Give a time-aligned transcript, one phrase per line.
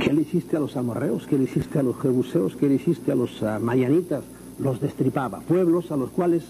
[0.00, 1.26] ¿Qué le hiciste a los amorreos?
[1.26, 2.56] ¿Qué le hiciste a los jebuseos?
[2.56, 4.24] ¿Qué le hiciste a los uh, mayanitas?
[4.58, 5.40] Los destripaba.
[5.40, 6.42] Pueblos a los cuales,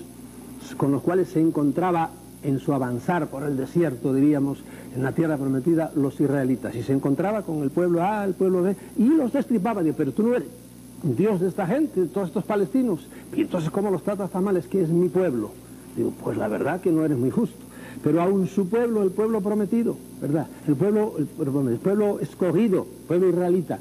[0.77, 2.11] con los cuales se encontraba
[2.45, 4.59] en su avanzar por el desierto, diríamos,
[4.95, 6.77] en la tierra prometida, los israelitas.
[6.77, 9.83] Y se encontraba con el pueblo A, el pueblo B, y los destripaba.
[9.97, 10.49] Pero tú no eres
[11.03, 13.09] Dios de esta gente, todos estos palestinos.
[13.35, 14.57] Y entonces, ¿cómo los tratas tan mal?
[14.59, 15.51] Es que es mi pueblo.
[15.97, 17.60] Digo, pues la verdad que no eres muy justo.
[18.03, 20.47] Pero aún su pueblo, el pueblo prometido, ¿verdad?
[20.67, 21.29] El pueblo, el,
[21.69, 23.79] el pueblo escogido, pueblo israelita.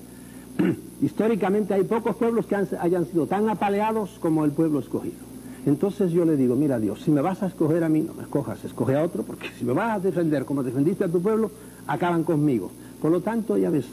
[1.02, 5.30] Históricamente hay pocos pueblos que hayan sido tan apaleados como el pueblo escogido.
[5.66, 8.24] Entonces yo le digo, mira Dios, si me vas a escoger a mí, no me
[8.24, 11.52] escojas, escoge a otro, porque si me vas a defender como defendiste a tu pueblo,
[11.88, 12.72] acaban conmigo.
[13.02, 13.86] Por lo tanto, ya ves,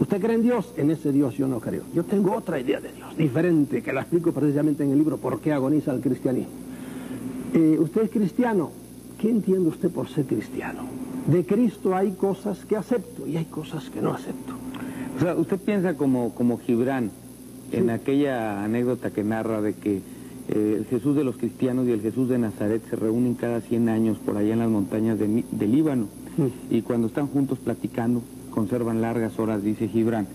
[0.00, 0.72] ¿usted cree en Dios?
[0.76, 1.82] En ese Dios yo no creo.
[1.94, 5.40] Yo tengo otra idea de Dios, diferente, que la explico precisamente en el libro ¿Por
[5.40, 6.52] qué agoniza el cristianismo?
[7.54, 8.70] Eh, ¿Usted es cristiano?
[9.20, 10.82] ¿Qué entiende usted por ser cristiano?
[11.26, 14.52] De Cristo hay cosas que acepto y hay cosas que no acepto.
[15.16, 17.10] O sea, usted piensa como, como Gibran,
[17.72, 19.96] en aquella anécdota que narra de que
[20.48, 23.88] eh, el Jesús de los cristianos y el Jesús de Nazaret se reúnen cada 100
[23.88, 26.06] años por allá en las montañas de, Líbano.
[26.70, 30.28] Y cuando están juntos platicando, conservan largas horas, dice Gibran.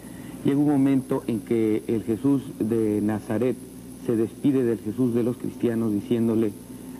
[0.43, 3.55] Llega un momento en que el Jesús de Nazaret
[4.07, 6.51] se despide del Jesús de los cristianos diciéndole,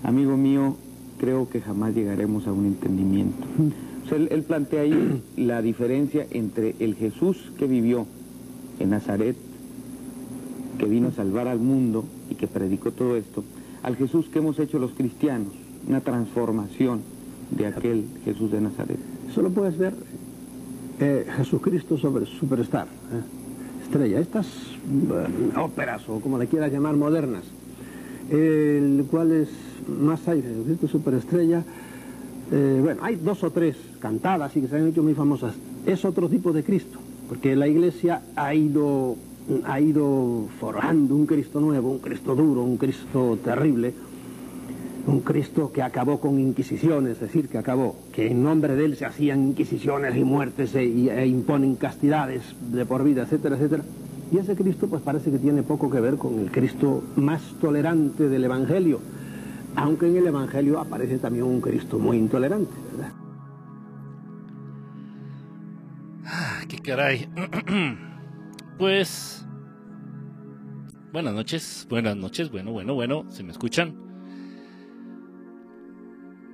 [0.04, 0.76] amigo mío,
[1.22, 3.46] creo que jamás llegaremos a un entendimiento.
[4.04, 8.08] O sea, él, él plantea ahí la diferencia entre el Jesús que vivió
[8.80, 9.36] en Nazaret,
[10.80, 13.44] que vino a salvar al mundo y que predicó todo esto,
[13.84, 15.54] al Jesús que hemos hecho los cristianos,
[15.88, 17.02] una transformación
[17.52, 18.98] de aquel Jesús de Nazaret.
[19.30, 19.94] Eso lo puedes ver
[21.00, 27.44] eh, Jesucristo sobre Superstar, eh, estrella, estas eh, óperas o como le quieras llamar modernas,
[28.32, 29.50] el cual es
[30.00, 31.64] más hay Jesucristo Superestrella,
[32.52, 36.04] eh, bueno, hay dos o tres cantadas y que se han hecho muy famosas, es
[36.06, 39.16] otro tipo de Cristo, porque la iglesia ha ido,
[39.66, 43.94] ha ido forjando un Cristo nuevo, un Cristo duro, un Cristo terrible,
[45.08, 48.98] un Cristo que acabó con inquisiciones, es decir, que acabó, que en nombre de él
[48.98, 52.42] se hacían inquisiciones y muertes e, e imponen castidades
[52.72, 53.84] de por vida, etcétera, etcétera.
[54.32, 58.30] Y ese Cristo pues parece que tiene poco que ver con el Cristo más tolerante
[58.30, 59.00] del Evangelio,
[59.76, 63.14] aunque en el Evangelio aparece también un Cristo muy intolerante, ¿verdad?
[66.26, 67.30] Ah, qué caray.
[68.78, 69.46] pues.
[71.12, 73.96] Buenas noches, buenas noches, bueno, bueno, bueno, ¿se me escuchan?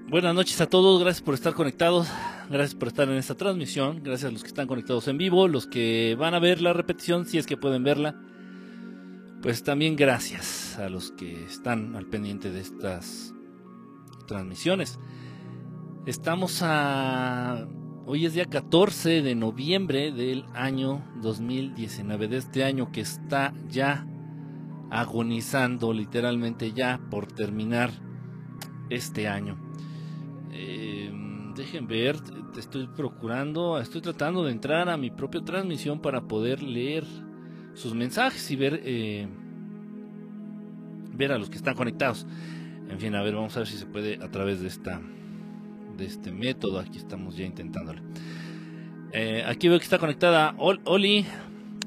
[0.10, 2.08] Buenas noches a todos, gracias por estar conectados,
[2.50, 5.68] gracias por estar en esta transmisión, gracias a los que están conectados en vivo, los
[5.68, 8.16] que van a ver la repetición, si es que pueden verla.
[9.42, 13.34] Pues también gracias a los que están al pendiente de estas
[14.28, 15.00] transmisiones.
[16.06, 17.68] Estamos a...
[18.06, 24.08] Hoy es día 14 de noviembre del año 2019, de este año que está ya
[24.90, 27.92] agonizando, literalmente ya por terminar
[28.90, 29.58] este año.
[30.52, 31.12] Eh,
[31.56, 36.22] dejen ver, te- te estoy procurando, estoy tratando de entrar a mi propia transmisión para
[36.22, 37.04] poder leer
[37.78, 39.28] sus mensajes y ver, eh,
[41.14, 42.26] ver a los que están conectados.
[42.90, 45.00] En fin, a ver, vamos a ver si se puede a través de esta
[45.98, 46.80] de este método.
[46.80, 48.02] Aquí estamos ya intentándolo.
[49.14, 51.26] Eh, aquí veo que está conectada Ol- Oli.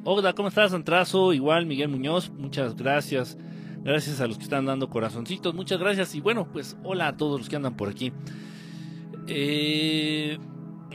[0.04, 0.72] Ogda, ¿cómo estás?
[0.72, 3.36] Antrazo, igual Miguel Muñoz, muchas gracias.
[3.84, 6.14] Gracias a los que están dando corazoncitos, muchas gracias.
[6.14, 8.12] Y bueno, pues hola a todos los que andan por aquí.
[9.26, 10.38] Eh,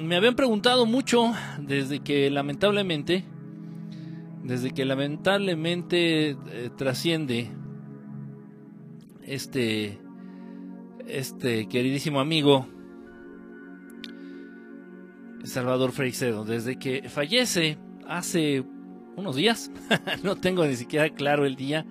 [0.01, 3.25] me habían preguntado mucho desde que lamentablemente,
[4.45, 7.50] desde que lamentablemente eh, trasciende
[9.23, 10.00] este,
[11.07, 12.67] este queridísimo amigo
[15.44, 17.78] Salvador Freixedo, desde que fallece
[18.08, 18.64] hace
[19.16, 19.72] unos días,
[20.23, 21.85] no tengo ni siquiera claro el día,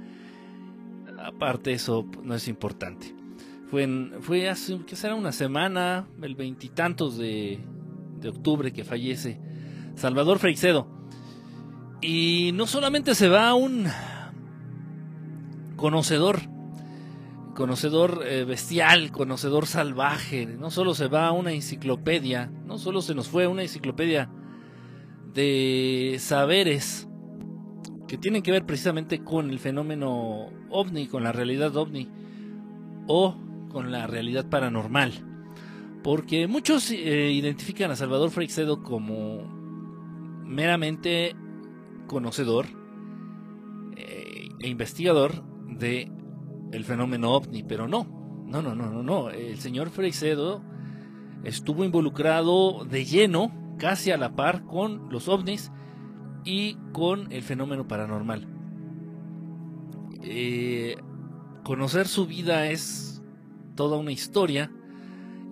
[1.19, 3.15] aparte eso no es importante.
[3.71, 5.15] Fue, en- fue hace, ¿qué será?
[5.15, 7.61] Una semana, el veintitantos de,
[8.21, 9.41] de octubre que fallece
[9.95, 10.89] Salvador Freixedo.
[12.01, 13.87] Y no solamente se va un
[15.77, 16.41] conocedor,
[17.55, 23.29] conocedor eh, bestial, conocedor salvaje, no solo se va una enciclopedia, no solo se nos
[23.29, 24.31] fue una enciclopedia
[25.33, 27.09] de saberes
[28.07, 32.09] que tienen que ver precisamente con el fenómeno ovni, con la realidad ovni
[33.07, 33.37] o
[33.71, 35.13] con la realidad paranormal.
[36.03, 39.43] Porque muchos eh, identifican a Salvador Freixedo como
[40.45, 41.35] meramente
[42.15, 42.67] conocedor
[43.97, 46.11] eh, e investigador de
[46.71, 48.07] el fenómeno ovni, pero no,
[48.47, 49.31] no, no, no, no, no.
[49.31, 50.63] El señor Freixedo
[51.43, 55.73] estuvo involucrado de lleno casi a la par con los ovnis
[56.45, 58.47] y con el fenómeno paranormal.
[60.23, 60.97] Eh,
[61.65, 63.25] conocer su vida es
[63.75, 64.71] toda una historia.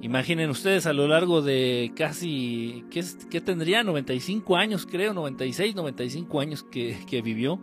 [0.02, 3.84] Imaginen ustedes a lo largo de casi, ¿qué, tendría?
[3.84, 7.60] 95 años, creo, 96, 95 años que, que vivió.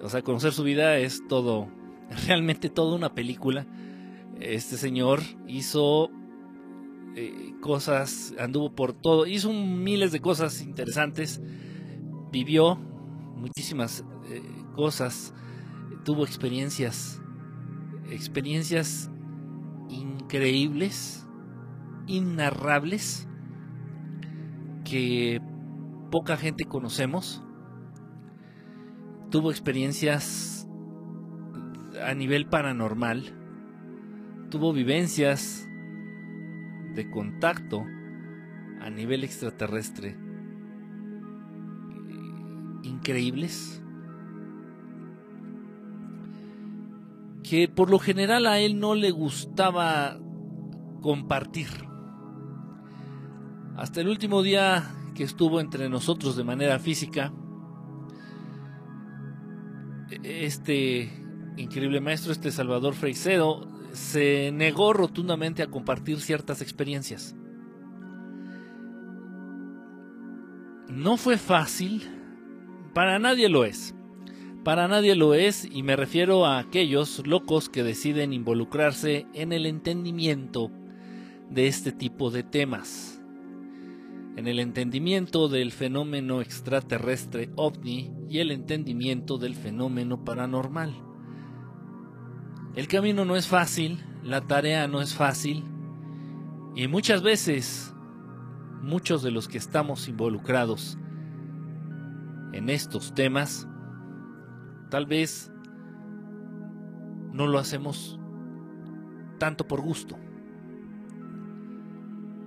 [0.00, 1.68] O sea, conocer su vida es todo,
[2.28, 3.66] realmente toda una película.
[4.40, 6.10] Este señor hizo
[7.16, 11.40] eh, cosas, anduvo por todo, hizo miles de cosas interesantes,
[12.30, 14.42] vivió muchísimas eh,
[14.74, 15.34] cosas,
[16.04, 17.20] tuvo experiencias,
[18.10, 19.10] experiencias
[19.88, 21.25] increíbles,
[22.06, 23.28] inarrables,
[24.84, 25.40] que
[26.10, 27.42] poca gente conocemos.
[29.30, 30.68] Tuvo experiencias
[32.04, 33.24] a nivel paranormal,
[34.50, 35.68] tuvo vivencias
[36.94, 37.84] de contacto
[38.80, 40.16] a nivel extraterrestre
[42.82, 43.82] increíbles
[47.42, 50.18] que por lo general a él no le gustaba
[51.00, 51.85] compartir.
[53.76, 57.32] Hasta el último día que estuvo entre nosotros de manera física,
[60.22, 61.12] este
[61.58, 67.34] increíble maestro, este Salvador Freicedo, se negó rotundamente a compartir ciertas experiencias.
[70.88, 72.02] No fue fácil,
[72.94, 73.94] para nadie lo es.
[74.64, 79.66] Para nadie lo es y me refiero a aquellos locos que deciden involucrarse en el
[79.66, 80.70] entendimiento
[81.50, 83.15] de este tipo de temas.
[84.36, 90.94] En el entendimiento del fenómeno extraterrestre ovni y el entendimiento del fenómeno paranormal.
[92.74, 95.64] El camino no es fácil, la tarea no es fácil
[96.74, 97.94] y muchas veces
[98.82, 100.98] muchos de los que estamos involucrados
[102.52, 103.66] en estos temas
[104.90, 105.50] tal vez
[107.32, 108.18] no lo hacemos
[109.38, 110.18] tanto por gusto,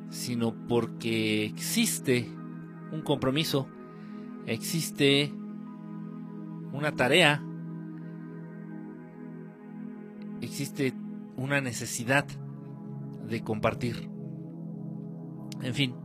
[0.10, 2.30] sino porque existe
[2.92, 3.68] un compromiso,
[4.46, 5.34] existe
[6.72, 7.44] una tarea
[10.42, 10.94] existe
[11.36, 12.26] una necesidad
[13.28, 14.10] de compartir.
[15.62, 15.96] En fin,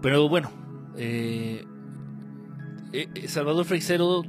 [0.00, 0.50] pero bueno,
[0.96, 1.64] eh,
[2.92, 4.22] eh, Salvador Freixero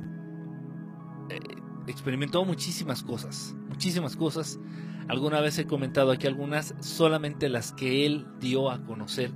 [1.30, 1.40] eh,
[1.88, 4.60] experimentó muchísimas cosas, muchísimas cosas.
[5.08, 9.32] Alguna vez he comentado aquí algunas, solamente las que él dio a conocer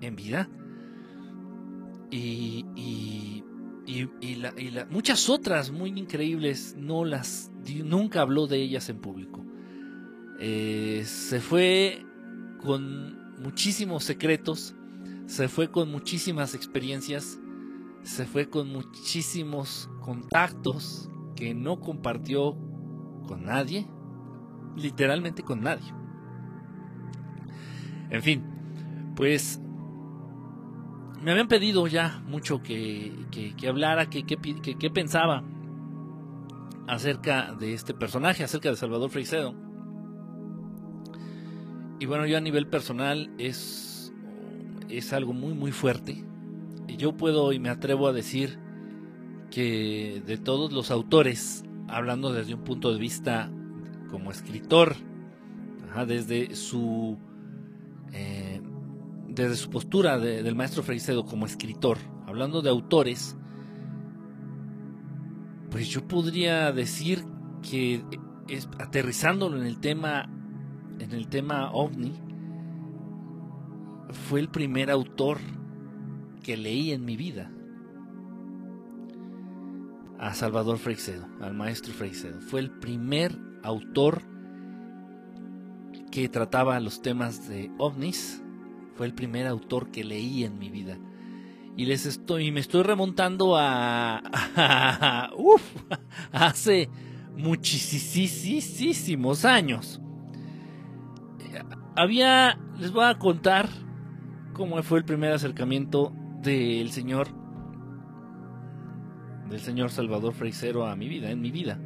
[0.00, 0.48] en vida.
[2.10, 3.44] Y, y,
[4.88, 7.50] muchas otras muy increíbles no las
[7.84, 9.44] nunca habló de ellas en público.
[10.38, 12.04] Eh, se fue
[12.62, 14.74] con muchísimos secretos,
[15.26, 17.38] se fue con muchísimas experiencias,
[18.02, 22.56] se fue con muchísimos contactos que no compartió
[23.26, 23.86] con nadie,
[24.76, 25.92] literalmente con nadie.
[28.10, 28.42] En fin,
[29.16, 29.60] pues
[31.22, 33.14] me habían pedido ya mucho que,
[33.68, 35.44] hablara, que, que pensaba
[36.86, 39.54] acerca de este personaje, acerca de Salvador Freicedo.
[42.00, 44.12] Y bueno, yo a nivel personal es,
[44.88, 46.24] es algo muy muy fuerte.
[46.88, 48.58] Y yo puedo y me atrevo a decir
[49.50, 53.52] que de todos los autores, hablando desde un punto de vista
[54.10, 54.96] como escritor,
[56.06, 57.18] desde su
[58.12, 58.60] eh,
[59.28, 63.36] desde su postura del maestro Freicedo como escritor, hablando de autores,
[65.70, 67.24] pues yo podría decir
[67.62, 68.02] que
[68.78, 70.28] aterrizándolo en el tema
[70.98, 72.12] en el tema ovni
[74.28, 75.38] fue el primer autor
[76.42, 77.50] que leí en mi vida
[80.18, 82.40] a Salvador Freixedo, al maestro Freixedo.
[82.40, 84.22] Fue el primer autor
[86.10, 88.42] que trataba los temas de ovnis.
[88.94, 90.98] Fue el primer autor que leí en mi vida
[91.76, 94.18] y les estoy me estoy remontando a,
[96.32, 96.90] hace
[97.36, 100.00] muchísimos años.
[101.96, 103.68] Había les voy a contar
[104.52, 106.12] cómo fue el primer acercamiento
[106.42, 107.28] del señor
[109.48, 111.78] del señor Salvador Freisero a mi vida, en mi vida.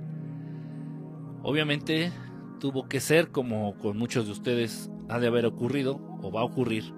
[1.44, 2.10] Obviamente
[2.58, 6.44] tuvo que ser como con muchos de ustedes ha de haber ocurrido o va a
[6.44, 6.94] ocurrir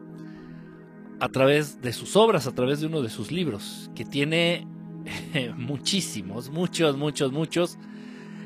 [1.19, 4.69] a través de sus obras, a través de uno de sus libros, que tiene
[5.57, 7.77] muchísimos, muchos, muchos, muchos,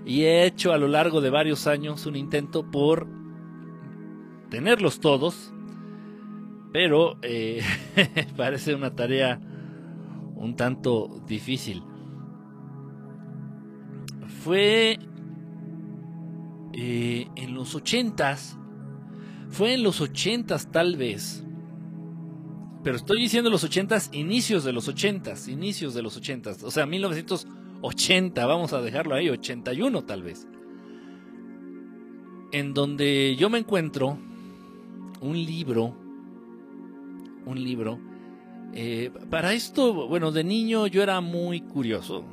[0.07, 3.07] y he hecho a lo largo de varios años un intento por
[4.49, 5.53] tenerlos todos,
[6.73, 7.63] pero eh,
[8.39, 9.39] parece una tarea
[10.35, 11.83] un tanto difícil.
[14.43, 14.99] Fue
[16.83, 18.57] eh, en los ochentas,
[19.51, 21.45] fue en los ochentas tal vez,
[22.83, 26.87] pero estoy diciendo los ochentas, inicios de los ochentas, inicios de los ochentas, o sea,
[26.87, 30.49] 1980, vamos a dejarlo ahí, 81 tal vez,
[32.51, 34.17] en donde yo me encuentro
[35.21, 35.95] un libro,
[37.45, 37.99] un libro,
[38.73, 42.25] eh, para esto, bueno, de niño yo era muy curioso,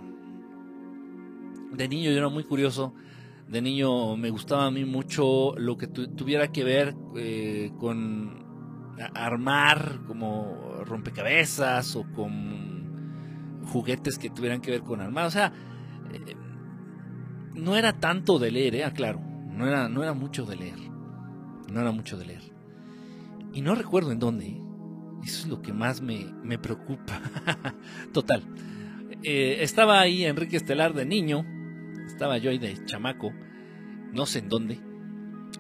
[1.74, 2.94] de niño yo era muy curioso,
[3.48, 8.46] de niño me gustaba a mí mucho lo que tuviera que ver eh, con
[9.14, 15.26] armar como rompecabezas o con juguetes que tuvieran que ver con armar.
[15.26, 15.54] O sea,
[16.12, 16.36] eh,
[17.54, 20.80] no era tanto de leer, eh, claro, no era, no era mucho de leer.
[21.72, 22.44] No era mucho de leer.
[23.54, 24.62] Y no recuerdo en dónde.
[25.24, 27.22] Eso es lo que más me, me preocupa.
[28.14, 28.44] Total.
[29.24, 31.46] Eh, estaba ahí Enrique Estelar de niño.
[32.08, 33.32] Estaba yo ahí de chamaco.
[34.12, 34.80] No sé en dónde.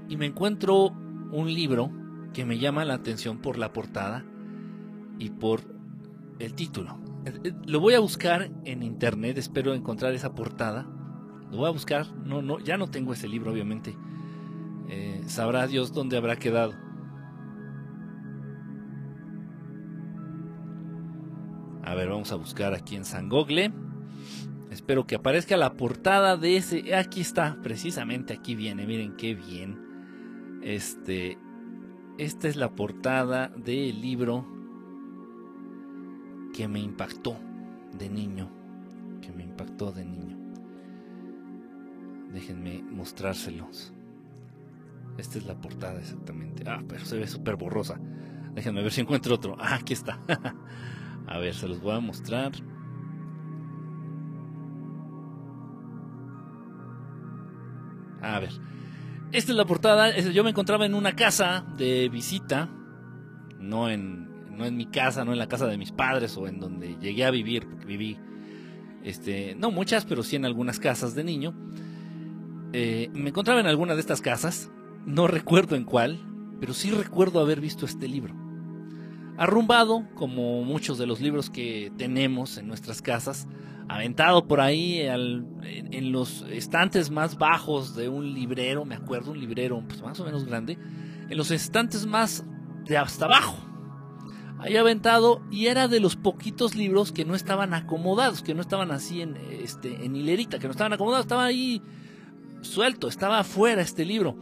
[0.09, 0.87] Y me encuentro
[1.31, 1.91] un libro
[2.33, 4.25] que me llama la atención por la portada
[5.19, 5.61] y por
[6.39, 6.99] el título.
[7.25, 10.87] Eh, lo voy a buscar en internet, espero encontrar esa portada.
[11.51, 13.95] Lo voy a buscar, no, no, ya no tengo ese libro, obviamente.
[14.89, 16.73] Eh, sabrá Dios dónde habrá quedado.
[21.83, 23.71] A ver, vamos a buscar aquí en San Gogle.
[24.71, 26.95] Espero que aparezca la portada de ese.
[26.95, 28.85] Aquí está, precisamente aquí viene.
[28.85, 30.59] Miren qué bien.
[30.61, 31.37] Este,
[32.17, 34.45] esta es la portada del libro
[36.53, 37.37] que me impactó
[37.97, 38.49] de niño.
[39.21, 40.37] Que me impactó de niño.
[42.33, 43.93] Déjenme mostrárselos.
[45.17, 46.63] Esta es la portada exactamente.
[46.67, 47.99] Ah, pero se ve súper borrosa.
[48.53, 49.55] Déjenme ver si encuentro otro.
[49.59, 50.19] Ah, aquí está.
[51.27, 52.51] a ver, se los voy a mostrar.
[58.21, 58.51] A ver.
[59.31, 60.17] Esta es la portada.
[60.17, 62.69] Yo me encontraba en una casa de visita,
[63.59, 66.59] no en, no en mi casa, no en la casa de mis padres o en
[66.59, 68.17] donde llegué a vivir, porque viví,
[69.03, 71.53] este, no muchas, pero sí en algunas casas de niño.
[72.73, 74.71] Eh, me encontraba en alguna de estas casas,
[75.05, 76.19] no recuerdo en cuál,
[76.59, 78.35] pero sí recuerdo haber visto este libro.
[79.37, 83.47] Arrumbado, como muchos de los libros que tenemos en nuestras casas,
[83.89, 89.83] aventado por ahí en, los estantes más bajos de un librero, me acuerdo, un librero
[89.87, 90.77] pues, más o menos grande,
[91.29, 92.45] en los estantes más
[92.85, 93.57] de hasta abajo.
[94.59, 98.91] Ahí aventado y era de los poquitos libros que no estaban acomodados, que no estaban
[98.91, 101.81] así en, este, en hilerita, que no estaban acomodados, estaba ahí
[102.61, 104.35] suelto, estaba afuera este libro.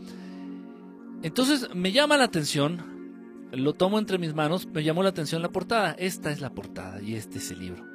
[1.21, 5.49] Entonces me llama la atención, lo tomo entre mis manos, me llamó la atención la
[5.49, 5.95] portada.
[5.99, 7.94] Esta es la portada y este es el libro.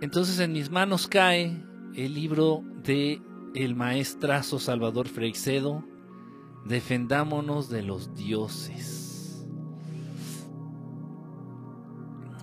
[0.00, 3.22] Entonces en mis manos cae el libro de
[3.54, 5.84] el maestrazo Salvador Freixedo,
[6.66, 9.46] Defendámonos de los dioses.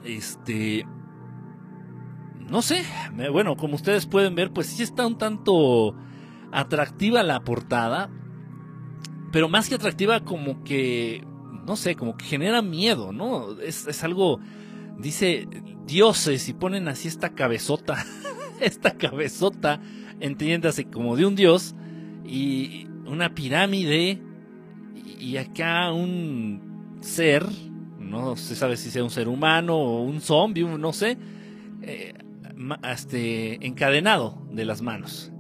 [0.06, 0.86] Este
[2.50, 2.84] no sé,
[3.32, 5.96] bueno, como ustedes pueden ver, pues sí está un tanto
[6.52, 8.10] atractiva la portada,
[9.32, 11.26] pero más que atractiva como que
[11.66, 13.60] no sé, como que genera miedo, ¿no?
[13.60, 14.40] Es, es algo
[14.98, 15.48] dice
[15.86, 18.06] dioses y ponen así esta cabezota,
[18.60, 19.80] esta cabezota,
[20.20, 21.76] entiéndase como de un dios
[22.26, 24.22] y una pirámide
[25.20, 27.46] y acá un ser,
[28.00, 31.18] no se sabe si sea un ser humano o un zombie, no sé,
[31.82, 32.14] eh,
[32.90, 35.32] este, encadenado de las manos.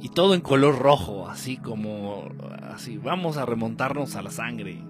[0.00, 2.28] Y todo en color rojo, así como,
[2.72, 4.82] así, vamos a remontarnos a la sangre.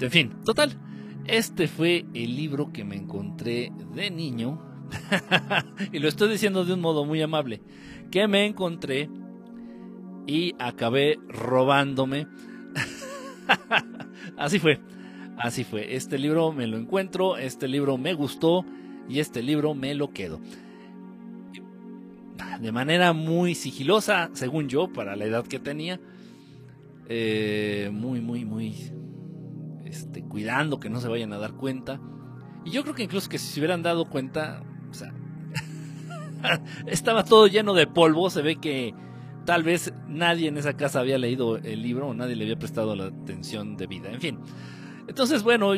[0.00, 0.78] En fin, total.
[1.26, 4.60] Este fue el libro que me encontré de niño.
[5.92, 7.60] y lo estoy diciendo de un modo muy amable.
[8.10, 9.08] Que me encontré
[10.26, 12.26] y acabé robándome.
[14.36, 14.80] Así fue.
[15.38, 15.94] Así fue.
[15.94, 18.64] Este libro me lo encuentro, este libro me gustó
[19.08, 20.40] y este libro me lo quedo.
[22.60, 25.98] De manera muy sigilosa, según yo, para la edad que tenía.
[27.08, 28.92] Eh, muy, muy, muy
[29.90, 32.00] este, cuidando que no se vayan a dar cuenta.
[32.64, 35.12] Y yo creo que incluso que si se hubieran dado cuenta, o sea,
[36.86, 38.94] estaba todo lleno de polvo, se ve que
[39.44, 42.94] tal vez nadie en esa casa había leído el libro o nadie le había prestado
[42.94, 44.38] la atención debida, en fin.
[45.08, 45.72] Entonces, bueno,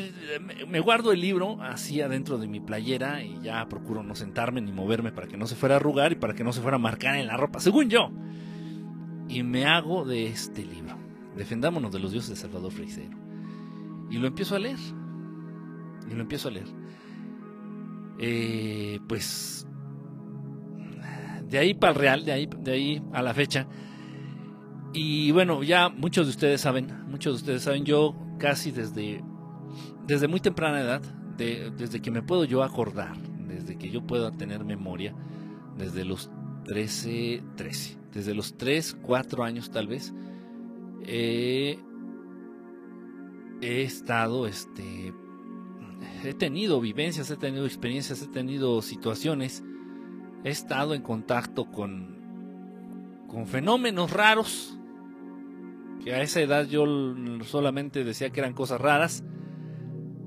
[0.68, 4.72] me guardo el libro así adentro de mi playera y ya procuro no sentarme ni
[4.72, 6.80] moverme para que no se fuera a arrugar y para que no se fuera a
[6.80, 8.10] marcar en la ropa, según yo.
[9.28, 11.02] Y me hago de este libro
[11.36, 13.16] defendámonos de los dioses de Salvador Freisero.
[14.12, 14.78] Y lo empiezo a leer.
[16.10, 16.66] Y lo empiezo a leer.
[18.18, 19.66] Eh, pues
[21.48, 23.66] de ahí para el real, de ahí, de ahí a la fecha.
[24.92, 29.24] Y bueno, ya muchos de ustedes saben, muchos de ustedes saben, yo casi desde,
[30.06, 31.00] desde muy temprana edad,
[31.38, 33.16] desde que me puedo yo acordar,
[33.48, 35.14] desde que yo pueda tener memoria,
[35.78, 36.30] desde los
[36.66, 40.12] 13, 13, desde los 3, 4 años tal vez,
[43.62, 45.14] he estado, este,
[46.24, 49.62] he tenido vivencias, he tenido experiencias, he tenido situaciones,
[50.42, 54.76] he estado en contacto con, con fenómenos raros,
[56.02, 56.84] que a esa edad yo
[57.44, 59.24] solamente decía que eran cosas raras,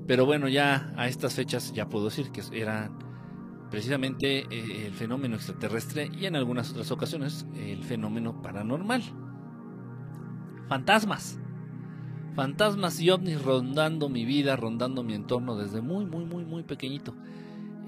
[0.06, 2.98] pero bueno, ya a estas fechas ya puedo decir que eran
[3.70, 9.02] precisamente eh, el fenómeno extraterrestre y en algunas otras ocasiones el fenómeno paranormal.
[10.68, 11.38] Fantasmas.
[12.36, 17.14] Fantasmas y ovnis rondando mi vida, rondando mi entorno desde muy, muy, muy, muy pequeñito.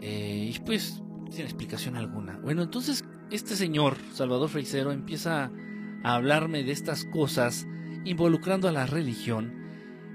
[0.00, 2.38] Eh, y pues, sin explicación alguna.
[2.42, 5.50] Bueno, entonces este señor, Salvador Freisero, empieza
[6.02, 7.68] a hablarme de estas cosas
[8.06, 9.52] involucrando a la religión.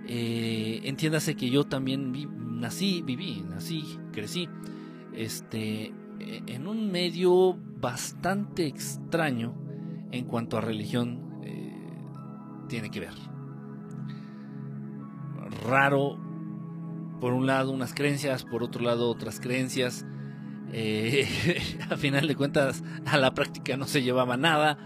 [0.08, 2.12] Eh, entiéndase que yo también
[2.60, 4.50] nací, viví, nací, crecí
[5.14, 9.54] este, e, en un medio bastante extraño
[10.12, 11.72] en cuanto a religión eh,
[12.68, 13.33] tiene que ver.
[15.64, 16.18] Raro,
[17.20, 20.06] por un lado unas creencias, por otro lado otras creencias.
[20.74, 21.28] Eh,
[21.90, 24.78] a final de cuentas, a la práctica no se llevaba nada.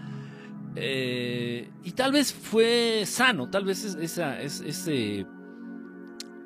[0.76, 5.26] Eh, y tal vez fue sano, tal vez esa, ese,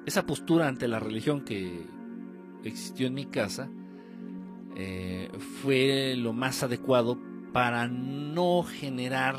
[0.06, 1.86] esa postura ante la religión que,
[2.64, 3.68] existió en mi casa
[4.76, 5.28] eh,
[5.62, 7.18] fue lo más adecuado
[7.52, 9.34] para no generar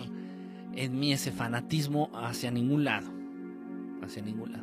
[0.75, 3.09] en mí ese fanatismo hacia ningún lado.
[4.01, 4.62] Hacia ningún lado.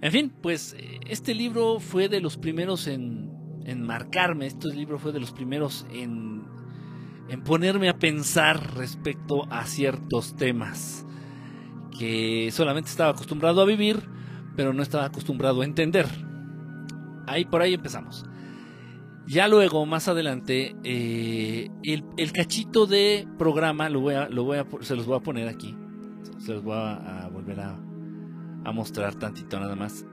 [0.00, 3.30] En fin, pues este libro fue de los primeros en,
[3.64, 6.44] en marcarme, este libro fue de los primeros en,
[7.28, 11.04] en ponerme a pensar respecto a ciertos temas
[11.98, 14.08] que solamente estaba acostumbrado a vivir,
[14.56, 16.06] pero no estaba acostumbrado a entender.
[17.26, 18.24] Ahí por ahí empezamos.
[19.26, 24.66] Ya luego, más adelante, eh, el, cachito de programa lo voy a, lo voy a,
[24.80, 25.76] se los voy a poner aquí.
[26.38, 27.78] Se los voy a, volver a,
[28.68, 30.06] a, mostrar tantito nada más.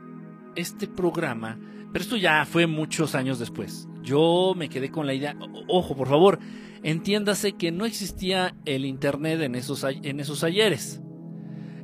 [0.56, 1.60] Este programa,
[1.92, 3.88] pero esto ya fue muchos años después.
[4.02, 5.36] Yo me quedé con la idea,
[5.68, 6.40] ojo, por favor,
[6.84, 11.02] entiéndase que no existía el internet en esos, en esos ayeres.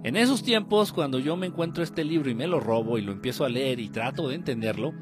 [0.04, 3.12] En esos tiempos, cuando yo me encuentro este libro y me lo robo y lo
[3.12, 4.94] empiezo a leer y trato de entenderlo,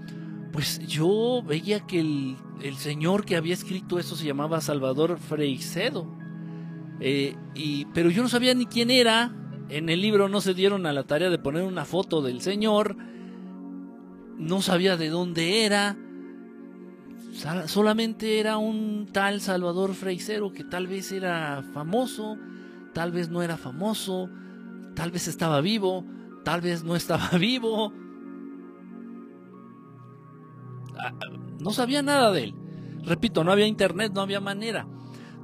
[0.51, 6.05] pues yo veía que el, señor que había escrito eso se llamaba Salvador Freicedo.
[6.99, 9.33] Eh, y, pero yo no sabía ni quién era.
[9.69, 12.95] En el libro no se dieron a la tarea de poner una foto del señor.
[14.37, 15.97] No sabía de dónde era.
[17.67, 22.37] Solamente era un tal Salvador Freisero que tal vez era famoso,
[22.93, 24.29] tal vez no era famoso,
[24.95, 26.03] tal vez estaba vivo,
[26.43, 27.93] tal vez no estaba vivo
[31.59, 32.55] no sabía nada de él.
[33.03, 34.87] Repito, no había internet, no había manera.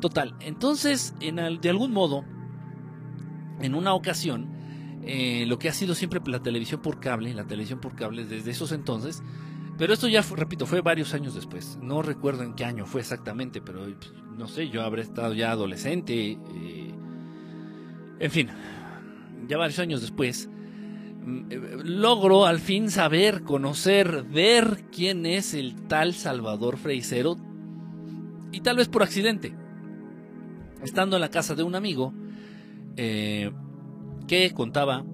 [0.01, 2.25] Total, entonces, en de algún modo,
[3.61, 4.49] en una ocasión,
[5.03, 8.51] eh, lo que ha sido siempre la televisión por cable, la televisión por cable desde
[8.51, 9.21] esos entonces,
[9.77, 11.77] pero esto ya, repito, fue varios años después.
[11.81, 15.51] No recuerdo en qué año fue exactamente, pero pues, no sé, yo habré estado ya
[15.51, 16.31] adolescente.
[16.31, 16.93] Eh,
[18.19, 18.49] en fin,
[19.47, 20.49] ya varios años después,
[21.83, 27.35] logro al fin saber, conocer, ver quién es el tal Salvador Freisero
[28.51, 29.53] y tal vez por accidente,
[30.83, 32.13] estando en la casa de un amigo
[32.97, 33.51] eh,
[34.27, 35.05] que contaba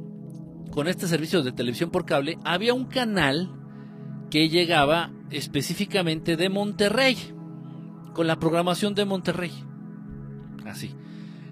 [0.71, 3.51] con este servicio de televisión por cable, había un canal
[4.29, 7.17] que llegaba específicamente de Monterrey,
[8.13, 9.51] con la programación de Monterrey.
[10.65, 10.95] Así.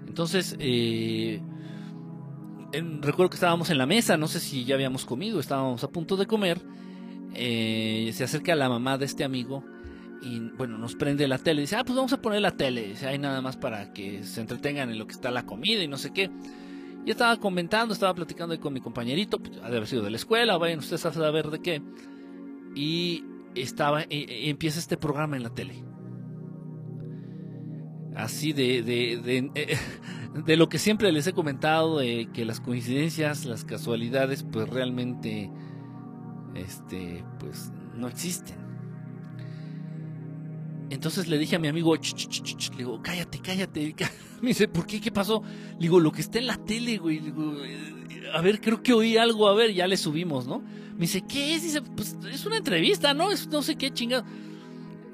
[0.06, 1.40] Entonces, eh,
[3.00, 6.16] recuerdo que estábamos en la mesa, no sé si ya habíamos comido, estábamos a punto
[6.16, 6.60] de comer.
[7.34, 9.64] Eh, se acerca la mamá de este amigo
[10.22, 11.62] y bueno, nos prende la tele.
[11.62, 12.88] Dice, ah, pues vamos a poner la tele.
[12.88, 15.88] Dice, hay nada más para que se entretengan en lo que está la comida y
[15.88, 16.30] no sé qué.
[17.06, 20.10] Y estaba comentando, estaba platicando ahí con mi compañerito, pues, ha de haber sido de
[20.10, 21.82] la escuela, vayan ustedes a saber de qué.
[22.74, 25.82] Y estaba, y, empieza este programa en la tele.
[28.14, 29.78] Así de, de, eh,
[30.44, 35.50] de lo que siempre les he comentado, de que las coincidencias, las casualidades, pues realmente,
[36.54, 38.69] este, pues no existen.
[40.90, 43.94] Entonces le dije a mi amigo, le digo, cállate, cállate.
[44.42, 45.00] Me dice, ¿por qué?
[45.00, 45.42] ¿Qué pasó?
[45.74, 47.20] Le digo, lo que está en la tele, güey.
[48.34, 50.60] a ver, creo que oí algo, a ver, ya le subimos, ¿no?
[50.94, 51.62] Me dice, ¿qué es?
[51.62, 53.30] Dice, pues es una entrevista, ¿no?
[53.30, 54.24] Es no sé qué chingado.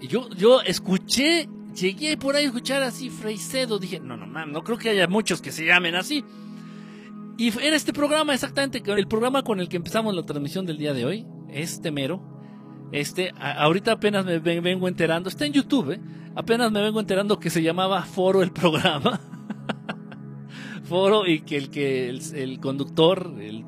[0.00, 3.78] Y yo, yo escuché, llegué por ahí a escuchar así Freicedo.
[3.78, 6.24] Dije, no, no, no, no creo que haya muchos que se llamen así.
[7.38, 10.94] Y era este programa exactamente, el programa con el que empezamos la transmisión del día
[10.94, 12.35] de hoy, este mero.
[12.92, 16.00] Este, ahorita apenas me vengo enterando, está en YouTube, ¿eh?
[16.36, 19.20] apenas me vengo enterando que se llamaba Foro el programa.
[20.84, 23.64] Foro y que el que el, conductor, el,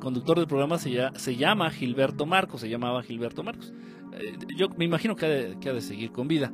[0.00, 3.72] conductor del programa se, se llama Gilberto Marcos, se llamaba Gilberto Marcos.
[4.12, 6.52] Eh, yo me imagino que ha, de, que ha de seguir con vida.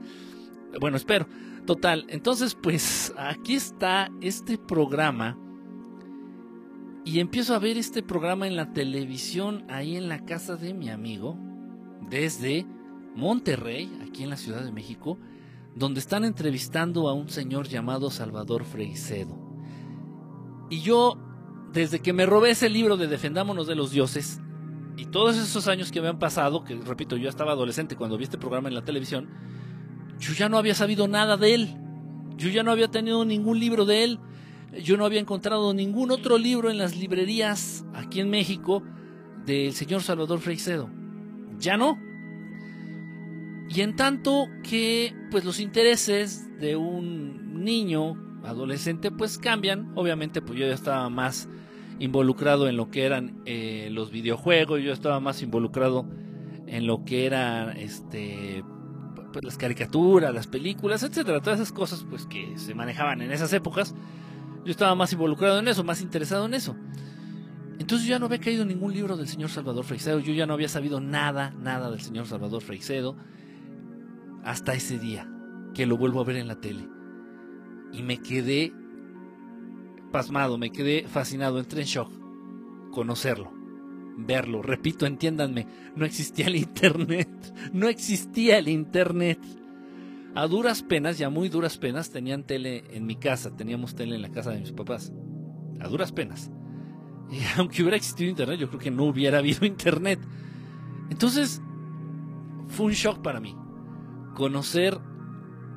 [0.81, 1.27] Bueno, espero.
[1.67, 5.39] Total, entonces pues aquí está este programa
[7.05, 10.89] y empiezo a ver este programa en la televisión ahí en la casa de mi
[10.89, 11.39] amigo
[12.11, 12.67] desde
[13.15, 15.19] Monterrey, aquí en la Ciudad de México,
[15.75, 19.39] donde están entrevistando a un señor llamado Salvador Freicedo.
[20.69, 21.17] Y yo,
[21.73, 24.41] desde que me robé ese libro de Defendámonos de los Dioses,
[24.97, 28.37] y todos esos años que habían pasado, que repito, yo estaba adolescente cuando vi este
[28.39, 29.29] programa en la televisión,
[30.19, 31.77] yo ya no había sabido nada de él.
[32.37, 34.19] Yo ya no había tenido ningún libro de él.
[34.85, 38.83] Yo no había encontrado ningún otro libro en las librerías aquí en México
[39.47, 41.00] del señor Salvador Freicedo.
[41.61, 41.99] Ya no.
[43.69, 50.59] Y en tanto que pues los intereses de un niño adolescente pues cambian, obviamente pues
[50.59, 51.49] yo ya estaba más
[52.01, 56.07] involucrado en lo que eran eh, los videojuegos, yo estaba más involucrado
[56.67, 58.65] en lo que eran este
[59.33, 63.53] pues, las caricaturas, las películas, etcétera, todas esas cosas pues que se manejaban en esas
[63.53, 63.95] épocas.
[64.65, 66.75] Yo estaba más involucrado en eso, más interesado en eso.
[67.81, 70.53] Entonces yo ya no había caído ningún libro del señor Salvador Freixedo, yo ya no
[70.53, 73.17] había sabido nada, nada del señor Salvador Freixedo,
[74.45, 75.27] hasta ese día
[75.73, 76.87] que lo vuelvo a ver en la tele.
[77.95, 78.75] Y me quedé
[80.13, 82.13] pasmado, me quedé fascinado, entré en shock.
[82.91, 83.51] Conocerlo,
[84.19, 85.67] verlo, repito, entiéndanme,
[85.97, 87.31] no existía el Internet,
[87.73, 89.41] no existía el Internet.
[90.35, 94.23] A duras penas, ya muy duras penas, tenían tele en mi casa, teníamos tele en
[94.23, 95.15] la casa de mis papás.
[95.81, 96.51] A duras penas.
[97.31, 100.21] Y aunque hubiera existido Internet, yo creo que no hubiera habido Internet.
[101.11, 101.63] Entonces,
[102.69, 103.57] fue un shock para mí
[104.35, 104.99] conocer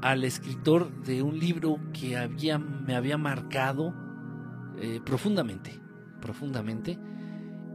[0.01, 3.93] al escritor de un libro que había, me había marcado
[4.79, 5.79] eh, profundamente,
[6.21, 6.99] profundamente.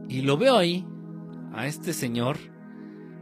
[0.07, 0.85] Y lo veo ahí,
[1.53, 2.37] a este señor.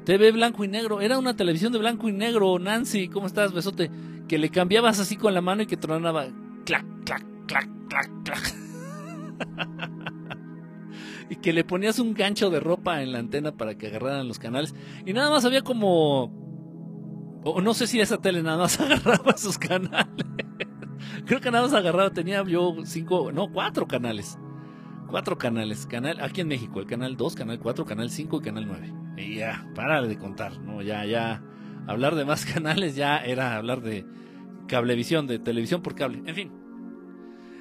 [0.06, 1.02] TV blanco y negro.
[1.02, 2.60] Era una televisión de blanco y negro.
[2.60, 3.91] Nancy, ¿cómo estás, besote?
[4.28, 6.28] Que le cambiabas así con la mano y que tronaba.
[6.65, 8.56] Clac, clac, clac, clac, clac.
[11.30, 14.40] y que le ponías un gancho de ropa en la antena para que agarraran los
[14.40, 14.74] canales.
[15.06, 16.32] Y nada más había como.
[17.44, 20.26] O no sé si esa tele nada más agarraba sus canales.
[21.26, 24.38] Creo que nada más agarraba, tenía yo cinco, no, cuatro canales.
[25.08, 25.86] Cuatro canales.
[25.86, 28.94] Canal, aquí en México, el canal 2, canal 4, canal 5 y canal 9.
[29.18, 30.82] Y ya, párale de contar, ¿no?
[30.82, 31.44] Ya, ya.
[31.88, 34.06] Hablar de más canales ya era hablar de
[34.68, 36.22] cablevisión, de televisión por cable.
[36.26, 36.52] En fin.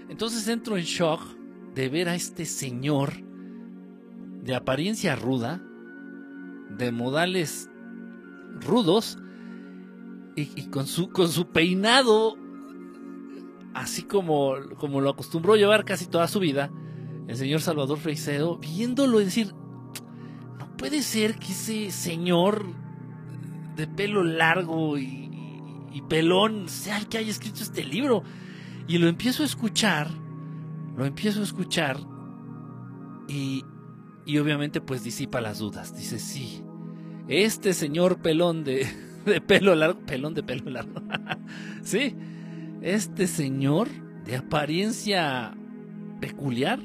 [0.09, 1.21] Entonces entro en shock
[1.75, 3.26] de ver a este señor
[4.47, 5.61] de apariencia ruda,
[6.71, 7.69] de modales
[8.61, 9.19] rudos
[10.37, 12.37] y, con, su, con su peinado
[13.77, 16.71] así como, como lo acostumbró llevar casi toda su vida,
[17.29, 19.53] el señor Salvador Freicedo, viéndolo y decir,
[20.59, 22.65] no puede ser que ese señor
[23.77, 25.25] de pelo largo y,
[26.09, 28.23] pelón sea el que haya escrito este libro.
[28.87, 30.09] Y lo empiezo a escuchar,
[30.97, 31.99] lo empiezo a escuchar
[33.29, 33.65] y,
[34.27, 35.97] y obviamente pues disipa las dudas.
[35.97, 36.63] Dice, sí,
[37.29, 38.87] este señor pelón de,
[39.25, 41.01] de pelo largo, pelón de pelo largo,
[41.83, 42.15] sí,
[42.83, 43.89] este señor
[44.25, 45.57] de apariencia
[46.21, 46.81] peculiar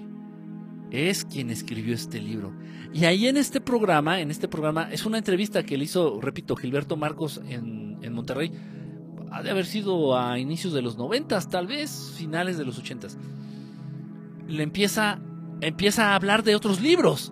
[0.91, 2.53] es quien escribió este libro.
[2.93, 6.55] Y ahí en este programa, en este programa, es una entrevista que le hizo, repito,
[6.55, 8.51] Gilberto Marcos en, Monterrey.
[9.31, 13.17] Ha de haber sido a inicios de los noventas, tal vez, finales de los ochentas.
[14.49, 15.21] Le empieza,
[15.61, 17.31] empieza a hablar de otros libros.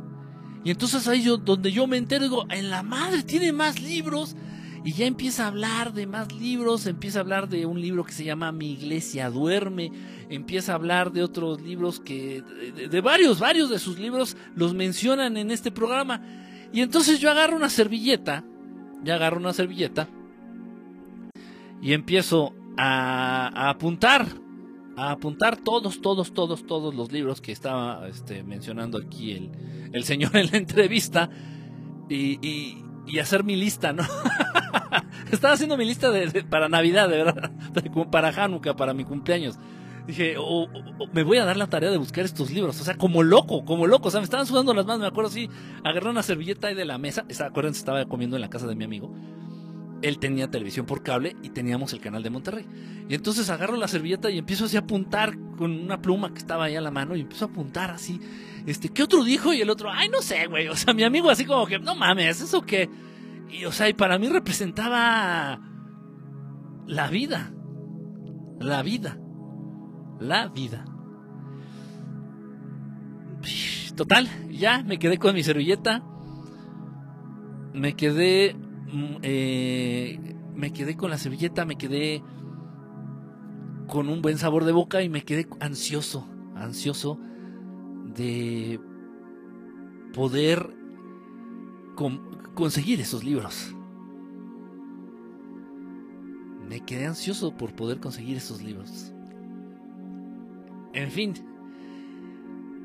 [0.63, 4.35] Y entonces ahí yo, donde yo me entero, digo, en la madre tiene más libros
[4.83, 8.13] y ya empieza a hablar de más libros, empieza a hablar de un libro que
[8.13, 9.91] se llama Mi iglesia duerme,
[10.29, 12.43] empieza a hablar de otros libros que,
[12.89, 16.21] de, varios, varios de sus libros los mencionan en este programa.
[16.71, 18.43] Y entonces yo agarro una servilleta,
[19.03, 20.07] ya agarro una servilleta
[21.81, 24.27] y empiezo a, apuntar,
[25.07, 29.51] a apuntar todos, todos, todos, todos los libros que estaba este, mencionando aquí el,
[29.93, 31.29] el señor en la entrevista.
[32.09, 32.39] y,
[33.07, 34.03] y hacer mi lista, ¿no?
[35.31, 37.51] Estaba haciendo mi lista de, para Navidad, de verdad,
[38.11, 39.57] para Hanukkah, para mi cumpleaños.
[40.07, 42.79] Dije, o- o- o me voy a dar la tarea de buscar estos libros.
[42.81, 44.07] O sea, como loco, como loco.
[44.07, 45.01] O sea, me estaban sudando las manos.
[45.01, 45.49] Me acuerdo así,
[45.83, 47.25] agarré una servilleta ahí de la mesa.
[47.29, 49.11] Esa- Acuérdense, estaba comiendo en la casa de mi amigo.
[50.01, 52.65] Él tenía televisión por cable y teníamos el canal de Monterrey.
[53.09, 56.65] Y entonces agarro la servilleta y empiezo así a apuntar con una pluma que estaba
[56.65, 58.19] ahí a la mano y empiezo a apuntar así.
[58.65, 59.53] Este, ¿qué otro dijo?
[59.53, 60.67] Y el otro, ay, no sé, güey.
[60.67, 62.89] O sea, mi amigo así como que, no mames, ¿eso qué?
[63.49, 65.59] Y, o sea, y para mí representaba
[66.85, 67.51] la vida.
[68.59, 69.17] La vida.
[70.19, 70.85] La vida.
[73.95, 76.03] Total, ya me quedé con mi servilleta.
[77.73, 78.55] Me quedé.
[78.91, 82.23] Mm, eh, me quedé con la servilleta, me quedé
[83.87, 87.19] con un buen sabor de boca y me quedé ansioso, ansioso
[88.15, 88.79] de
[90.13, 90.75] poder
[91.95, 92.21] con-
[92.55, 93.75] conseguir esos libros.
[96.67, 99.11] Me quedé ansioso por poder conseguir esos libros.
[100.93, 101.33] En fin.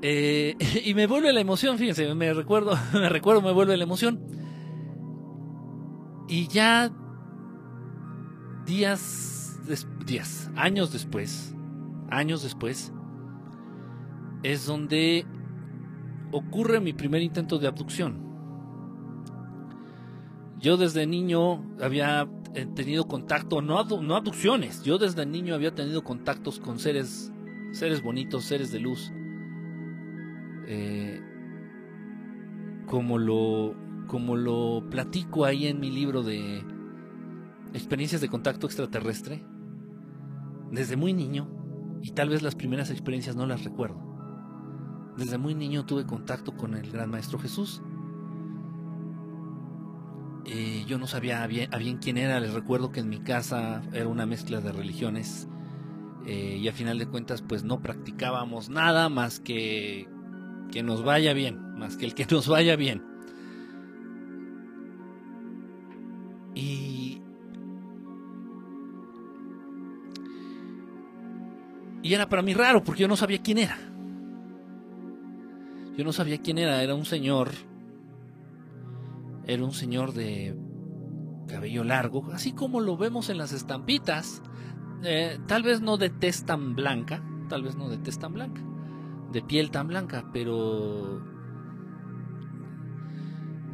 [0.01, 4.21] Eh, y me vuelve la emoción, fíjense, me recuerdo, me recuerdo, me vuelve la emoción.
[6.29, 6.91] Y ya
[8.65, 9.61] días,
[10.07, 11.55] días, años después,
[12.11, 12.93] años después,
[14.43, 15.27] es donde
[16.33, 18.23] ocurre mi primer intento de abducción.
[20.59, 26.03] Yo desde niño había eh, tenido contacto, no, no abducciones, yo desde niño había tenido
[26.05, 27.33] contactos con seres,
[27.73, 29.13] seres bonitos, seres de luz.
[30.67, 31.21] Eh,
[32.87, 33.75] como lo,
[34.07, 36.65] como lo platico ahí en mi libro de
[37.73, 39.45] experiencias de contacto extraterrestre,
[40.71, 41.49] desde muy niño,
[42.03, 43.99] y tal vez las primeras experiencias no las recuerdo.
[45.17, 47.83] Desde muy niño tuve contacto con el gran maestro Jesús.
[50.47, 53.21] Eh, yo no sabía a bien, a bien quién era, les recuerdo que en mi
[53.21, 55.49] casa era una mezcla de religiones
[56.27, 60.07] eh, y a final de cuentas pues no practicábamos nada más que
[60.71, 63.14] que nos vaya bien, más que el que nos vaya bien.
[72.05, 73.79] Y era para mí raro porque yo no sabía quién era.
[75.97, 77.51] Yo no sabía quién era, era un señor
[79.47, 80.55] era un señor de
[81.49, 84.43] cabello largo, así como lo vemos en las estampitas.
[85.03, 88.61] Eh, tal vez no de tez tan blanca, tal vez no de tez tan blanca,
[89.33, 91.23] de piel tan blanca, pero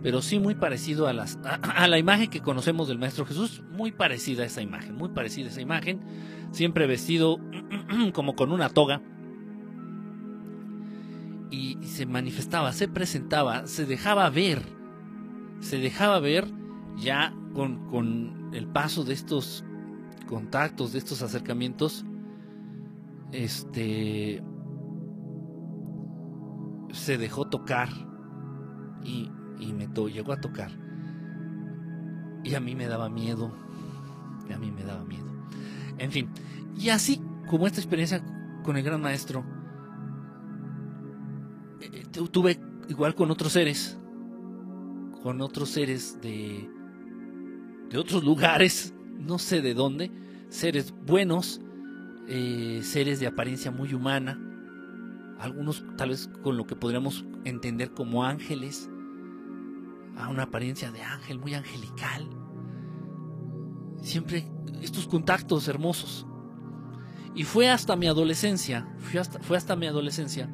[0.03, 3.65] pero sí muy parecido a las a, a la imagen que conocemos del maestro Jesús,
[3.73, 6.01] muy parecida a esa imagen, muy parecida a esa imagen,
[6.51, 7.39] siempre vestido
[8.13, 9.03] como con una toga
[11.51, 14.63] y, se manifestaba, se presentaba, se dejaba ver,
[15.61, 16.47] se dejaba ver
[16.97, 19.65] ya con, con el paso de estos
[20.29, 22.05] contactos, de estos acercamientos,
[23.33, 24.43] este
[26.93, 27.89] se dejó tocar
[29.05, 30.71] y, y me llegó a tocar.
[32.43, 33.53] Y a mí me daba miedo.
[34.53, 35.30] A mí me daba miedo.
[36.01, 36.29] En fin,
[36.77, 38.23] y así como esta experiencia
[38.65, 39.45] con el gran maestro,
[41.81, 42.59] eh, tu- tuve
[42.89, 43.99] igual con otros seres,
[45.23, 46.69] con otros seres de,
[47.91, 50.11] de otros lugares, no sé de dónde,
[50.49, 51.61] seres buenos,
[52.29, 54.39] eh, seres de apariencia muy humana,
[55.39, 58.89] algunos tal vez con lo que podríamos entender como ángeles,
[60.17, 62.27] a una apariencia de ángel, muy angelical.
[64.01, 64.47] Siempre
[64.83, 66.27] estos contactos hermosos.
[67.35, 70.49] Y fue hasta mi adolescencia, fue hasta, fue hasta mi adolescencia,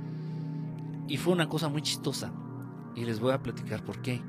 [1.09, 2.33] y fue una cosa muy chistosa.
[2.95, 4.23] Y les voy a platicar por qué.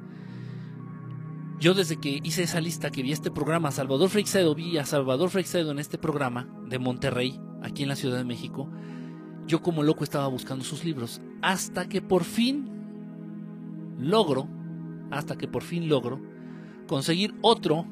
[1.60, 5.30] Yo desde que hice esa lista, que vi este programa, Salvador Freixedo, vi a Salvador
[5.30, 8.70] Freixedo en este programa de Monterrey, aquí en la Ciudad de México,
[9.48, 12.70] yo como loco estaba buscando sus libros, hasta que por fin
[13.98, 14.48] logro,
[15.10, 16.22] hasta que por fin logro
[16.86, 17.86] conseguir otro,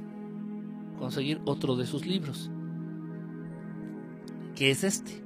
[0.95, 2.49] conseguir otro de sus libros,
[4.55, 5.23] que es este.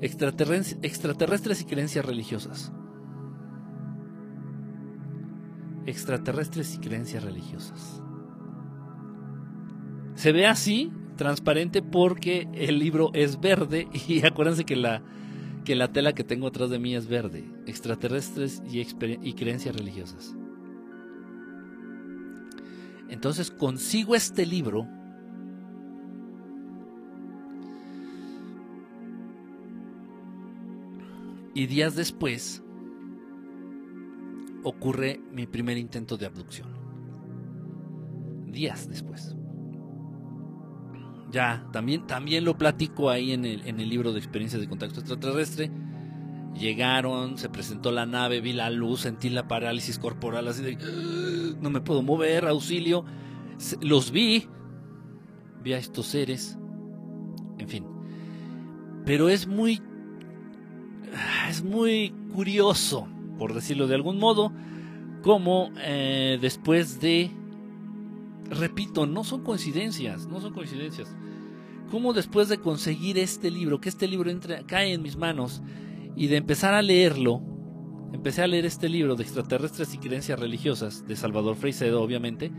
[0.00, 2.72] Extraterrestres y creencias religiosas.
[5.86, 8.02] Extraterrestres y creencias religiosas.
[10.16, 15.02] Se ve así, transparente, porque el libro es verde y acuérdense que la,
[15.64, 17.44] que la tela que tengo atrás de mí es verde.
[17.66, 20.36] Extraterrestres y creencias religiosas.
[23.12, 24.88] Entonces consigo este libro
[31.52, 32.62] y días después
[34.62, 36.68] ocurre mi primer intento de abducción.
[38.46, 39.36] Días después.
[41.30, 45.00] ya, también, también lo platico ahí en el, en el libro de experiencias de contacto
[45.00, 45.70] extraterrestre.
[46.54, 51.56] Llegaron, se presentó la nave, vi la luz, sentí la parálisis corporal, así de, "Ah,
[51.60, 53.04] no me puedo mover, auxilio.
[53.80, 54.46] Los vi,
[55.62, 56.58] vi a estos seres,
[57.58, 57.84] en fin.
[59.04, 59.80] Pero es muy,
[61.14, 64.52] ah, es muy curioso, por decirlo de algún modo,
[65.22, 67.30] cómo eh, después de,
[68.50, 71.14] repito, no son coincidencias, no son coincidencias.
[71.90, 75.62] Cómo después de conseguir este libro, que este libro entra, cae en mis manos,
[76.16, 77.42] y de empezar a leerlo,
[78.12, 82.52] empecé a leer este libro de extraterrestres y creencias religiosas de Salvador Freixedo, obviamente.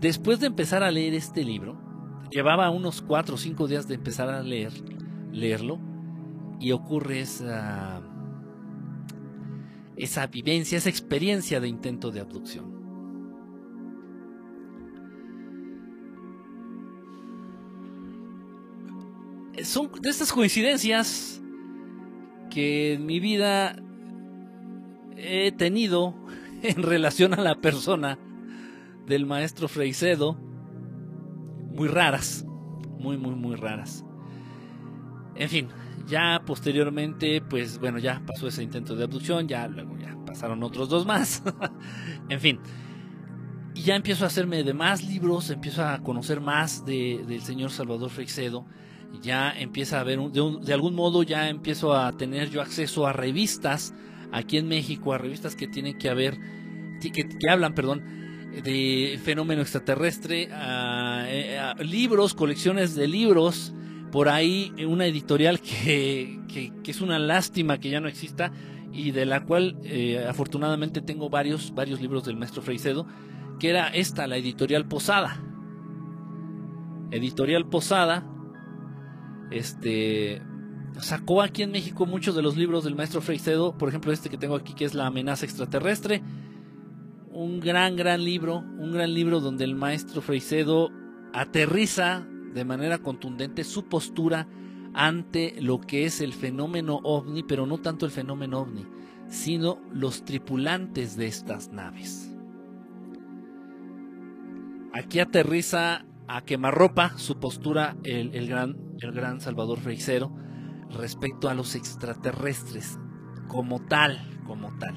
[0.00, 1.80] Después de empezar a leer este libro,
[2.30, 4.72] llevaba unos cuatro o cinco días de empezar a leer,
[5.32, 5.80] leerlo,
[6.60, 8.02] y ocurre esa,
[9.96, 12.78] esa vivencia, esa experiencia de intento de abducción.
[19.64, 21.42] Son de estas coincidencias
[22.50, 23.76] que en mi vida
[25.16, 26.14] he tenido
[26.62, 28.18] en relación a la persona
[29.06, 30.36] del maestro Freixedo,
[31.74, 32.44] muy raras,
[32.98, 34.04] muy, muy, muy raras.
[35.34, 35.68] En fin,
[36.06, 40.88] ya posteriormente, pues bueno, ya pasó ese intento de abducción, ya luego ya pasaron otros
[40.88, 41.42] dos más.
[42.28, 42.60] en fin,
[43.74, 47.70] y ya empiezo a hacerme de más libros, empiezo a conocer más de, del señor
[47.70, 48.66] Salvador Freixedo,
[49.22, 53.12] ya empieza a ver, un- de, algún modo ya empiezo a tener yo acceso a
[53.12, 53.94] revistas
[54.32, 56.38] aquí en México, a revistas que tienen que haber,
[57.00, 58.02] que, que hablan, perdón,
[58.62, 63.72] de fenómeno extraterrestre, a, eh, a libros, colecciones de libros,
[64.10, 68.52] por ahí una editorial que, que, es una lástima que ya no exista
[68.92, 73.06] y de la cual eh, afortunadamente tengo varios, varios libros del maestro Freixedo,
[73.58, 75.42] que era esta, la editorial Posada.
[77.10, 78.26] Editorial Posada,
[79.50, 80.42] este,
[81.00, 84.38] sacó aquí en México muchos de los libros del maestro Freixedo, por ejemplo este que
[84.38, 86.22] tengo aquí que es La amenaza extraterrestre,
[87.30, 90.90] un gran, gran libro, un gran libro donde el maestro Freixedo
[91.32, 94.48] aterriza de manera contundente su postura
[94.94, 98.86] ante lo que es el fenómeno ovni, pero no tanto el fenómeno ovni,
[99.28, 102.34] sino los tripulantes de estas naves.
[104.92, 110.32] Aquí aterriza a quemarropa su postura el, el gran, el gran Salvador Freixero
[110.90, 112.98] respecto a los extraterrestres
[113.46, 114.94] como tal, como tal.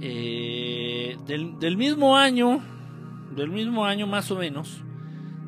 [0.00, 2.60] Eh, del, mismo año,
[3.34, 4.82] del mismo año más o menos,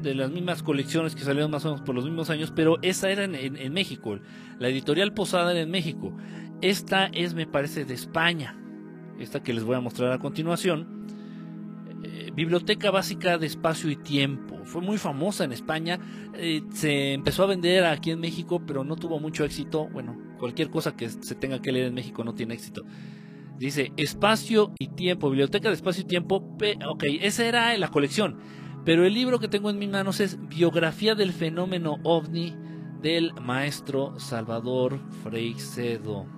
[0.00, 3.10] de las mismas colecciones que salieron más o menos por los mismos años, pero esa
[3.10, 4.18] era en, en- en México.
[4.58, 6.16] La editorial Posada era en México.
[6.62, 8.58] Esta es, me parece, de España.
[9.18, 11.06] Esta que les voy a mostrar a continuación.
[12.36, 14.58] Biblioteca Básica de Espacio y Tiempo.
[14.64, 15.98] Fue muy famosa en España.
[16.34, 19.88] Eh, se empezó a vender aquí en México, pero no tuvo mucho éxito.
[19.88, 22.84] Bueno, cualquier cosa que se tenga que leer en México no tiene éxito.
[23.58, 26.46] Dice Espacio y Tiempo, Biblioteca de Espacio y Tiempo.
[26.86, 28.38] Ok, esa era la colección.
[28.84, 32.54] Pero el libro que tengo en mis manos es Biografía del fenómeno ovni
[33.00, 36.35] del maestro Salvador Freixedo.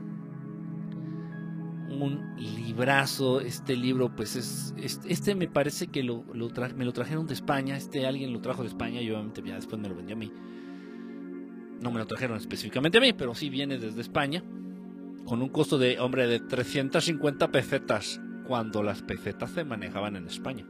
[2.00, 7.26] Un librazo, este libro pues es, es- este me parece que lo, me lo trajeron
[7.26, 10.14] de España, este alguien lo trajo de España y obviamente ya después me lo vendió
[10.14, 10.32] a mí.
[11.80, 14.42] No me lo trajeron específicamente a mí, pero sí viene desde España
[15.24, 20.64] con un costo de, hombre, de 350 pesetas cuando las pesetas se manejaban en España.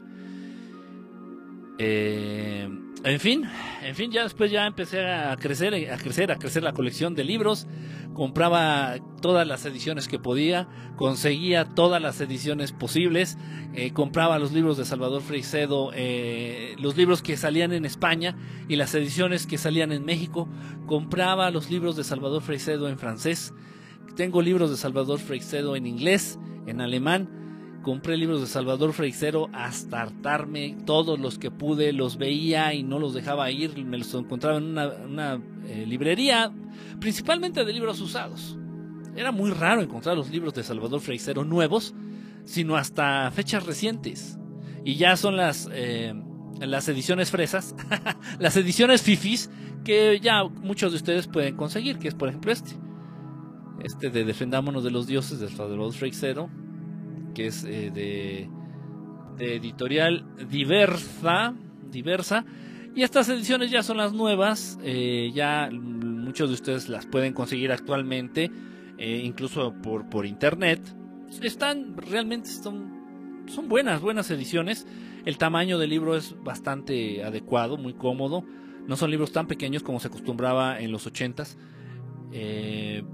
[1.79, 2.69] Eh,
[3.05, 3.45] en fin,
[3.83, 7.23] en fin, ya después ya empecé a crecer, a crecer, a crecer la colección de
[7.23, 7.69] libros.
[8.13, 13.39] Compraba todas las ediciones que podía, conseguía todas las ediciones posibles,
[13.75, 18.37] eh, compraba los libros de Salvador Freixedo, eh, los libros que salían en España
[18.69, 20.49] y las ediciones que salían en México,
[20.87, 23.55] compraba los libros de Salvador Freixedo en francés,
[24.17, 27.39] tengo libros de Salvador Freixedo en inglés, en alemán,
[27.83, 32.99] compré libros de Salvador Freixedo hasta hartarme, todos los que pude los veía y no
[32.99, 36.53] los dejaba ir, me los encontraba en una, eh, librería,
[37.01, 38.57] principalmente de libros usados.
[39.17, 41.95] Era muy raro encontrar los libros de Salvador Freixedo nuevos,
[42.45, 44.39] sino hasta fechas recientes.
[44.85, 46.15] Y ya son las, eh,
[46.61, 47.75] las ediciones fresas,
[48.39, 49.51] las ediciones fifis,
[49.85, 52.73] que ya muchos de ustedes pueden conseguir, que es por ejemplo este.
[53.83, 56.51] Este de Defendámonos de los Dioses de Salvador Freixedo,
[57.39, 58.49] que es eh, de,
[59.39, 61.55] editorial diversa,
[61.89, 62.45] diversa.
[62.97, 67.71] Y estas ediciones ya son las nuevas, eh, ya muchos de ustedes las pueden conseguir
[67.71, 68.51] actualmente,
[68.99, 70.81] eh, incluso por, por internet.
[71.41, 74.85] Están realmente son, son buenas, buenas ediciones.
[75.25, 78.43] El tamaño del libro es bastante adecuado, muy cómodo.
[78.89, 81.57] No son libros tan pequeños como se acostumbraba en los ochentas.
[82.33, 83.05] Eh,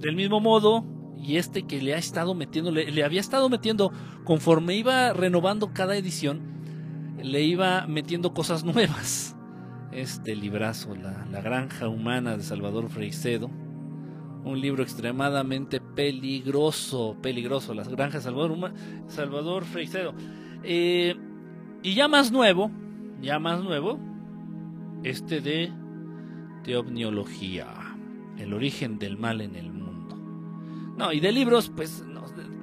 [0.00, 0.86] del mismo modo,
[1.16, 3.92] y este que le ha estado metiendo, le, había estado metiendo,
[4.24, 6.40] conforme iba renovando cada edición,
[7.22, 9.36] le iba metiendo cosas nuevas.
[9.92, 13.50] Este librazo, La, Granja Humana de Salvador Freicedo,
[14.44, 18.72] un libro extremadamente peligroso, peligroso, Las Granjas Salvador,
[19.08, 20.14] Salvador Freicedo.
[20.62, 21.14] Eh,
[21.82, 22.70] y ya más nuevo,
[23.22, 23.98] ya más nuevo,
[25.02, 25.72] este de
[26.64, 27.68] Teobniología,
[28.38, 29.85] el origen del mal en el mundo.
[30.96, 32.04] No, y de libros, pues,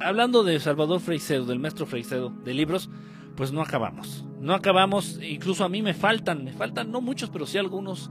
[0.01, 2.89] hablando de Salvador Freicedo, del maestro Freicedo, de libros,
[3.35, 4.25] pues no acabamos.
[4.39, 8.09] No acabamos, incluso a mí me faltan, me faltan no muchos, pero sí algunos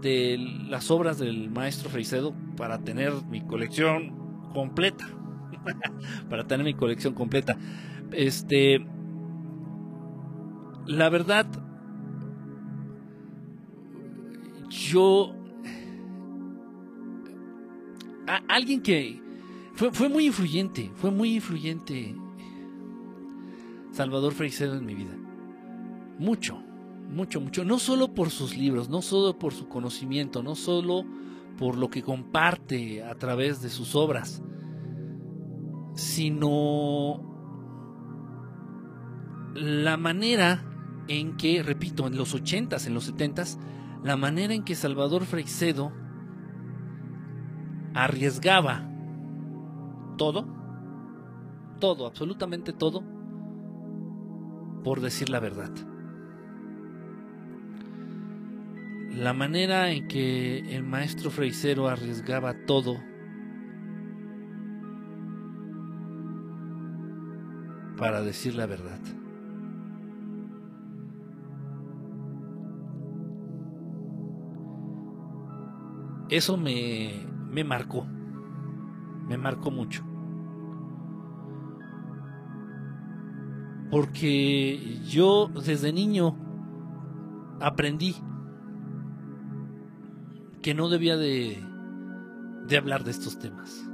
[0.00, 0.36] de
[0.68, 5.08] las obras del maestro Freicedo para tener mi colección completa.
[6.28, 7.56] para tener mi colección completa.
[8.12, 8.84] Este.
[10.86, 11.46] La verdad.
[14.68, 15.34] Yo.
[18.48, 19.23] alguien que.
[19.74, 20.90] Fue, fue muy influyente.
[20.94, 22.14] Fue muy influyente.
[23.92, 25.16] Salvador Freicedo en mi vida.
[26.18, 26.64] Mucho
[27.08, 31.04] mucho, mucho, no solo por sus libros, no solo por su conocimiento, no solo
[31.58, 34.42] por lo que comparte a través de sus obras,
[35.94, 37.22] sino
[39.54, 40.64] la manera
[41.06, 43.58] en que, repito, en los ochentas, en los setentas,
[44.02, 45.92] la manera en que Salvador Freixedo
[47.94, 48.90] arriesgaba
[50.16, 50.46] todo,
[51.80, 53.02] todo, absolutamente todo,
[54.82, 55.70] por decir la verdad.
[59.16, 62.96] la manera en que el maestro Freisero arriesgaba todo
[67.96, 68.98] para decir la verdad.
[76.28, 78.06] Eso me, me marcó,
[79.28, 80.04] me marcó mucho.
[83.90, 86.36] Porque yo desde niño
[87.60, 88.16] aprendí
[90.62, 91.62] que no debía de,
[92.66, 93.88] de hablar de estos temas.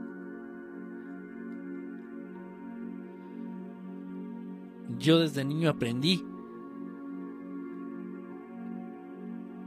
[4.98, 6.24] Yo desde niño aprendí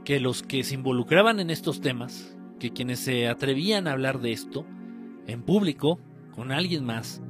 [0.04, 4.32] que los que se involucraban en estos temas, que quienes se atrevían a hablar de
[4.32, 4.66] esto
[5.26, 6.00] en público,
[6.34, 7.22] con alguien más,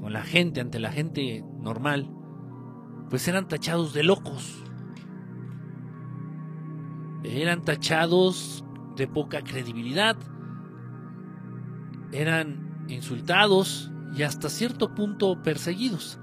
[0.00, 2.10] con la gente, ante la gente normal,
[3.08, 4.64] pues eran tachados de locos.
[7.24, 8.64] Eran tachados
[8.96, 10.16] de poca credibilidad,
[12.10, 16.18] eran insultados y hasta cierto punto perseguidos.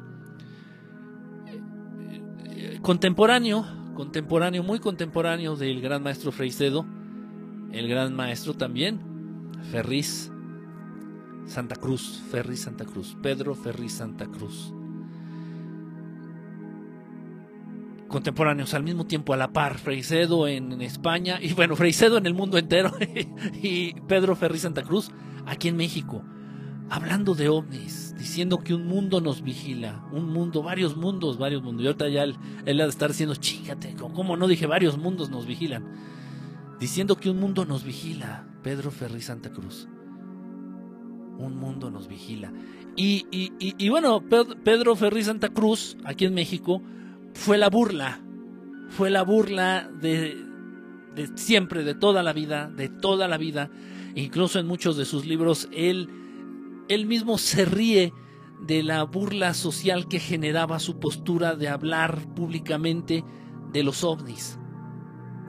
[2.82, 3.66] Contemporáneo,
[3.96, 6.86] contemporáneo, muy contemporáneo del gran maestro Freicedo,
[7.72, 9.00] el gran maestro también,
[9.72, 10.32] Ferriz
[11.50, 14.74] Santa Cruz, Ferriz Santa Cruz, Pedro Ferriz Santa Cruz.
[18.10, 22.34] contemporáneos al mismo tiempo a la par, Freicedo en, España y bueno, Freicedo en el
[22.34, 22.91] mundo entero
[23.62, 25.12] y Pedro Ferri Santa Cruz
[25.45, 26.24] aquí en México,
[26.89, 31.84] hablando de ovnis, diciendo que un mundo nos vigila, un mundo, varios mundos, varios mundos.
[31.84, 32.36] Y ahorita ya él,
[32.66, 35.86] él ha de estar diciendo, chígate, ¿cómo no dije varios mundos nos vigilan?
[36.80, 39.88] Diciendo que un mundo nos vigila, Pedro Ferri Santa Cruz.
[41.40, 42.52] Un mundo nos vigila.
[42.98, 46.82] Y, y, y, bueno, Pedro Ferri Santa Cruz, aquí en México,
[47.34, 48.20] fue la burla,
[48.90, 50.38] fue la burla de,
[51.36, 53.72] siempre, de toda la vida, de toda la vida.
[54.16, 56.10] Incluso en muchos de sus libros, él,
[56.90, 58.12] él mismo se ríe
[58.68, 63.24] de la burla social que generaba su postura de hablar públicamente
[63.72, 64.60] de los ovnis.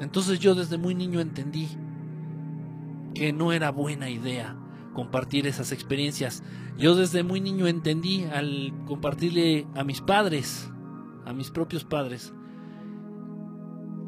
[0.01, 1.67] Entonces yo desde muy niño entendí
[3.13, 4.57] que no era buena idea
[4.93, 6.43] compartir esas experiencias.
[6.79, 10.71] Yo desde muy niño entendí al compartirle a mis padres
[11.31, 12.33] a mis propios padres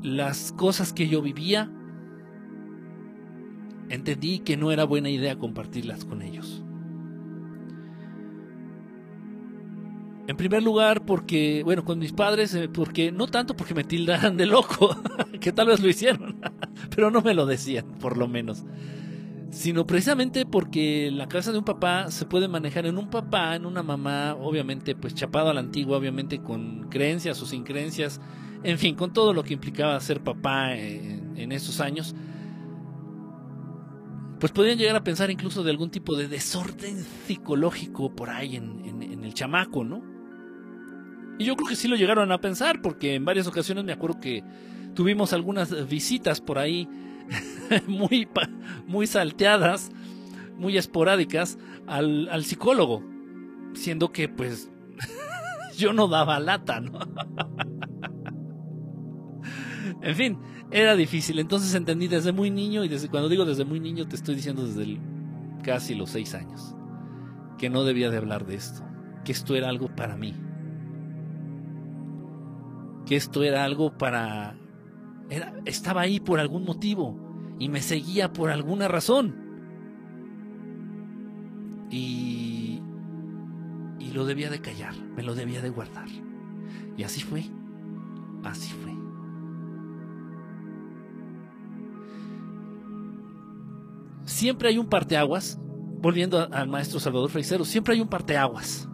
[0.02, 1.70] las cosas que yo vivía,
[3.88, 6.64] entendí que no era buena idea compartirlas con ellos.
[10.26, 14.36] En primer lugar, porque, bueno, con mis padres, eh, porque no tanto porque me tildaran
[14.36, 14.96] de loco,
[15.40, 16.40] que tal vez lo hicieron,
[16.94, 18.64] pero no me lo decían, por lo menos
[19.52, 23.66] sino precisamente porque la casa de un papá se puede manejar en un papá, en
[23.66, 28.18] una mamá, obviamente pues chapado a la antigua, obviamente con creencias o sin creencias,
[28.62, 32.14] en fin, con todo lo que implicaba ser papá en, esos años,
[34.40, 39.02] pues podían llegar a pensar incluso de algún tipo de desorden psicológico por ahí en,
[39.02, 40.02] en el chamaco, ¿no?
[41.38, 44.18] Y yo creo que sí lo llegaron a pensar, porque en varias ocasiones me acuerdo
[44.18, 44.42] que
[44.94, 46.88] tuvimos algunas visitas por ahí
[47.86, 48.28] muy,
[48.86, 49.90] muy salteadas,
[50.56, 53.02] muy esporádicas al, al psicólogo,
[53.74, 54.70] siendo que pues
[55.76, 57.00] yo no daba lata, ¿no?
[60.02, 60.38] en fin,
[60.72, 61.38] era difícil.
[61.38, 64.66] Entonces entendí desde muy niño, y desde cuando digo desde muy niño, te estoy diciendo
[64.66, 64.98] desde
[65.62, 66.74] casi los seis años,
[67.58, 68.82] que no debía de hablar de esto,
[69.24, 70.34] que esto era algo para mí,
[73.06, 74.56] que esto era algo para...
[75.64, 77.16] Estaba ahí por algún motivo
[77.58, 79.34] y me seguía por alguna razón.
[81.90, 82.80] Y,
[83.98, 86.08] y lo debía de callar, me lo debía de guardar.
[86.96, 87.44] Y así fue,
[88.44, 88.92] así fue.
[94.42, 95.58] siempre hay un parteaguas,
[96.00, 98.88] volviendo al maestro Salvador Freixedo, siempre hay un parteaguas.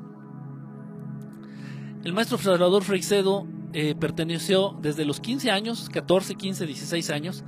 [2.04, 7.44] El maestro Salvador Freixedo eh, perteneció desde los 15 años, 14, 15, 16 años,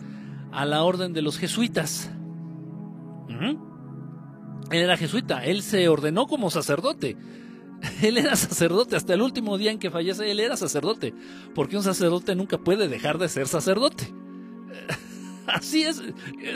[0.53, 2.11] a la orden de los jesuitas.
[4.71, 7.17] Él era jesuita, él se ordenó como sacerdote.
[8.03, 11.15] Él era sacerdote hasta el último día en que fallece, él era sacerdote,
[11.55, 14.13] porque un sacerdote nunca puede dejar de ser sacerdote.
[15.47, 16.03] Así es,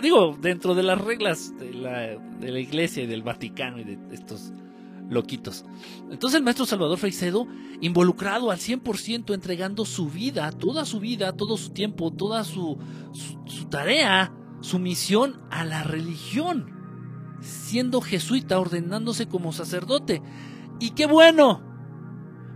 [0.03, 3.99] digo, dentro de las reglas de la, de la iglesia y del Vaticano y de
[4.13, 4.53] estos
[5.09, 5.65] loquitos.
[6.11, 7.47] Entonces el maestro Salvador Freixedo,
[7.81, 12.79] involucrado al 100%, entregando su vida, toda su vida, todo su tiempo, toda su,
[13.71, 16.73] tarea, su misión a la religión,
[17.41, 20.23] siendo jesuita, ordenándose como sacerdote.
[20.81, 21.63] Y qué bueno,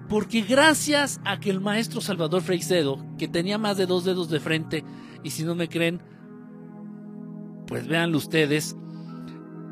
[0.09, 4.41] porque gracias a que el maestro Salvador Freixedo, que tenía más de dos dedos de
[4.41, 4.85] frente,
[5.23, 6.03] y si no me creen,
[7.67, 8.77] pues véanlo ustedes.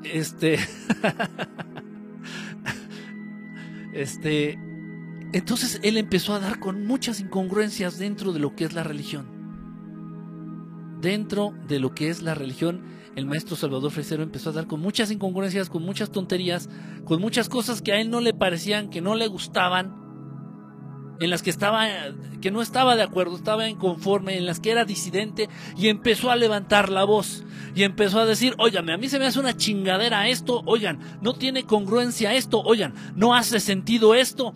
[0.04, 0.58] Este.
[4.00, 4.58] este.
[5.32, 9.26] Entonces él empezó a dar con muchas incongruencias dentro de lo que es la religión.
[11.00, 12.82] Dentro de lo que es la religión,
[13.16, 16.68] el maestro Salvador Fresero empezó a dar con muchas incongruencias, con muchas tonterías,
[17.04, 20.05] con muchas cosas que a él no le parecían, que no le gustaban
[21.20, 21.88] en las que estaba
[22.40, 26.36] que no estaba de acuerdo, estaba inconforme, en las que era disidente y empezó a
[26.36, 27.44] levantar la voz
[27.74, 31.34] y empezó a decir, "Óigame, a mí se me hace una chingadera esto, oigan, no
[31.34, 34.54] tiene congruencia esto, oigan, no hace sentido esto."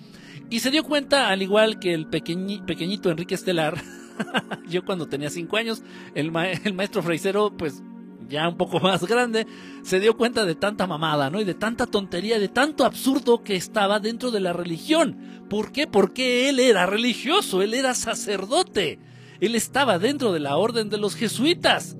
[0.50, 3.80] Y se dio cuenta, al igual que el pequeñito Enrique Estelar,
[4.68, 5.82] yo cuando tenía cinco años,
[6.14, 6.32] el,
[6.64, 7.82] el maestro Freisero, pues
[8.30, 9.46] ya un poco más grande,
[9.82, 11.40] se dio cuenta de tanta mamada, ¿no?
[11.40, 15.44] Y de tanta tontería, de tanto absurdo que estaba dentro de la religión.
[15.50, 15.86] ¿Por qué?
[15.86, 18.98] Porque él era religioso, él era sacerdote.
[19.40, 21.96] Él estaba dentro de la orden de los jesuitas.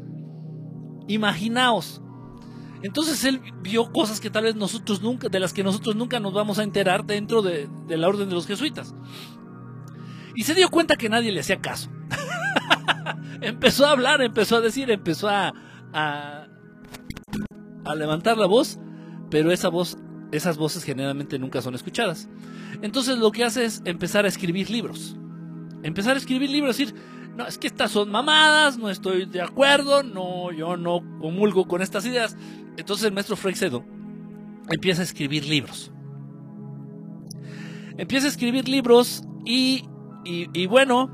[1.08, 2.00] Imaginaos.
[2.82, 6.32] Entonces él vio cosas que tal vez nosotros nunca, de las que nosotros nunca nos
[6.32, 8.94] vamos a enterar dentro de, de la orden de los jesuitas.
[10.34, 11.90] Y se dio cuenta que nadie le hacía caso.
[13.40, 15.52] empezó a hablar, empezó a decir, empezó a,
[15.92, 16.46] a,
[17.96, 18.78] levantar la voz,
[19.30, 19.98] pero esa voz,
[20.32, 22.28] esas voces generalmente nunca son escuchadas.
[22.82, 25.16] Entonces lo que hace es empezar a escribir libros.
[25.82, 26.94] Empezar a escribir libros, decir,
[27.36, 31.82] no, es que estas son mamadas, no estoy de acuerdo, no, yo no comulgo con
[31.82, 32.36] estas ideas.
[32.76, 33.84] Entonces el maestro Freixedo
[34.68, 35.90] empieza a escribir libros.
[37.96, 39.84] Empieza a escribir libros y,
[40.24, 41.10] y, bueno,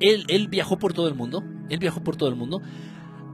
[0.00, 1.44] él, él viajó por todo el mundo.
[1.68, 2.62] Él viajó por todo el mundo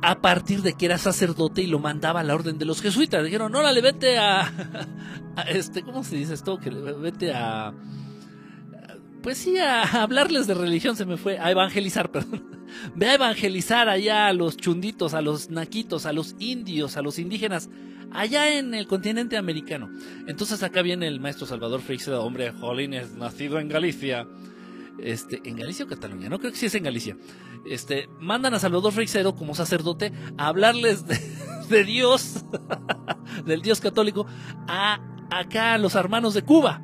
[0.06, 3.24] a partir de que era sacerdote y lo mandaba a la orden de los jesuitas.
[3.24, 4.42] Dijeron, órale, vete a,
[5.36, 6.58] a este, ¿cómo se dice esto?
[6.58, 7.74] Que vete a,
[9.20, 12.44] pues sí, a hablarles de religión se me fue, a evangelizar, perdón.
[12.94, 17.18] Ve a evangelizar allá a los chunditos, a los naquitos, a los indios, a los
[17.18, 17.68] indígenas,
[18.12, 19.90] allá en el continente americano.
[20.28, 24.28] Entonces acá viene el maestro Salvador Freixedo, hombre, Jolines, nacido en Galicia.
[24.98, 26.28] Este, ¿En Galicia o Cataluña?
[26.28, 27.16] No creo que sí es en Galicia
[27.68, 32.44] este, mandan a Salvador Freixedo como sacerdote a hablarles de, Dios,
[33.46, 34.26] del Dios católico,
[34.68, 36.80] a acá a los hermanos de Cuba.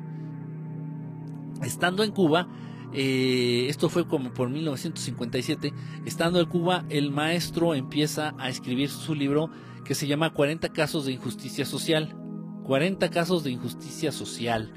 [1.63, 2.47] Estando en Cuba,
[2.91, 5.73] eh, esto fue como por 1957,
[6.05, 9.49] estando en Cuba, el maestro empieza a escribir su libro
[9.85, 12.17] que se llama 40 casos de injusticia social.
[12.65, 14.71] 40 casos de injusticia social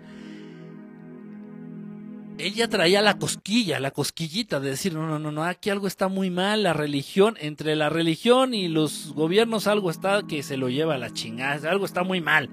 [2.39, 6.09] ella traía la cosquilla, la cosquillita de decir, no, no, no, no, aquí algo está
[6.09, 10.69] muy mal, la religión, entre la religión y los gobiernos algo está que se lo
[10.69, 12.51] lleva a la chingada, algo está muy mal.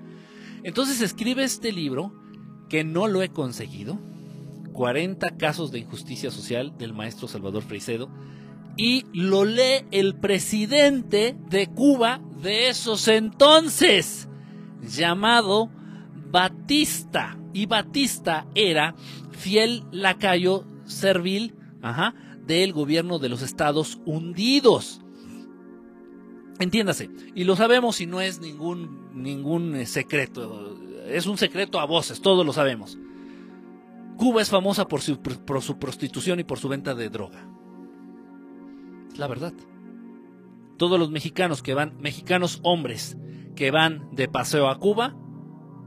[0.63, 2.13] Entonces escribe este libro,
[2.69, 3.99] que no lo he conseguido,
[4.73, 8.09] 40 casos de injusticia social del maestro Salvador Freixedo,
[8.77, 14.27] y lo lee el presidente de Cuba de esos entonces,
[14.81, 15.69] llamado
[16.31, 17.38] Batista.
[17.53, 18.95] Y Batista era
[19.34, 22.15] fiel lacayo servil ajá,
[22.45, 25.01] del gobierno de los Estados Unidos.
[26.59, 30.77] Entiéndase, y lo sabemos y no es ningún, ningún eh, secreto,
[31.07, 32.97] es un secreto a voces, todos lo sabemos.
[34.17, 37.49] Cuba es famosa por su, por su prostitución y por su venta de droga.
[39.11, 39.53] Es la verdad.
[40.77, 43.17] Todos los mexicanos que van, mexicanos hombres
[43.55, 45.15] que van de paseo a Cuba,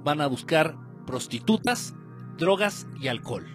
[0.05, 0.77] van a buscar
[1.07, 1.95] prostitutas,
[2.39, 3.47] drogas y alcohol.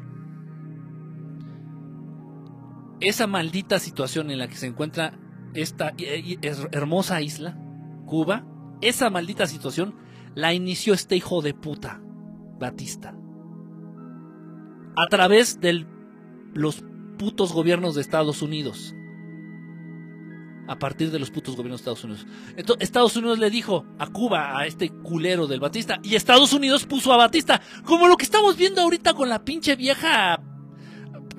[3.00, 5.18] Esa maldita situación en la que se encuentra
[5.54, 5.94] esta
[6.72, 7.58] hermosa isla,
[8.06, 8.46] Cuba,
[8.82, 9.96] esa maldita situación
[10.36, 12.02] la inició este hijo de puta,
[12.60, 13.16] Batista.
[14.96, 15.86] A través de
[16.54, 16.84] los
[17.18, 18.94] putos gobiernos de Estados Unidos.
[20.72, 22.26] A partir de los putos gobiernos de Estados Unidos.
[22.56, 26.86] Entonces, Estados Unidos le dijo a Cuba, a este culero del Batista, y Estados Unidos
[26.86, 30.42] puso a Batista, como lo que estamos viendo ahorita con la pinche vieja,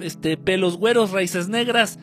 [0.00, 1.98] este, pelos güeros, raíces negras,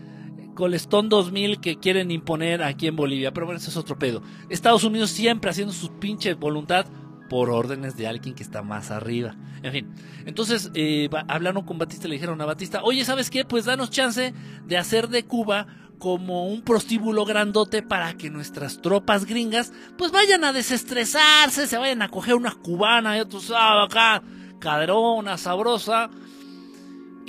[0.56, 3.32] Colestón 2000 que quieren imponer aquí en Bolivia.
[3.32, 4.22] Pero bueno, eso es otro pedo.
[4.50, 6.86] Estados Unidos siempre haciendo su pinche voluntad
[7.30, 9.36] por órdenes de alguien que está más arriba.
[9.64, 9.94] En fin,
[10.26, 13.46] entonces eh, hablaron con Batista y le dijeron a Batista, oye, ¿sabes qué?
[13.46, 14.34] Pues danos chance
[14.66, 15.68] de hacer de Cuba
[16.00, 22.02] como un prostíbulo grandote para que nuestras tropas gringas pues vayan a desestresarse, se vayan
[22.02, 24.24] a coger una cubana y otros ah, acá,
[24.60, 26.10] cadrona, sabrosa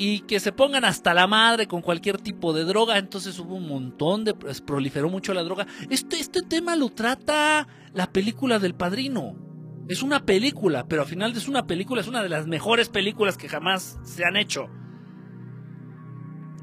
[0.03, 2.97] y que se pongan hasta la madre con cualquier tipo de droga.
[2.97, 4.33] Entonces hubo un montón de.
[4.33, 5.67] Pues, proliferó mucho la droga.
[5.91, 9.37] Este, este tema lo trata la película del padrino.
[9.89, 13.37] Es una película, pero al final es una película, es una de las mejores películas
[13.37, 14.71] que jamás se han hecho.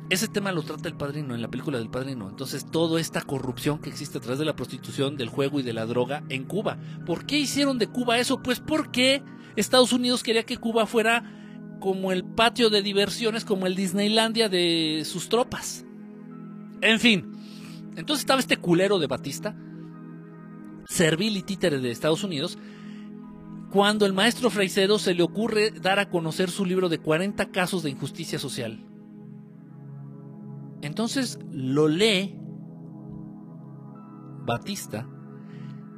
[0.10, 2.30] Ese tema lo trata el padrino, en la película del padrino.
[2.30, 5.74] Entonces, toda esta corrupción que existe a través de la prostitución, del juego y de
[5.74, 6.78] la droga en Cuba.
[7.06, 8.42] ¿Por qué hicieron de Cuba eso?
[8.42, 9.22] Pues porque
[9.58, 15.04] Estados Unidos quería que Cuba fuera como el patio de diversiones, como el Disneylandia de
[15.06, 15.86] sus tropas.
[16.82, 17.34] En fin,
[17.98, 19.58] entonces estaba este culero de Batista,
[20.88, 22.58] servil y títere de Estados Unidos,
[23.72, 27.84] cuando el maestro Freisero se le ocurre dar a conocer su libro de 40 casos
[27.84, 28.80] de injusticia social.
[30.82, 32.36] Entonces lo lee
[34.46, 35.08] Batista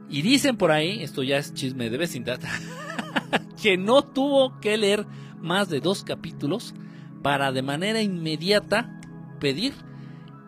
[0.10, 2.40] y dicen por ahí, esto ya es chisme de vecindad,
[3.62, 5.06] que no tuvo que leer
[5.40, 6.74] más de dos capítulos
[7.22, 9.00] para de manera inmediata
[9.40, 9.74] pedir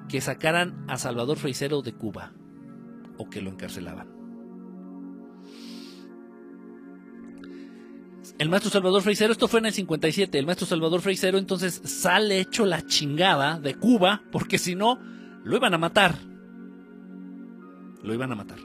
[0.10, 2.34] que sacaran a Salvador Freisero de Cuba
[3.18, 4.21] o que lo encarcelaban.
[8.40, 12.40] El maestro Salvador Freisero, esto fue en el 57, el maestro Salvador Freisero entonces sale
[12.40, 15.00] hecho la chingada de Cuba porque si no,
[15.44, 16.16] lo iban a matar.
[18.04, 18.58] Lo iban a matar.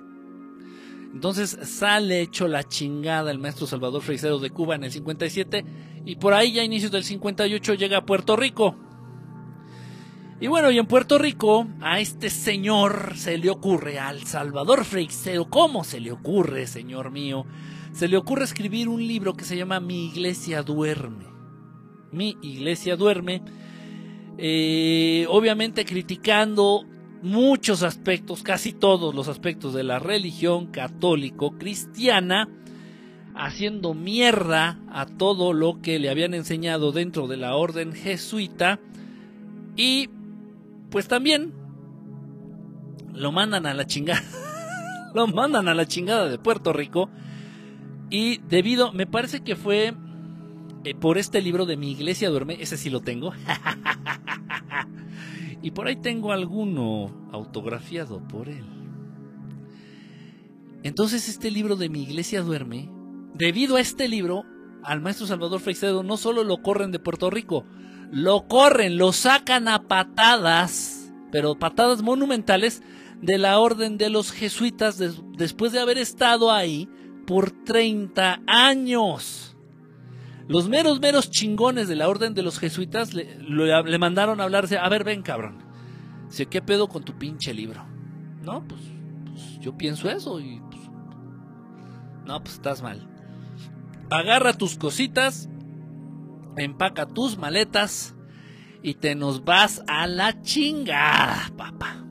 [1.13, 5.65] Entonces sale hecho la chingada el maestro Salvador Freisero de Cuba en el 57
[6.05, 8.77] y por ahí ya a inicios del 58 llega a Puerto Rico.
[10.39, 15.49] Y bueno, y en Puerto Rico a este señor se le ocurre, al Salvador Freisero,
[15.49, 17.47] ¿cómo se le ocurre, señor mío?
[17.93, 21.25] Se le ocurre escribir un libro que se llama Mi iglesia duerme.
[22.13, 23.41] Mi iglesia duerme.
[24.37, 26.85] Eh, obviamente criticando
[27.23, 32.51] muchos aspectos, casi todos los aspectos de la religión católico-cristiana,
[33.35, 38.81] haciendo mierda a todo lo que le habían enseñado dentro de la orden jesuita
[39.77, 40.11] y
[40.91, 41.53] pues también
[43.13, 44.23] lo mandan a la chingada,
[45.15, 47.11] lo mandan a la chingada de Puerto Rico
[48.11, 49.95] y debido, me parece que fue
[50.85, 53.33] eh, por este libro de mi iglesia duerme, ese sí lo tengo.
[55.67, 58.65] Y por ahí tengo alguno autografiado por él.
[60.85, 62.89] Entonces este libro de Mi Iglesia Duerme,
[63.35, 64.45] debido a este libro,
[64.85, 67.65] al maestro Salvador Freixedo no solo lo corren de Puerto Rico,
[68.11, 72.83] lo corren, lo sacan a patadas, pero patadas monumentales,
[73.21, 75.03] de la orden de los jesuitas
[75.37, 76.89] después de haber estado ahí
[77.27, 79.57] por 30 años.
[80.49, 84.79] Los meros, meros chingones de la orden de los jesuitas le, mandaron a hablarse.
[84.79, 85.59] A ver, ven, cabrón.
[86.29, 87.85] Dice, ¿qué pedo con tu pinche libro?
[88.43, 88.81] No, pues,
[89.25, 90.83] pues yo pienso eso y pues,
[92.27, 93.09] no, pues estás mal.
[94.09, 95.49] Agarra tus cositas,
[96.57, 98.15] empaca tus maletas
[98.83, 102.05] y te nos vas a la chingada, papá.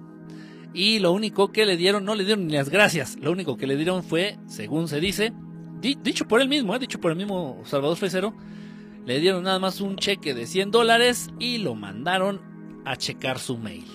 [0.73, 3.65] Y lo único que le dieron, no le dieron ni las gracias, lo único que
[3.67, 5.33] le dieron fue, según se dice,
[5.79, 6.79] dicho por él mismo, ¿eh?
[6.79, 8.35] dicho por el mismo Salvador Fresero,
[9.05, 12.41] le dieron nada más un cheque de 100 dólares y lo mandaron
[12.85, 13.85] a checar su mail.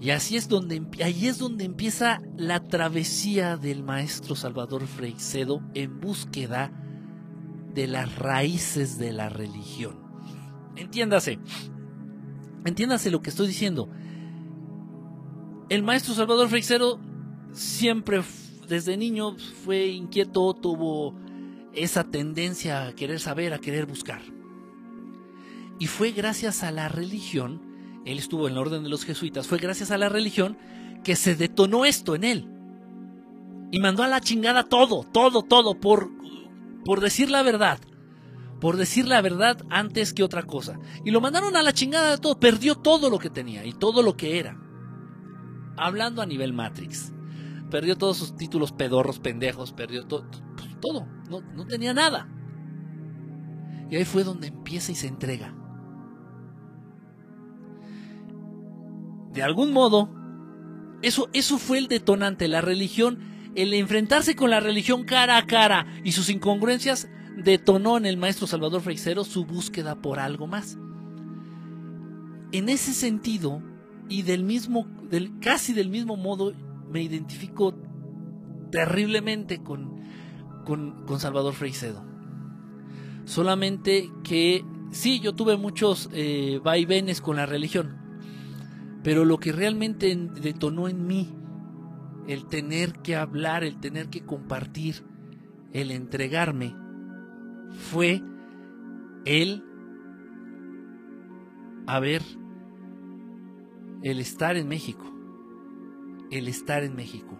[0.00, 6.00] Y así es donde, ahí es donde empieza la travesía del maestro Salvador Freixedo en
[6.00, 6.83] búsqueda
[7.74, 9.98] de las raíces de la religión.
[10.76, 11.38] Entiéndase,
[12.64, 13.88] entiéndase lo que estoy diciendo.
[15.68, 17.00] El maestro Salvador Freixero
[17.52, 18.22] siempre,
[18.68, 21.14] desde niño, fue inquieto, tuvo
[21.72, 24.22] esa tendencia a querer saber, a querer buscar.
[25.78, 27.60] Y fue gracias a la religión,
[28.04, 30.56] él estuvo en la orden de los jesuitas, fue gracias a la religión
[31.02, 32.48] que se detonó esto en él.
[33.70, 36.10] Y mandó a la chingada todo, todo, todo, por,
[36.84, 37.78] por decir la verdad.
[38.60, 40.78] Por decir la verdad antes que otra cosa.
[41.04, 42.38] Y lo mandaron a la chingada de todo.
[42.38, 44.58] Perdió todo lo que tenía y todo lo que era.
[45.76, 47.12] Hablando a nivel Matrix.
[47.70, 49.72] Perdió todos sus títulos pedorros, pendejos.
[49.72, 50.26] Perdió todo.
[50.80, 51.06] todo.
[51.28, 52.28] No, no tenía nada.
[53.90, 55.54] Y ahí fue donde empieza y se entrega.
[59.32, 60.08] De algún modo,
[61.02, 62.48] eso, eso fue el detonante.
[62.48, 68.06] La religión el enfrentarse con la religión cara a cara y sus incongruencias detonó en
[68.06, 70.78] el maestro Salvador Freixero su búsqueda por algo más.
[72.52, 73.62] En ese sentido,
[74.08, 76.52] y del mismo, del, casi del mismo modo,
[76.90, 77.74] me identifico
[78.70, 80.02] terriblemente con,
[80.64, 82.04] con, Salvador Freixedo.
[83.24, 87.96] Solamente que sí, yo tuve muchos eh, vaivenes con la religión,
[89.02, 91.32] pero lo que realmente detonó en mí
[92.26, 95.04] el tener que hablar, el tener que compartir,
[95.72, 96.74] el entregarme,
[97.90, 98.22] fue
[99.24, 99.64] el
[101.86, 102.22] haber,
[104.02, 105.04] el estar en México,
[106.30, 107.38] el estar en México,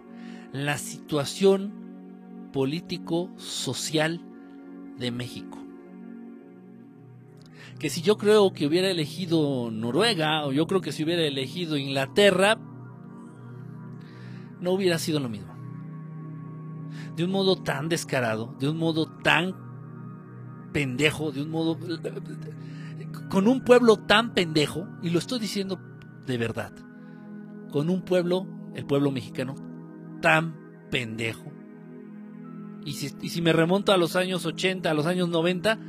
[0.51, 4.21] la situación político-social
[4.97, 5.57] de México.
[7.79, 11.75] Que si yo creo que hubiera elegido Noruega, o yo creo que si hubiera elegido
[11.75, 12.57] Inglaterra,
[14.59, 15.53] no hubiera sido lo mismo.
[17.15, 19.55] De un modo tan descarado, de un modo tan
[20.73, 21.77] pendejo, de un modo...
[23.29, 25.79] con un pueblo tan pendejo, y lo estoy diciendo
[26.25, 26.73] de verdad,
[27.71, 29.55] con un pueblo, el pueblo mexicano,
[30.21, 30.55] tan
[30.91, 31.51] pendejo.
[32.85, 35.79] Y si, y si me remonto a los años 80, a los años 90,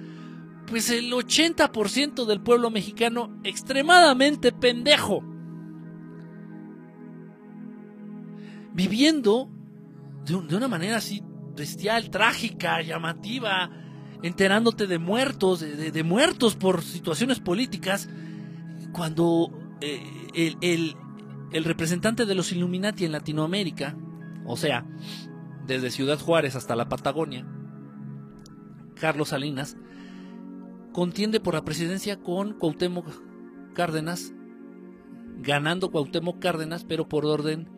[0.67, 5.23] pues el 80% del pueblo mexicano extremadamente pendejo.
[8.77, 9.49] Viviendo
[10.27, 11.25] de, una manera así
[11.57, 13.71] bestial, trágica, llamativa,
[14.23, 18.09] enterándote de muertos, de, muertos por situaciones políticas,
[18.93, 19.51] cuando
[19.81, 20.03] eh,
[20.61, 20.95] el,
[21.53, 23.97] el, representante de los Illuminati en Latinoamérica,
[24.45, 24.87] o sea,
[25.67, 27.47] desde Ciudad Juárez hasta la Patagonia,
[28.95, 29.79] Carlos Salinas,
[30.93, 33.07] contiende por la presidencia con Cuauhtémoc
[33.73, 34.35] Cárdenas,
[35.39, 37.76] ganando Cuauhtémoc Cárdenas, pero por orden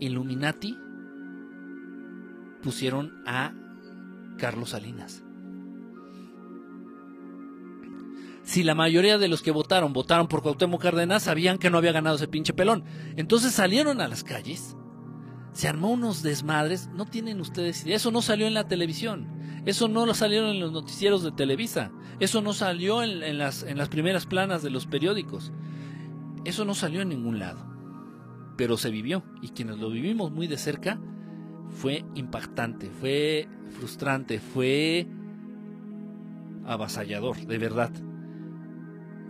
[0.00, 0.76] Illuminati
[2.62, 3.52] pusieron a
[4.38, 5.22] Carlos Salinas.
[8.42, 11.92] Si la mayoría de los que votaron votaron por Cuauhtémoc Cárdenas, sabían que no había
[11.92, 12.84] ganado ese pinche pelón.
[13.16, 14.76] Entonces salieron a las calles,
[15.52, 19.28] se armó unos desmadres, no tienen ustedes idea, eso no salió en la televisión,
[19.66, 23.76] eso no lo salieron en los noticieros de Televisa, eso no salió en, las, en
[23.78, 25.52] las primeras planas de los periódicos,
[26.44, 27.70] eso no salió en ningún lado
[28.60, 31.00] pero se vivió y quienes lo vivimos muy de cerca
[31.70, 35.06] fue impactante, fue frustrante, fue
[36.66, 37.90] avasallador, de verdad.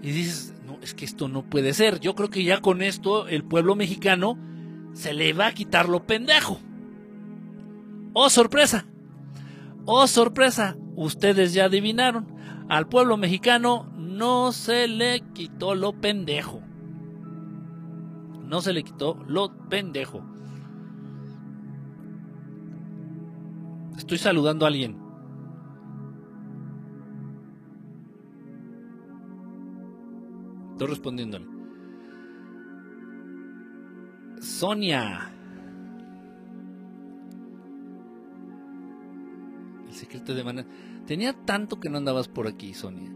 [0.03, 2.01] Y dices, no, es que esto no puede ser.
[2.01, 4.37] Yo creo que ya con esto el pueblo mexicano
[4.95, 6.59] se le va a quitar lo pendejo.
[8.13, 8.85] ¡Oh, sorpresa!
[9.85, 10.77] ¡Oh, sorpresa!
[10.97, 12.35] Ustedes ya adivinaron.
[12.69, 16.65] Al pueblo mexicano no se le quitó lo pendejo.
[18.51, 20.25] No se le quitó lo pendejo.
[23.97, 24.97] Estoy saludando a alguien.
[30.73, 31.47] Estoy respondiéndole.
[34.41, 35.33] Sonia.
[39.87, 40.69] El secreto de manera.
[41.07, 43.13] Tenía tanto que no andabas por aquí, Sonia.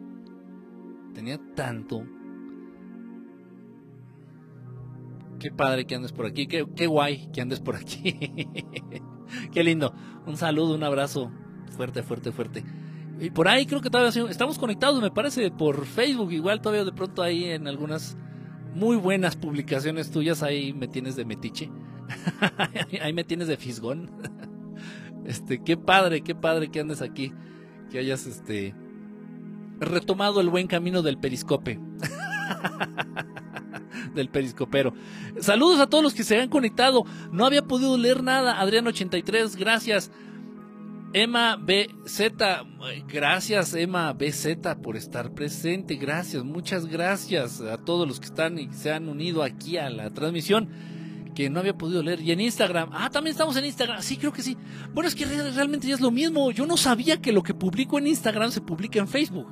[1.12, 2.06] Tenía tanto
[5.44, 8.14] qué padre que andes por aquí, qué, guay que andes por aquí.
[9.52, 9.94] qué lindo.
[10.26, 11.30] Un saludo, un abrazo
[11.76, 12.64] fuerte, fuerte, fuerte.
[13.20, 16.32] Y por ahí creo que todavía estamos conectados, me parece, por Facebook.
[16.32, 18.16] Igual todavía de pronto ahí en algunas
[18.74, 21.70] muy buenas publicaciones tuyas, ahí me tienes de metiche.
[23.02, 24.10] ahí me tienes de fisgón.
[25.26, 27.34] este, qué padre, qué padre que andes aquí.
[27.90, 28.74] Que hayas este
[29.78, 31.78] retomado el buen camino del periscope.
[34.14, 34.94] Del periscopero.
[35.40, 37.04] Saludos a todos los que se han conectado.
[37.32, 38.62] No había podido leer nada.
[38.64, 40.10] Adrián83, gracias.
[41.16, 42.32] Emma BZ,
[43.06, 48.68] gracias Emma BZ por estar presente, gracias, muchas gracias a todos los que están y
[48.72, 50.68] se han unido aquí a la transmisión
[51.36, 52.20] que no había podido leer.
[52.20, 54.56] Y en Instagram, ah, también estamos en Instagram, sí, creo que sí.
[54.92, 57.98] Bueno, es que realmente ya es lo mismo, yo no sabía que lo que publico
[57.98, 59.46] en Instagram se publica en Facebook.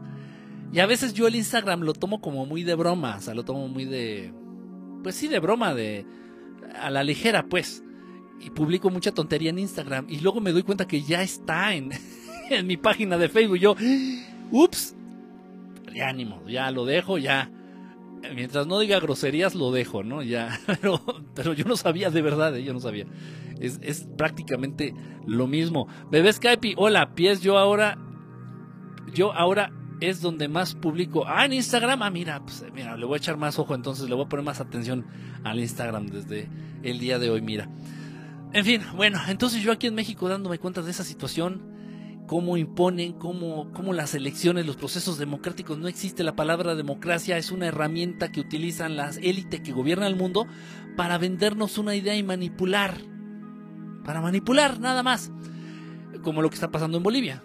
[0.72, 3.44] Y a veces yo el Instagram lo tomo como muy de broma, o sea, lo
[3.44, 4.32] tomo muy de...
[5.02, 6.06] Pues sí, de broma, de...
[6.80, 7.82] A la ligera, pues
[8.42, 11.90] y publico mucha tontería en Instagram y luego me doy cuenta que ya está en,
[12.50, 13.58] en mi página de Facebook.
[13.58, 13.76] Yo,
[14.50, 14.96] ups,
[15.94, 17.50] ya ánimo, ya lo dejo, ya.
[18.34, 20.22] Mientras no diga groserías, lo dejo, ¿no?
[20.22, 21.00] Ya, pero,
[21.34, 22.64] pero yo no sabía de verdad, ¿eh?
[22.64, 23.06] yo no sabía.
[23.60, 24.94] Es, es prácticamente
[25.26, 25.86] lo mismo.
[26.10, 27.98] Bebé Skype, hola, pies, yo ahora,
[29.12, 29.72] yo ahora
[30.08, 31.24] es donde más publico.
[31.26, 34.14] Ah, en Instagram, ah, mira, pues mira, le voy a echar más ojo, entonces le
[34.14, 35.06] voy a poner más atención
[35.44, 36.48] al Instagram desde
[36.82, 37.68] el día de hoy, mira.
[38.52, 41.62] En fin, bueno, entonces yo aquí en México dándome cuenta de esa situación,
[42.26, 47.50] cómo imponen, cómo, cómo las elecciones, los procesos democráticos, no existe la palabra democracia, es
[47.50, 50.46] una herramienta que utilizan las élites que gobiernan el mundo
[50.96, 52.98] para vendernos una idea y manipular.
[54.04, 55.32] Para manipular, nada más.
[56.22, 57.42] Como lo que está pasando en Bolivia.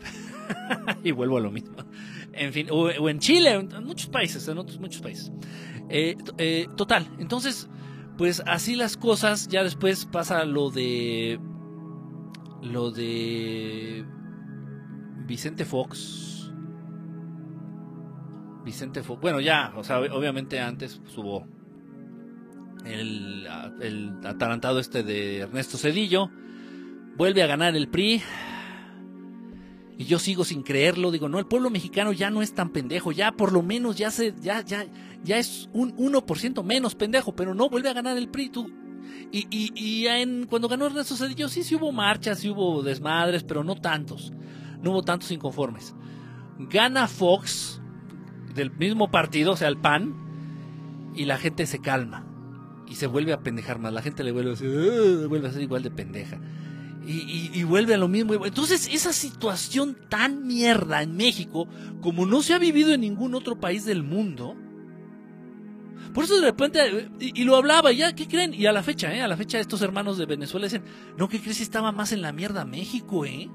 [1.03, 1.75] y vuelvo a lo mismo.
[2.37, 5.31] En fin, o, en Chile, en muchos países, en otros muchos países.
[5.89, 7.69] Eh, eh, total, entonces
[8.17, 11.39] pues así las cosas, ya después pasa lo de
[12.63, 14.03] lo de
[15.25, 16.51] Vicente Fox.
[18.65, 21.47] Vicente Fox, bueno, ya, o sea, obviamente antes subo
[22.85, 23.47] el,
[23.81, 26.29] el atarantado este de Ernesto Cedillo,
[27.15, 28.21] vuelve a ganar el PRI,
[29.97, 33.11] y yo sigo sin creerlo, digo, no, el pueblo mexicano ya no es tan pendejo,
[33.11, 34.85] ya por lo menos ya se, ya, ya,
[35.23, 38.51] ya es un 1% menos pendejo, pero no vuelve a ganar el PRI.
[39.31, 43.43] y, y, y en, cuando ganó Ernesto Cedillo, sí, sí hubo marchas, sí hubo desmadres,
[43.43, 44.31] pero no tantos.
[44.83, 45.95] No hubo tantos inconformes.
[46.59, 47.81] Gana Fox,
[48.53, 52.23] del mismo partido, o sea, el PAN, y la gente se calma.
[52.87, 53.91] Y se vuelve a pendejar más.
[53.91, 56.39] La gente le vuelve a, ser, vuelve a ser igual de pendeja
[57.07, 58.45] y, vuelve a lo mismo.
[58.45, 61.67] Entonces, esa situación tan mierda en México,
[62.01, 64.57] como no se ha vivido en ningún otro país del mundo,
[66.13, 68.53] por eso de repente, y, lo hablaba, ya, ¿qué creen?
[68.53, 69.21] Y a la fecha, ¿eh?
[69.21, 70.83] A la fecha estos hermanos de Venezuela dicen,
[71.17, 71.61] no, ¿qué crees?
[71.61, 73.49] Estaba más en la mierda México, ¿eh?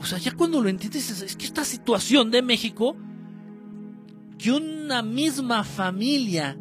[0.00, 2.96] O sea, ya cuando lo entiendes, es que esta situación de México,
[4.38, 6.58] que una misma familia,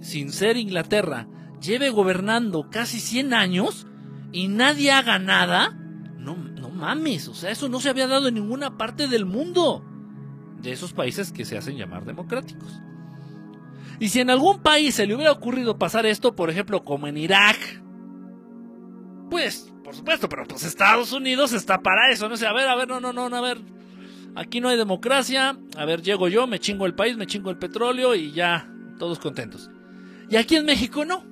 [0.00, 1.28] sin ser Inglaterra,
[1.60, 3.87] lleve gobernando casi 100 años,
[4.32, 5.70] y nadie haga nada,
[6.18, 9.84] no, no mames, o sea, eso no se había dado en ninguna parte del mundo
[10.60, 12.80] de esos países que se hacen llamar democráticos.
[14.00, 17.16] Y si en algún país se le hubiera ocurrido pasar esto, por ejemplo, como en
[17.16, 17.58] Irak,
[19.30, 22.76] pues, por supuesto, pero pues Estados Unidos está para eso, no sé, a ver, a
[22.76, 23.58] ver, no, no, no, a ver,
[24.36, 27.58] aquí no hay democracia, a ver, llego yo, me chingo el país, me chingo el
[27.58, 29.70] petróleo y ya, todos contentos.
[30.30, 31.24] Y aquí en México no.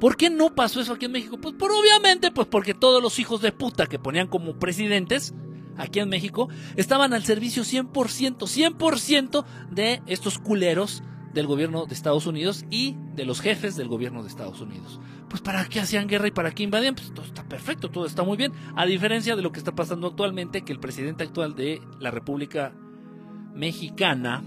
[0.00, 1.38] ¿Por qué no pasó eso aquí en México?
[1.38, 5.34] Pues por obviamente, pues porque todos los hijos de puta que ponían como presidentes
[5.76, 7.92] aquí en México estaban al servicio 100%,
[8.38, 14.22] 100% de estos culeros del gobierno de Estados Unidos y de los jefes del gobierno
[14.22, 15.00] de Estados Unidos.
[15.28, 18.22] Pues para qué hacían guerra y para qué invadían, pues todo está perfecto, todo está
[18.22, 21.82] muy bien, a diferencia de lo que está pasando actualmente, que el presidente actual de
[22.00, 22.72] la República
[23.54, 24.42] Mexicana,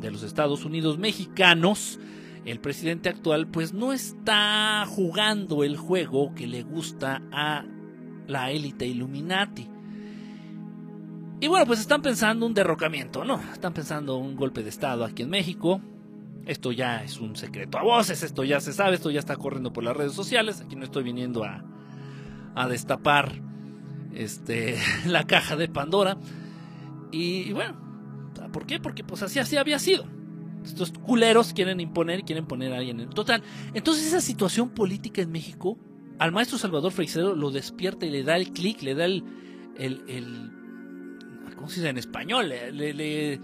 [0.00, 1.98] de los Estados Unidos mexicanos,
[2.46, 7.64] el presidente actual pues no está jugando el juego que le gusta a
[8.28, 9.68] la élite Illuminati.
[11.40, 13.40] Y bueno, pues están pensando un derrocamiento, ¿no?
[13.52, 15.80] Están pensando un golpe de Estado aquí en México.
[16.46, 19.72] Esto ya es un secreto a voces, esto ya se sabe, esto ya está corriendo
[19.72, 20.60] por las redes sociales.
[20.60, 21.64] Aquí no estoy viniendo a,
[22.68, 23.42] destapar
[24.14, 26.16] este, la caja de Pandora.
[27.10, 27.76] Y, y bueno,
[28.52, 28.78] ¿por qué?
[28.78, 30.15] Porque pues así, así había sido.
[30.66, 33.42] Estos culeros quieren imponer, quieren poner a alguien en total.
[33.74, 35.78] Entonces esa situación política en México,
[36.18, 39.24] al maestro Salvador Freixedo lo despierta y le da el clic, le da el,
[39.78, 40.50] el,
[41.54, 42.48] ¿cómo se dice en español?
[42.48, 43.40] Le,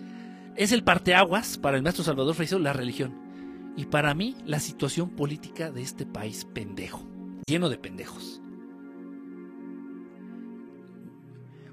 [0.56, 3.14] es el parteaguas para el maestro Salvador Freixedo la religión.
[3.76, 7.08] Y para mí la situación política de este país pendejo,
[7.46, 8.41] lleno de pendejos.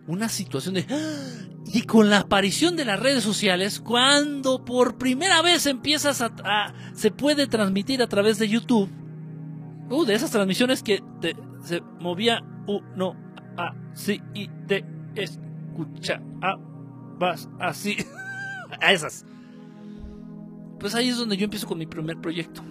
[0.09, 0.85] Una situación de...
[0.89, 1.45] ¡Ah!
[1.71, 6.73] Y con la aparición de las redes sociales, cuando por primera vez empiezas a...
[6.93, 8.89] se puede transmitir a través de YouTube.
[9.89, 11.03] Uh, de esas transmisiones que
[11.63, 13.15] se movía uno
[13.55, 14.83] así y te
[17.19, 17.97] vas así.
[18.81, 19.25] a esas.
[20.79, 22.63] Pues ahí es donde yo empiezo con mi primer proyecto.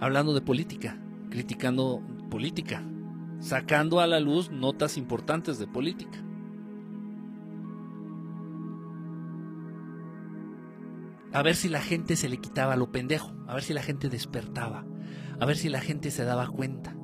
[0.00, 0.98] Hablando de política,
[1.30, 2.82] criticando política
[3.40, 6.24] sacando a la luz notas importantes de política.
[11.32, 14.08] A ver si la gente se le quitaba lo pendejo, a ver si la gente
[14.08, 14.86] despertaba,
[15.38, 16.96] a ver si la gente se daba cuenta.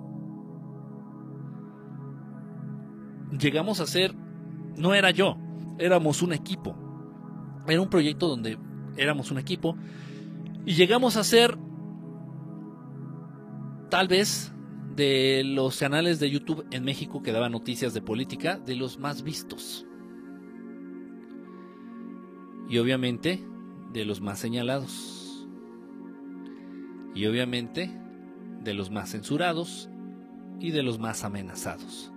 [3.38, 4.14] Llegamos a ser,
[4.76, 5.36] no era yo,
[5.78, 6.76] éramos un equipo.
[7.66, 8.58] Era un proyecto donde
[8.96, 9.76] éramos un equipo
[10.66, 11.58] y llegamos a ser
[13.90, 14.53] tal vez
[14.94, 19.22] de los canales de YouTube en México que daban noticias de política, de los más
[19.22, 19.86] vistos.
[22.68, 23.44] Y obviamente
[23.92, 25.46] de los más señalados.
[27.14, 27.90] Y obviamente
[28.62, 29.88] de los más censurados
[30.60, 32.12] y de los más amenazados.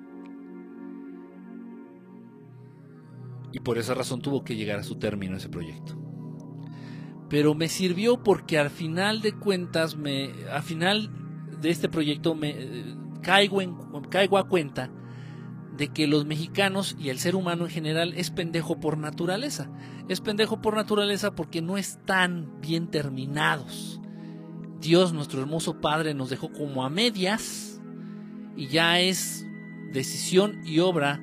[3.52, 5.96] Y por esa razón tuvo que llegar a su término ese proyecto.
[7.30, 11.27] Pero me sirvió porque al final de cuentas, me, al final
[11.62, 13.76] de este proyecto me caigo, en,
[14.10, 14.90] caigo a cuenta
[15.76, 19.70] de que los mexicanos y el ser humano en general es pendejo por naturaleza.
[20.10, 24.02] Es pendejo por naturaleza porque no están bien terminados.
[24.80, 27.82] Dios, nuestro hermoso Padre, nos dejó como a medias
[28.56, 29.46] y ya es
[29.92, 31.22] decisión y obra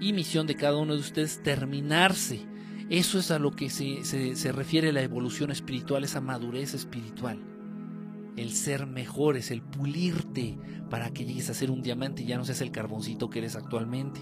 [0.00, 2.46] y misión de cada uno de ustedes terminarse.
[2.88, 7.55] Eso es a lo que se, se, se refiere la evolución espiritual, esa madurez espiritual
[8.36, 10.58] el ser mejores, el pulirte
[10.90, 13.56] para que llegues a ser un diamante y ya no seas el carboncito que eres
[13.56, 14.20] actualmente.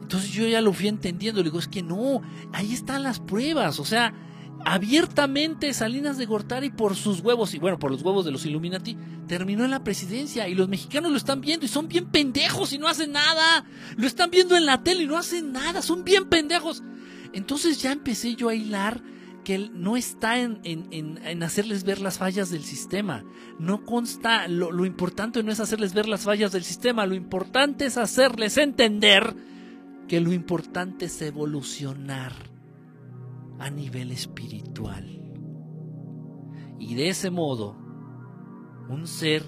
[0.00, 3.78] Entonces yo ya lo fui entendiendo, le digo, es que no, ahí están las pruebas,
[3.78, 4.14] o sea,
[4.64, 8.96] abiertamente Salinas de Gortari por sus huevos, y bueno, por los huevos de los Illuminati,
[9.26, 12.78] terminó en la presidencia y los mexicanos lo están viendo y son bien pendejos y
[12.78, 13.66] no hacen nada,
[13.96, 16.82] lo están viendo en la tele y no hacen nada, son bien pendejos.
[17.32, 19.02] Entonces ya empecé yo a hilar
[19.48, 23.24] que no está en, en, hacerles ver las fallas del sistema.
[23.58, 27.96] No consta, lo importante no es hacerles ver las fallas del sistema, lo importante es
[27.96, 29.34] hacerles entender
[30.06, 32.34] que lo importante es evolucionar
[33.58, 35.18] a nivel espiritual.
[36.78, 37.74] Y de ese modo,
[38.90, 39.42] un ser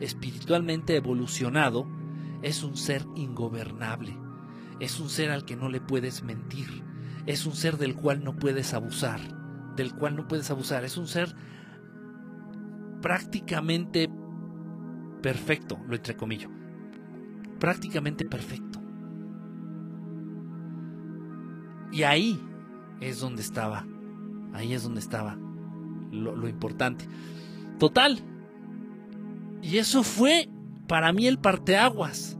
[0.00, 1.86] espiritualmente evolucionado
[2.40, 4.16] es un ser ingobernable,
[4.80, 6.85] es un ser al que no le puedes mentir,
[7.26, 9.20] es un ser del cual no puedes abusar,
[9.76, 11.34] del cual no puedes abusar, es un ser
[13.02, 14.08] prácticamente
[15.22, 16.48] perfecto, lo entrecomillo,
[17.58, 18.80] prácticamente perfecto.
[21.92, 22.40] Y ahí
[23.00, 23.86] es donde estaba,
[24.52, 25.36] ahí es donde estaba
[26.12, 27.06] lo, lo importante.
[27.78, 28.20] Total.
[29.62, 30.48] Y eso fue
[30.86, 32.38] para mí el parteaguas.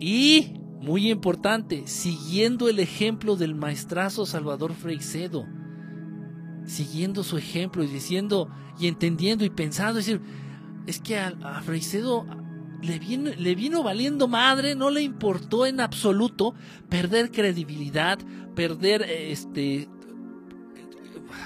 [0.00, 5.46] Y muy importante, siguiendo el ejemplo del maestrazo Salvador Freixedo,
[6.66, 10.20] siguiendo su ejemplo y diciendo y entendiendo y pensando, es decir,
[10.88, 12.26] es que a, a Freixedo
[12.82, 16.52] le vino, le vino valiendo madre, no le importó en absoluto
[16.88, 18.18] perder credibilidad,
[18.56, 19.88] perder este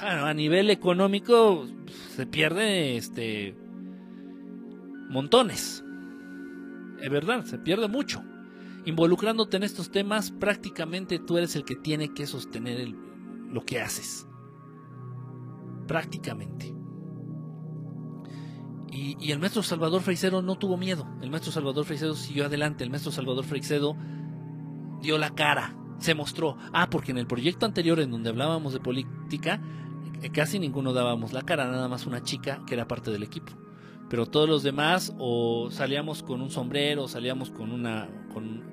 [0.02, 1.66] a nivel económico
[2.16, 3.54] se pierde este
[5.10, 5.84] montones.
[7.02, 8.22] Es verdad, se pierde mucho
[8.86, 14.26] involucrándote en estos temas, prácticamente tú eres el que tiene que sostener lo que haces.
[15.86, 16.74] Prácticamente.
[18.90, 21.06] Y, el maestro Salvador Freixedo no tuvo miedo.
[21.20, 22.84] El maestro Salvador Freixedo siguió adelante.
[22.84, 23.96] El maestro Salvador Freixedo
[25.02, 26.56] dio la cara, se mostró.
[26.72, 29.60] Ah, porque en el proyecto anterior en donde hablábamos de política,
[30.22, 33.52] eh, casi ninguno dábamos la cara, nada más una chica que era parte del equipo
[34.08, 38.08] pero todos los demás o salíamos con un sombrero, salíamos con una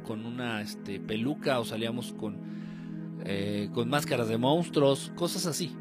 [0.04, 2.38] con, una este, peluca o salíamos con
[3.26, 5.74] eh, con máscaras de monstruos, cosas así.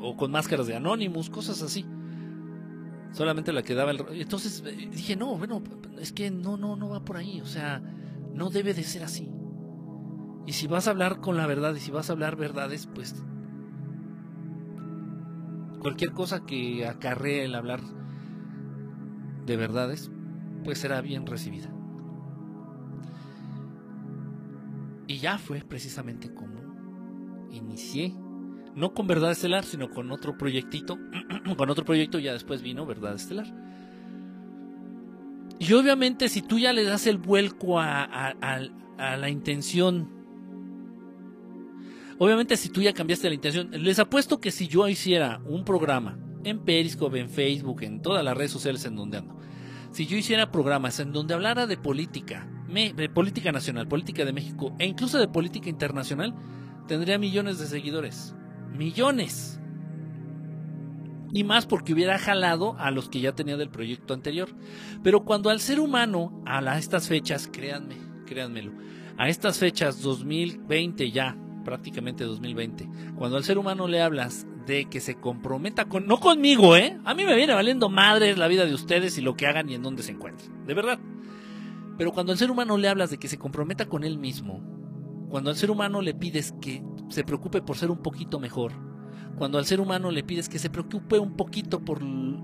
[0.00, 1.84] O con máscaras de Anonymous, cosas así.
[3.12, 5.62] Solamente la que daba el entonces eh, dije, "No, bueno,
[6.00, 7.82] es que no no no va por ahí, o sea,
[8.34, 9.30] no debe de ser así."
[10.46, 13.22] Y si vas a hablar con la verdad y si vas a hablar verdades, pues
[15.80, 17.80] cualquier cosa que acarree el hablar
[19.44, 20.10] de verdades,
[20.64, 21.70] pues será bien recibida.
[25.06, 28.14] Y ya fue precisamente como inicié,
[28.74, 30.98] no con Verdad Estelar, sino con otro proyectito,
[31.56, 33.46] con otro proyecto ya después vino Verdad Estelar.
[35.58, 40.22] Y obviamente si tú ya le das el vuelco a, a la intención
[42.22, 46.16] Obviamente si tú ya cambiaste la intención, les apuesto que si yo hiciera un programa
[46.44, 49.36] en Periscope, en Facebook, en todas las redes sociales en donde ando,
[49.90, 54.74] si yo hiciera programas en donde hablara de política, de política nacional, política de México
[54.78, 56.34] e incluso de política internacional,
[56.88, 58.34] tendría millones de seguidores.
[58.72, 59.60] Millones.
[61.32, 64.50] Y más porque hubiera jalado a los que ya tenía del proyecto anterior.
[65.02, 67.96] Pero cuando al ser humano, a estas fechas, créanme,
[68.26, 68.72] créanmelo,
[69.16, 75.00] a estas fechas 2020 ya, prácticamente 2020, cuando al ser humano le hablas de que
[75.00, 76.98] se comprometa con, no conmigo, ¿eh?
[77.04, 79.74] A mí me viene valiendo madre la vida de ustedes y lo que hagan y
[79.74, 80.98] en dónde se encuentren, de verdad.
[82.02, 84.60] Pero cuando al ser humano le hablas de que se comprometa con él mismo,
[85.28, 88.72] cuando al ser humano le pides que se preocupe por ser un poquito mejor,
[89.36, 92.00] cuando al ser humano le pides que se preocupe un poquito por,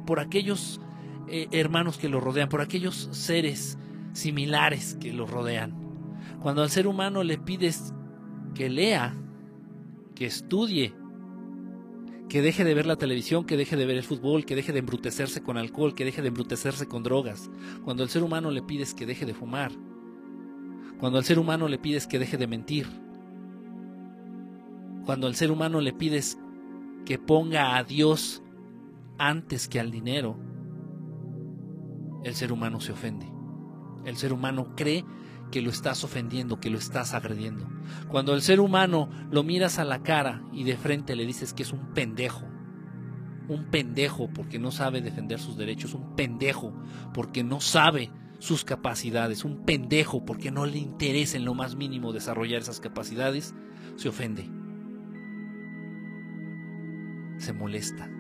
[0.07, 0.81] por aquellos
[1.27, 3.81] eh, hermanos que lo rodean, por aquellos seres
[4.13, 5.75] similares que lo rodean,
[6.41, 7.93] cuando al ser humano le pides
[8.55, 9.17] que lea,
[10.15, 10.95] que estudie,
[12.29, 14.81] que deje de ver la televisión, que deje de ver el fútbol, que deje de
[14.81, 17.51] embrutecerse con alcohol, que deje de embrutecerse con drogas.
[17.85, 19.73] Cuando al ser humano le pides que deje de fumar.
[21.01, 22.87] Cuando al ser humano le pides que deje de mentir.
[25.07, 26.39] Cuando al ser humano le pides
[27.07, 28.43] que ponga a Dios
[29.17, 30.37] antes que al dinero.
[32.25, 33.27] El ser humano se ofende.
[34.05, 35.05] El ser humano cree
[35.51, 37.69] que lo estás ofendiendo, que lo estás agrediendo.
[38.09, 41.63] Cuando el ser humano lo miras a la cara y de frente le dices que
[41.63, 42.45] es un pendejo,
[43.49, 46.73] un pendejo porque no sabe defender sus derechos, un pendejo
[47.15, 52.13] porque no sabe sus capacidades, un pendejo porque no le interesa en lo más mínimo
[52.13, 53.55] desarrollar esas capacidades,
[53.97, 54.49] se ofende,
[57.39, 58.11] se molesta.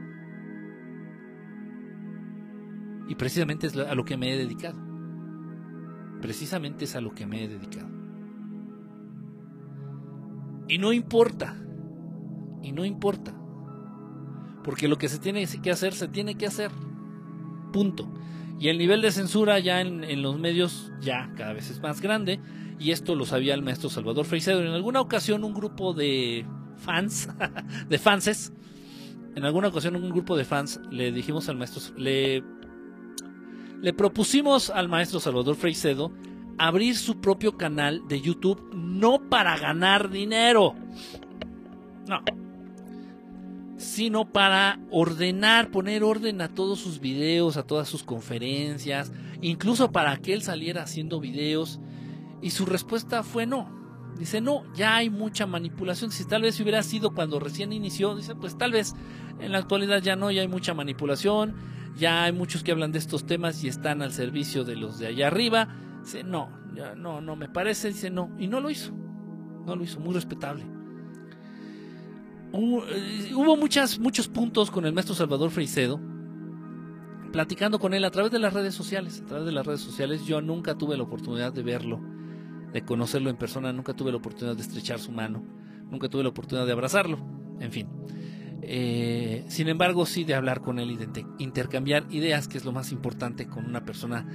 [3.08, 4.87] Y precisamente es a lo que me he dedicado
[6.20, 7.88] Precisamente es a lo que me he dedicado.
[10.68, 11.56] Y no importa,
[12.62, 13.34] y no importa,
[14.62, 16.70] porque lo que se tiene que hacer, se tiene que hacer.
[17.72, 18.12] Punto.
[18.60, 22.40] Y el nivel de censura ya en, los medios ya cada vez es más grande,
[22.78, 24.60] y esto lo sabía el maestro Salvador Freisedo.
[24.60, 26.44] En alguna ocasión un grupo de
[26.76, 27.28] fans,
[27.88, 28.52] de fanses,
[29.36, 32.42] en alguna ocasión un grupo de fans le dijimos al maestro, le
[33.80, 36.12] le propusimos al maestro Salvador Freicedo
[36.58, 40.74] abrir su propio canal de YouTube, no para ganar dinero,
[42.08, 42.20] no,
[43.76, 50.16] sino para ordenar, poner orden a todos sus videos, a todas sus conferencias, incluso para
[50.16, 51.78] que él saliera haciendo videos.
[52.42, 53.76] Y su respuesta fue no.
[54.18, 56.10] Dice, no, ya hay mucha manipulación.
[56.10, 58.96] Si tal vez hubiera sido cuando recién inició, dice, pues tal vez
[59.38, 61.54] en la actualidad ya no, ya hay mucha manipulación
[61.98, 65.08] ya hay muchos que hablan de estos temas y están al servicio de los de
[65.08, 65.68] allá arriba.
[66.02, 66.48] Dice, no,
[66.96, 68.92] no, no me parece, dice no, y no lo hizo,
[69.66, 70.64] no lo hizo, muy respetable.
[72.52, 76.00] Eh, hubo muchas, muchos puntos con el maestro Salvador Freicedo,
[77.32, 80.24] platicando con él a través de las redes sociales, a través de las redes sociales,
[80.24, 82.00] yo nunca tuve la oportunidad de verlo,
[82.72, 85.42] de conocerlo en persona, nunca tuve la oportunidad de estrechar su mano,
[85.90, 87.18] nunca tuve la oportunidad de abrazarlo,
[87.60, 87.88] en fin.
[88.62, 92.72] Eh, sin embargo, sí de hablar con él y de intercambiar ideas, que es lo
[92.72, 94.26] más importante con una persona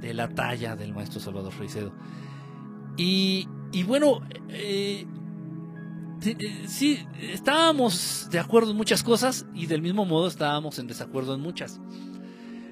[0.00, 1.92] de la talla del maestro Salvador Freicedo.
[2.96, 3.46] Y,
[3.86, 5.06] bueno, eh,
[6.24, 11.34] eh, sí, estábamos de acuerdo en muchas cosas y del mismo modo estábamos en desacuerdo
[11.34, 11.80] en muchas.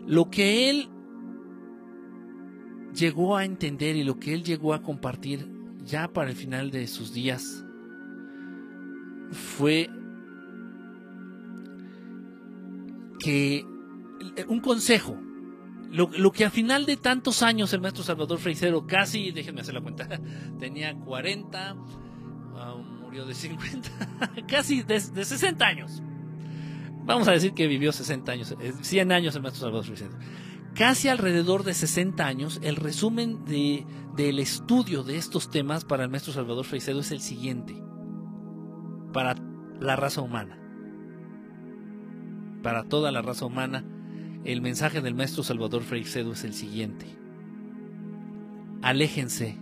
[0.07, 0.88] Lo que él
[2.94, 5.49] llegó a entender y lo que él llegó a compartir
[5.84, 7.64] ya para el final de sus días
[9.31, 9.90] fue
[13.27, 13.57] que
[14.36, 15.19] eh, un consejo,
[15.90, 19.81] lo, que al final de tantos años el maestro Salvador Freisero, casi, déjenme hacer la
[19.81, 20.07] cuenta,
[20.61, 21.77] tenía 40,
[22.55, 23.90] ah, murió de 50,
[24.48, 26.05] casi de, 60 años.
[27.05, 30.16] Vamos a decir que vivió 60 años, 100 eh, años el maestro Salvador Freisero.
[30.77, 33.85] Casi alrededor de 60 años, el resumen de,
[34.15, 37.82] del estudio de estos temas para el maestro Salvador Freisero es el siguiente,
[39.12, 39.35] para
[39.81, 40.62] la raza humana
[42.66, 43.84] para toda la raza humana,
[44.44, 47.06] el mensaje del maestro Salvador Freixedo es el siguiente.
[48.82, 49.56] Aléjense,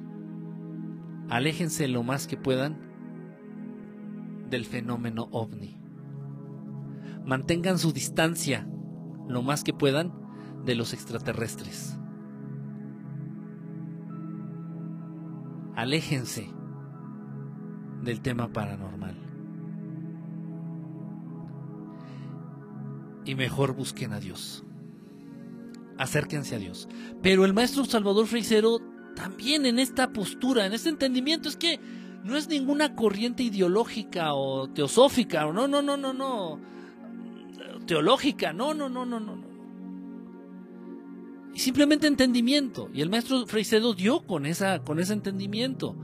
[1.29, 2.79] aléjense lo más que puedan
[4.49, 5.77] del fenómeno ovni.
[7.27, 8.67] Mantengan su distancia
[9.29, 10.11] lo más que puedan
[10.65, 11.99] de los extraterrestres.
[15.77, 16.49] Aléjense
[18.03, 19.24] del tema paranormal.
[23.25, 24.65] Y mejor busquen a Dios.
[25.99, 26.89] Acérquense a Dios.
[27.23, 28.81] Pero el maestro Salvador Freisero
[29.15, 31.79] también en esta postura, en este entendimiento, es que
[32.25, 36.61] no es ninguna corriente ideológica o teosófica, o no, no, no, no, no,
[37.87, 39.55] teológica, no, no, no, no, no.
[41.55, 42.91] Y simplemente entendimiento.
[42.93, 45.97] Y el maestro Freisero dio con, esa, con ese entendimiento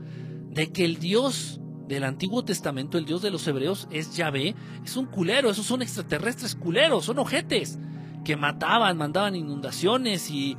[0.49, 1.59] de que el Dios
[1.91, 4.55] del Antiguo Testamento, el Dios de los hebreos, es Yahvé,
[4.85, 7.79] es un culero, esos son extraterrestres culeros, son ojetes,
[8.23, 10.55] que mataban, mandaban inundaciones y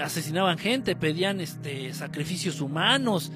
[0.00, 3.32] asesinaban gente, pedían este, sacrificios humanos,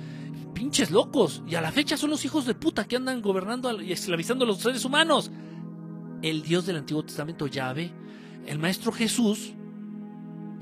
[0.55, 3.91] pinches locos, y a la fecha son los hijos de puta que andan gobernando y
[3.91, 5.33] esclavizando a los seres humanos.
[6.23, 7.91] El Dios del Antiguo Testamento, Yahvé,
[8.47, 9.55] el Maestro Jesús,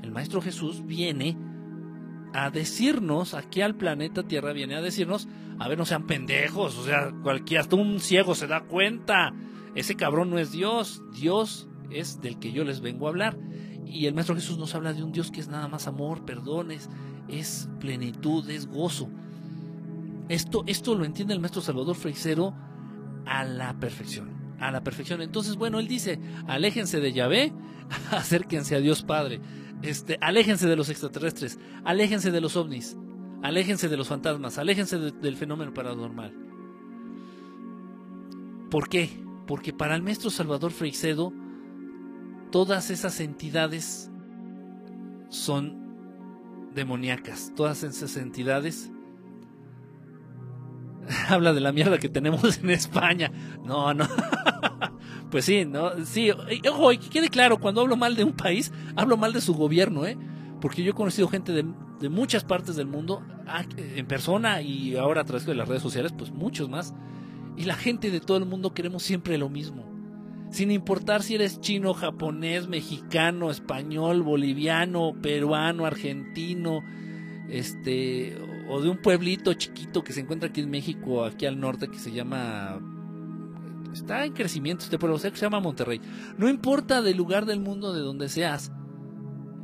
[0.01, 1.37] el Maestro Jesús viene
[2.33, 5.27] a decirnos, aquí al planeta Tierra viene a decirnos,
[5.57, 9.33] a ver, no sean pendejos, o sea, cualquier, hasta un ciego se da cuenta,
[9.75, 13.37] ese cabrón no es Dios, Dios es del que yo les vengo a hablar.
[13.85, 16.89] Y el Maestro Jesús nos habla de un Dios que es nada más amor, perdones,
[17.27, 19.09] es plenitud, es gozo.
[20.27, 22.53] Esto, esto lo entiende el Maestro Salvador Freisero
[23.25, 24.29] a la perfección,
[24.59, 25.21] a la perfección.
[25.21, 27.51] Entonces, bueno, él dice, aléjense de Yahvé,
[28.11, 29.41] acérquense a Dios Padre,
[29.81, 32.97] este, aléjense de los extraterrestres, aléjense de los ovnis,
[33.41, 36.33] aléjense de los fantasmas, aléjense del fenómeno paranormal.
[38.69, 39.09] ¿Por qué?
[39.47, 41.33] Porque para el maestro Salvador Freixedo,
[42.51, 44.11] todas esas entidades
[45.29, 48.91] son demoníacas, todas esas entidades
[51.29, 53.31] habla de la mierda que tenemos en España.
[53.63, 54.07] No, no.
[55.29, 59.17] pues sí, no, sí, ojo, que quede claro, cuando hablo mal de un país, hablo
[59.17, 60.17] mal de su gobierno, ¿eh?
[60.59, 61.65] Porque yo he conocido gente de,
[61.99, 65.83] de muchas partes del mundo, ah, en persona y ahora a través de las redes
[65.83, 66.93] sociales, pues muchos más.
[67.57, 69.85] Y la gente de todo el mundo queremos siempre lo mismo.
[70.51, 76.83] Sin importar si eres chino, japonés, mexicano, español, boliviano, peruano, argentino,
[77.49, 78.35] este,
[78.67, 81.99] o de un pueblito chiquito que se encuentra aquí en México, aquí al norte, que
[81.99, 82.79] se llama
[83.93, 86.01] está en crecimiento este pueblo, se llama Monterrey.
[86.37, 88.71] No importa del lugar del mundo de donde seas,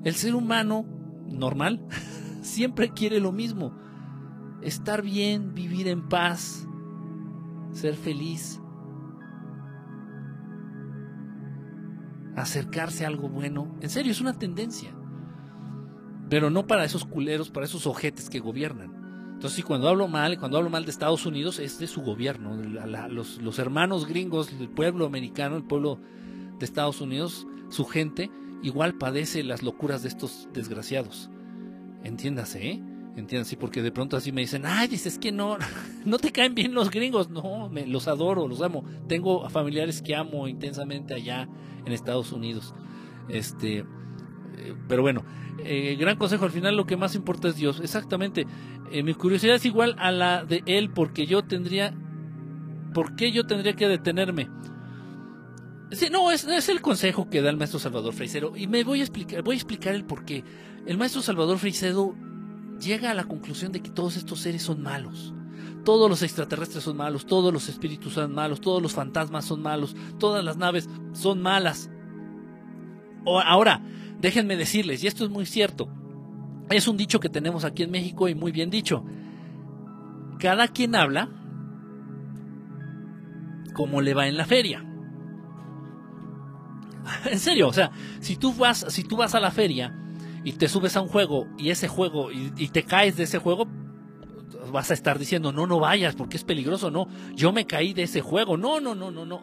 [0.04, 0.86] el ser humano
[1.28, 1.86] normal
[2.42, 3.78] siempre quiere lo mismo.
[4.62, 6.68] Estar bien, vivir en paz,
[7.72, 8.62] ser feliz,
[12.36, 13.76] acercarse a algo bueno.
[13.82, 14.96] En serio, es una tendencia.
[16.30, 19.05] Pero no para esos culeros, para esos ojetes que gobiernan.
[19.36, 22.56] Entonces, cuando hablo mal, cuando hablo mal de Estados Unidos, es de su gobierno.
[23.10, 26.00] los, hermanos gringos, el pueblo americano, el pueblo
[26.58, 28.32] de Estados Unidos, su gente,
[28.64, 31.30] igual padece las locuras de estos desgraciados.
[32.04, 32.84] Entiéndase, ¿eh?
[33.18, 35.58] Entiéndase, porque de pronto así me dicen, ay, dices que no,
[36.06, 37.30] no te caen bien los gringos.
[37.30, 38.86] No, me, los adoro, los amo.
[39.08, 41.50] Tengo familiares que amo intensamente allá
[41.86, 42.74] en Estados Unidos.
[43.28, 43.86] Este,
[44.88, 45.24] pero bueno,
[45.60, 47.80] eh, gran consejo, al final lo que más importa es Dios.
[47.82, 48.46] Exactamente.
[48.92, 51.94] Eh, mi curiosidad es igual a la de él porque yo tendría...
[52.94, 54.50] ¿Por qué yo tendría que detenerme?
[55.92, 59.02] Sí, no, es, es, el consejo que da el maestro Salvador Freisero y me voy
[59.02, 60.44] a explicar, voy a explicar el por qué.
[60.86, 62.16] El maestro Salvador Freisero
[62.80, 65.34] llega a la conclusión de que todos estos seres son malos.
[65.84, 69.96] Todos los extraterrestres son malos, todos los espíritus son malos, todos los fantasmas son malos,
[70.20, 71.92] todas las naves son malas.
[73.26, 73.84] Ahora,
[74.20, 75.90] déjenme decirles, y esto es muy cierto,
[76.70, 79.06] es un dicho que tenemos aquí en México y muy bien dicho.
[80.40, 81.30] Cada quien habla
[83.74, 84.84] como le va en la feria.
[87.30, 89.96] En serio, o sea, si tú vas, si tú vas a la feria
[90.44, 93.38] y te subes a un juego y ese juego y, y, te caes de ese
[93.38, 93.68] juego,
[94.72, 98.04] vas a estar diciendo, no, no vayas porque es peligroso, no, yo me caí de
[98.04, 99.42] ese juego, no, no, no, no, no.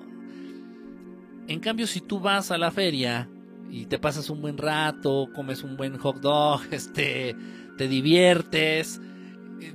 [1.46, 3.28] En cambio, si tú vas a la feria
[3.72, 7.34] y te pasas un buen rato, comes un buen hot dog, este,
[7.78, 9.00] te diviertes,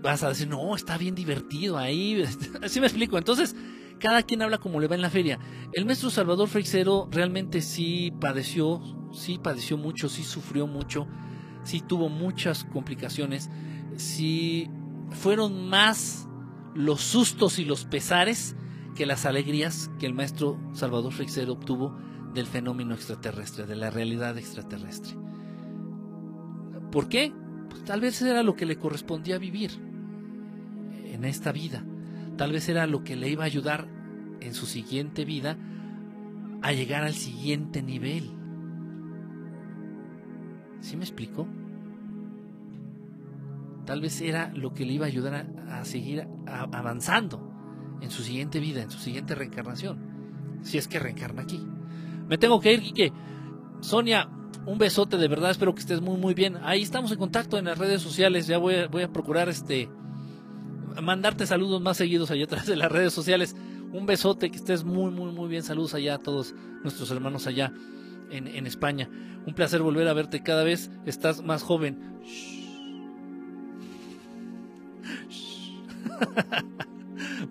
[0.04, 2.24] vas a decir, no, está bien divertido ahí,
[2.62, 3.18] así me explico.
[3.18, 3.56] Entonces,
[4.00, 5.40] cada quien habla como le va en la feria.
[5.74, 8.80] El maestro Salvador Freixero realmente sí padeció,
[9.12, 11.08] sí padeció mucho, sí sufrió mucho,
[11.64, 13.50] sí tuvo muchas complicaciones,
[13.96, 14.70] sí
[15.10, 16.28] fueron más
[16.76, 18.56] los sustos y los pesares
[18.94, 21.98] que las alegrías que el maestro Salvador Freixero obtuvo
[22.38, 25.18] del fenómeno extraterrestre, de la realidad extraterrestre.
[26.92, 27.34] ¿Por qué?
[27.68, 29.72] Pues tal vez era lo que le correspondía vivir
[31.04, 31.84] en esta vida.
[32.38, 33.88] Tal vez era lo que le iba a ayudar
[34.40, 35.58] en su siguiente vida
[36.62, 38.30] a llegar al siguiente nivel.
[40.80, 41.48] ¿Sí me explico?
[43.86, 47.52] Tal vez era lo que le iba a ayudar a, seguir avanzando
[48.00, 51.66] en su siguiente vida, en su siguiente reencarnación, si es que reencarna aquí.
[52.28, 53.14] Me tengo que ir, Quique.
[53.82, 54.30] Sonia,
[54.66, 56.58] un besote de verdad, espero que estés muy muy bien.
[56.64, 59.90] Ahí estamos en contacto en las redes sociales, ya voy a, voy a procurar este
[61.02, 63.56] mandarte saludos más seguidos allá atrás de las redes sociales.
[63.94, 65.64] Un besote, que estés muy muy muy bien.
[65.64, 67.72] Saludos allá a todos nuestros hermanos allá
[68.30, 69.10] en, en España.
[69.46, 72.18] Un placer volver a verte cada vez, estás más joven.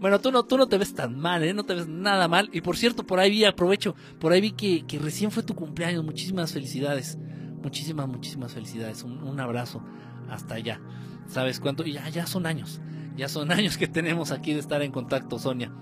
[0.00, 1.54] Bueno, tú no, tú no te ves tan mal, ¿eh?
[1.54, 2.48] No te ves nada mal.
[2.52, 5.54] Y por cierto, por ahí vi, aprovecho, por ahí vi que, que recién fue tu
[5.54, 6.04] cumpleaños.
[6.04, 7.18] Muchísimas felicidades.
[7.62, 9.02] Muchísimas, muchísimas felicidades.
[9.02, 9.82] Un, abrazo
[10.28, 10.80] hasta allá.
[11.28, 11.84] ¿Sabes cuánto?
[11.84, 12.80] Ya, ya son años.
[13.16, 15.72] Ya son años que tenemos aquí de estar en contacto, Sonia.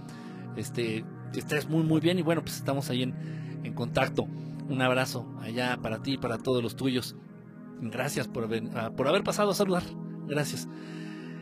[0.57, 1.05] Este,
[1.35, 2.19] estés muy, muy bien.
[2.19, 3.15] Y bueno, pues estamos ahí en,
[3.65, 4.27] en contacto.
[4.69, 7.17] Un abrazo allá para ti y para todos los tuyos.
[7.81, 9.83] Gracias por ah, por haber pasado a saludar.
[10.27, 10.69] Gracias.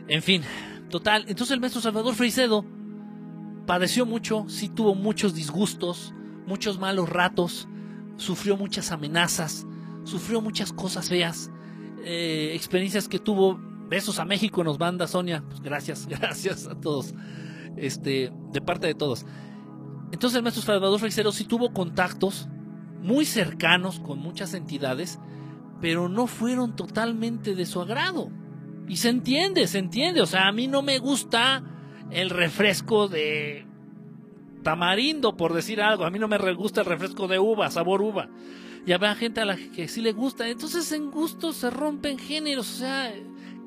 [0.07, 0.41] En fin,
[0.93, 1.25] total.
[1.27, 2.63] Entonces el maestro Salvador Freicedo
[3.65, 6.13] padeció mucho, sí tuvo muchos disgustos,
[6.45, 7.67] muchos malos ratos,
[8.17, 9.65] sufrió muchas amenazas,
[10.03, 11.49] sufrió muchas cosas feas,
[12.05, 13.59] eh, experiencias que tuvo.
[13.89, 15.43] Besos a México nos manda Sonia.
[15.47, 17.15] Pues gracias, gracias a todos.
[17.75, 19.25] Este, de parte de todos.
[20.11, 22.47] Entonces el maestro Salvador Freicedo sí tuvo contactos
[23.01, 25.17] muy cercanos con muchas entidades,
[25.81, 28.29] pero no fueron totalmente de su agrado.
[28.87, 30.21] Y se entiende, se entiende.
[30.21, 31.63] O sea, a mí no me gusta
[32.11, 33.65] el refresco de
[34.63, 36.05] tamarindo, por decir algo.
[36.05, 38.29] A mí no me gusta el refresco de uva, sabor uva.
[38.85, 40.47] Y habrá gente a la que sí le gusta.
[40.47, 42.69] Entonces en gustos se rompen géneros.
[42.69, 43.13] O sea,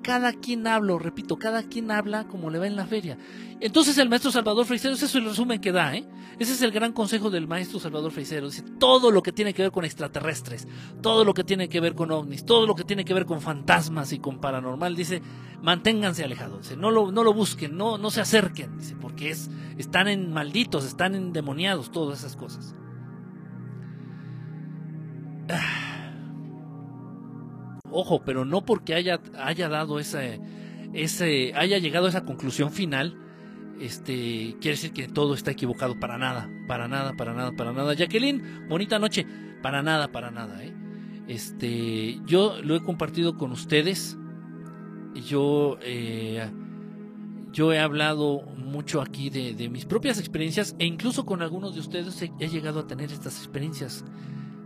[0.07, 3.19] cada quien habla, repito, cada quien habla como le va en la feria.
[3.59, 6.07] Entonces el maestro Salvador Freisero, ese es el resumen que da, ¿eh?
[6.39, 8.47] Ese es el gran consejo del maestro Salvador Freisero.
[8.47, 10.69] Dice, todo lo que tiene que ver con extraterrestres,
[11.03, 13.41] todo lo que tiene que ver con ovnis, todo lo que tiene que ver con
[13.41, 15.23] fantasmas y con paranormal, dice,
[15.61, 20.33] manténganse alejados, no lo, no lo busquen, no, no se acerquen, porque es, están en
[20.33, 22.77] malditos, están endemoniados, todas esas cosas.
[27.98, 30.39] Ojo, pero no porque haya, haya dado ese,
[30.93, 33.16] ese, haya llegado a esa conclusión final,
[33.81, 37.94] este, quiere decir que todo está equivocado para nada, para nada, para nada, para nada.
[37.94, 39.27] Jacqueline, bonita noche,
[39.62, 40.74] para nada, para nada, ¿eh?
[41.27, 44.18] Este, yo lo he compartido con ustedes,
[45.14, 46.51] yo, eh,
[47.51, 52.23] yo he hablado mucho aquí de, mis propias experiencias e incluso con algunos de ustedes
[52.39, 54.05] he llegado a tener estas experiencias.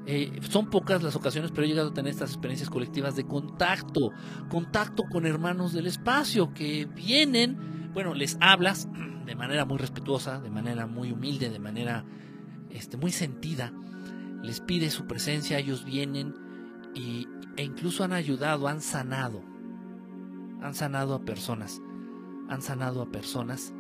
[0.07, 4.13] Eh, son pocas las ocasiones, pero he llegado a tener estas experiencias colectivas de contacto,
[4.49, 8.89] contacto con hermanos del espacio que vienen, bueno, les hablas
[9.27, 12.05] de manera muy respetuosa, de manera muy humilde, de manera
[12.71, 13.73] este, muy sentida,
[14.43, 16.35] les pide su presencia, ellos vienen
[16.95, 19.43] y, e incluso han ayudado, han sanado,
[20.63, 21.81] han sanado a personas,
[22.49, 23.75] han sanado a personas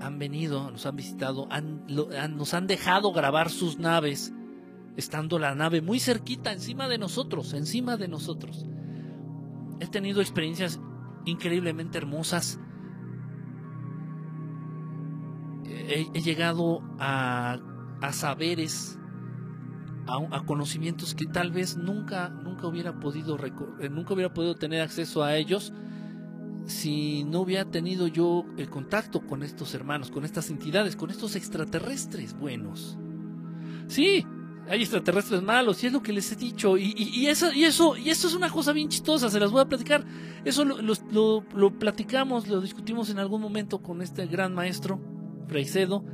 [0.00, 1.86] han venido, nos han visitado, han,
[2.36, 4.32] nos han dejado grabar sus naves,
[4.96, 8.66] estando la nave muy cerquita, encima de nosotros, encima de nosotros.
[9.80, 10.80] He tenido experiencias
[11.24, 12.60] increíblemente hermosas.
[15.64, 17.58] He, llegado a,
[18.12, 18.98] saberes,
[20.06, 23.38] a, a, conocimientos que tal vez nunca, nunca hubiera podido,
[23.90, 25.72] nunca hubiera podido tener acceso a ellos
[26.68, 31.34] si no hubiera tenido yo el contacto con estos hermanos, con estas entidades, con estos
[31.34, 32.98] extraterrestres buenos.
[33.86, 34.24] Sí,
[34.68, 36.76] hay extraterrestres malos, y es lo que les he dicho.
[36.76, 39.68] Y, eso, y, eso, y eso es una cosa bien chistosa, se las voy a
[39.68, 40.04] platicar.
[40.44, 45.00] Eso lo, platicamos, lo discutimos en algún momento con este gran maestro,
[45.48, 46.04] Freicedo.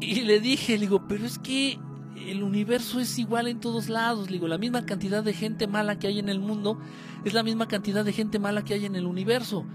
[0.00, 1.78] Y le dije, le digo, pero es que
[2.16, 4.28] el universo es igual en todos lados.
[4.28, 6.78] Digo, la misma cantidad de gente mala que hay en el mundo
[7.24, 9.66] es la misma cantidad de gente mala que hay en el universo.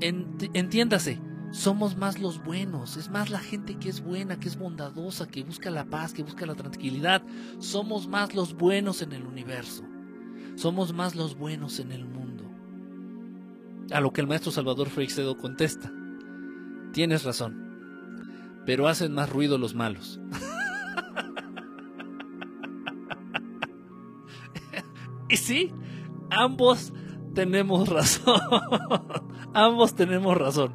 [0.00, 5.26] entiéndase, somos más los buenos, es más la gente que es buena, que es bondadosa,
[5.26, 7.22] que busca la paz, que busca la tranquilidad.
[7.58, 9.84] Somos más los buenos en el universo.
[10.54, 12.44] Somos más los buenos en el mundo.
[13.92, 15.92] A lo que el maestro Salvador Freixedo contesta.
[16.92, 20.20] Tienes razón, pero hacen más ruido los malos.
[25.30, 25.72] Y sí,
[26.30, 26.92] ambos
[27.34, 28.40] tenemos razón.
[29.54, 30.72] ambos tenemos razón.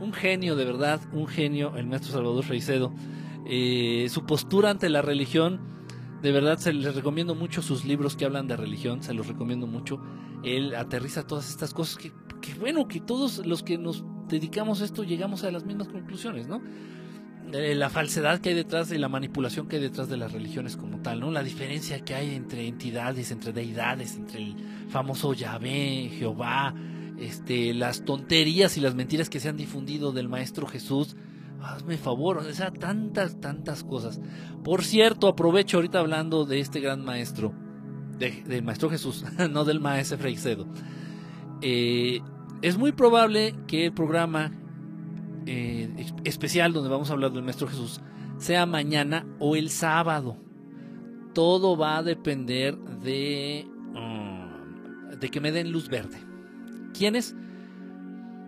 [0.00, 2.94] Un genio, de verdad, un genio, el maestro Salvador Freicedo.
[3.46, 5.60] Eh, su postura ante la religión,
[6.22, 9.66] de verdad, se les recomiendo mucho sus libros que hablan de religión, se los recomiendo
[9.66, 10.00] mucho.
[10.44, 14.84] Él aterriza todas estas cosas que, que bueno, que todos los que nos dedicamos a
[14.84, 16.62] esto llegamos a las mismas conclusiones, ¿no?
[17.52, 20.98] La falsedad que hay detrás y la manipulación que hay detrás de las religiones como
[21.00, 21.30] tal, ¿no?
[21.30, 24.56] La diferencia que hay entre entidades, entre deidades, entre el
[24.88, 26.74] famoso Yahvé, Jehová,
[27.18, 31.16] este, las tonterías y las mentiras que se han difundido del Maestro Jesús.
[31.60, 34.20] Hazme favor, o sea, tantas, tantas cosas.
[34.62, 37.52] Por cierto, aprovecho ahorita hablando de este gran maestro,
[38.16, 40.68] de, del Maestro Jesús, no del Maestro Freicedo.
[41.60, 42.20] Eh,
[42.62, 44.52] es muy probable que el programa
[45.48, 48.00] eh, especial donde vamos a hablar del Maestro Jesús
[48.38, 50.36] sea mañana o el sábado.
[51.34, 56.18] Todo va a depender de, um, de que me den luz verde.
[56.96, 57.34] ¿Quiénes?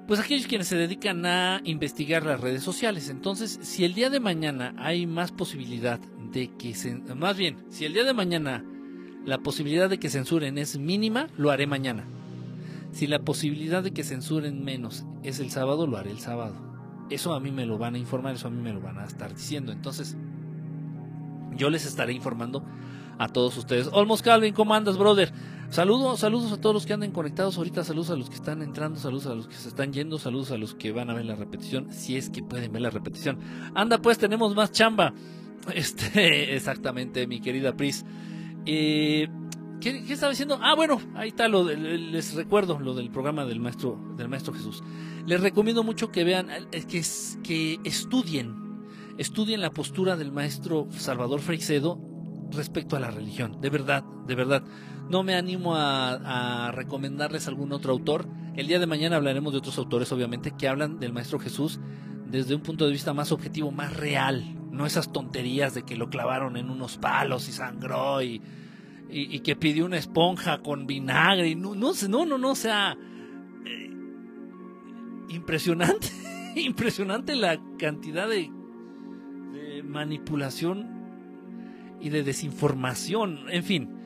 [0.06, 3.10] pues aquellos quienes se dedican a investigar las redes sociales.
[3.10, 6.00] Entonces, si el día de mañana hay más posibilidad
[6.32, 8.64] de que se, más bien, si el día de mañana
[9.24, 12.08] la posibilidad de que censuren es mínima, lo haré mañana.
[12.90, 16.69] Si la posibilidad de que censuren menos es el sábado, lo haré el sábado.
[17.10, 19.04] Eso a mí me lo van a informar, eso a mí me lo van a
[19.04, 19.72] estar diciendo.
[19.72, 20.16] Entonces,
[21.56, 22.64] yo les estaré informando
[23.18, 23.90] a todos ustedes.
[23.92, 25.32] Olmos Calvin, ¿cómo andas, brother?
[25.70, 28.98] Saludos, saludos a todos los que anden conectados ahorita, saludos a los que están entrando,
[28.98, 31.36] saludos a los que se están yendo, saludos a los que van a ver la
[31.36, 33.38] repetición, si es que pueden ver la repetición.
[33.74, 35.12] Anda, pues tenemos más chamba.
[35.74, 38.06] Este, exactamente, mi querida Pris.
[38.64, 39.28] Eh,
[39.80, 40.58] ¿qué, estaba diciendo?
[40.62, 44.82] Ah, bueno, ahí está les recuerdo lo del programa del maestro del maestro Jesús.
[45.26, 48.60] Les recomiendo mucho que vean que, estudien
[49.18, 52.00] estudien la postura del maestro Salvador Freixedo
[52.50, 53.60] respecto a la religión.
[53.60, 54.62] De verdad, de verdad.
[55.08, 58.28] No me animo a, recomendarles algún otro autor.
[58.54, 61.80] El día de mañana hablaremos de otros autores, obviamente, que hablan del Maestro Jesús
[62.26, 64.56] desde un punto de vista más objetivo, más real.
[64.70, 68.40] No esas tonterías de que lo clavaron en unos palos y sangró y,
[69.12, 71.54] y, que pidió una esponja con vinagre.
[71.54, 72.96] No, no, no, no, no, o sea,
[73.66, 73.90] eh,
[75.28, 76.08] impresionante,
[76.56, 78.50] impresionante la cantidad de,
[79.52, 81.00] de manipulación
[82.00, 84.00] y de desinformación, en fin.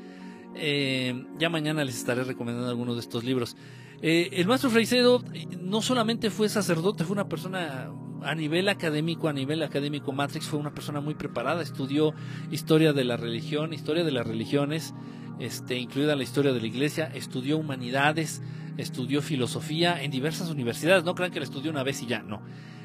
[0.56, 3.56] Eh, ya mañana les estaré recomendando algunos de estos libros.
[4.02, 5.22] Eh, el maestro Freicedo
[5.60, 7.90] no solamente fue sacerdote, fue una persona
[8.24, 12.14] a nivel académico, a nivel académico Matrix, fue una persona muy preparada, estudió
[12.50, 14.94] historia de la religión, historia de las religiones,
[15.38, 18.42] este, incluida la historia de la iglesia, estudió humanidades,
[18.76, 22.42] estudió filosofía en diversas universidades, no crean que la estudió una vez y ya, no.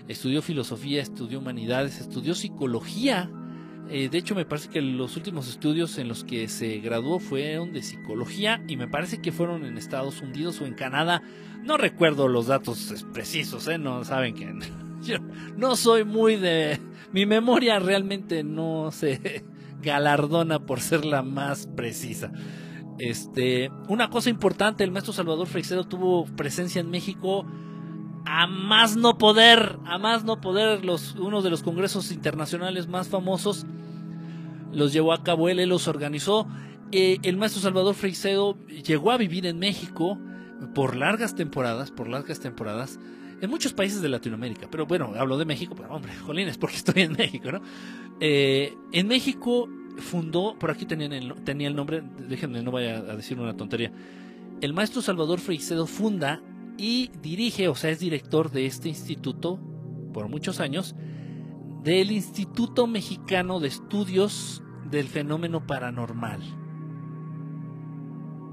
[0.07, 3.29] Estudió filosofía, estudió humanidades, estudió psicología,
[3.91, 7.73] eh, de hecho, me parece que los últimos estudios en los que se graduó fueron
[7.73, 11.23] de psicología y me parece que fueron en Estados Unidos o en Canadá.
[11.63, 13.79] No recuerdo los datos precisos, ¿eh?
[13.79, 14.53] No saben que
[15.01, 15.17] yo
[15.57, 16.79] no soy muy de...
[17.11, 19.43] Mi memoria realmente no se
[19.81, 22.31] galardona por ser la más precisa.
[22.99, 27.45] Este, una cosa importante, el maestro Salvador Freixedo tuvo presencia en México
[28.25, 33.07] a más no poder, a más no poder, los, uno de los congresos internacionales más
[33.07, 33.65] famosos
[34.71, 36.47] los llevó a cabo él, él los organizó.
[36.91, 40.19] Eh, el maestro Salvador Freixedo llegó a vivir en México
[40.73, 42.99] por largas temporadas, por largas temporadas,
[43.41, 44.67] en muchos países de Latinoamérica.
[44.69, 47.61] Pero bueno, hablo de México, pero hombre, jolines, porque estoy en México, ¿no?
[48.19, 53.15] Eh, en México fundó, por aquí tenía el, tenía el nombre, déjenme, no vaya a
[53.15, 53.91] decir una tontería.
[54.61, 56.41] El maestro Salvador Freixedo funda
[56.77, 59.59] y dirige, o sea, es director de este instituto
[60.13, 60.95] por muchos años,
[61.83, 66.58] del Instituto Mexicano de Estudios del Fenómeno Paranormal.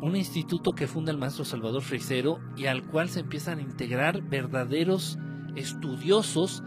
[0.00, 4.22] Un instituto que funda el maestro Salvador Freisero y al cual se empiezan a integrar
[4.22, 5.18] verdaderos
[5.54, 6.62] estudiosos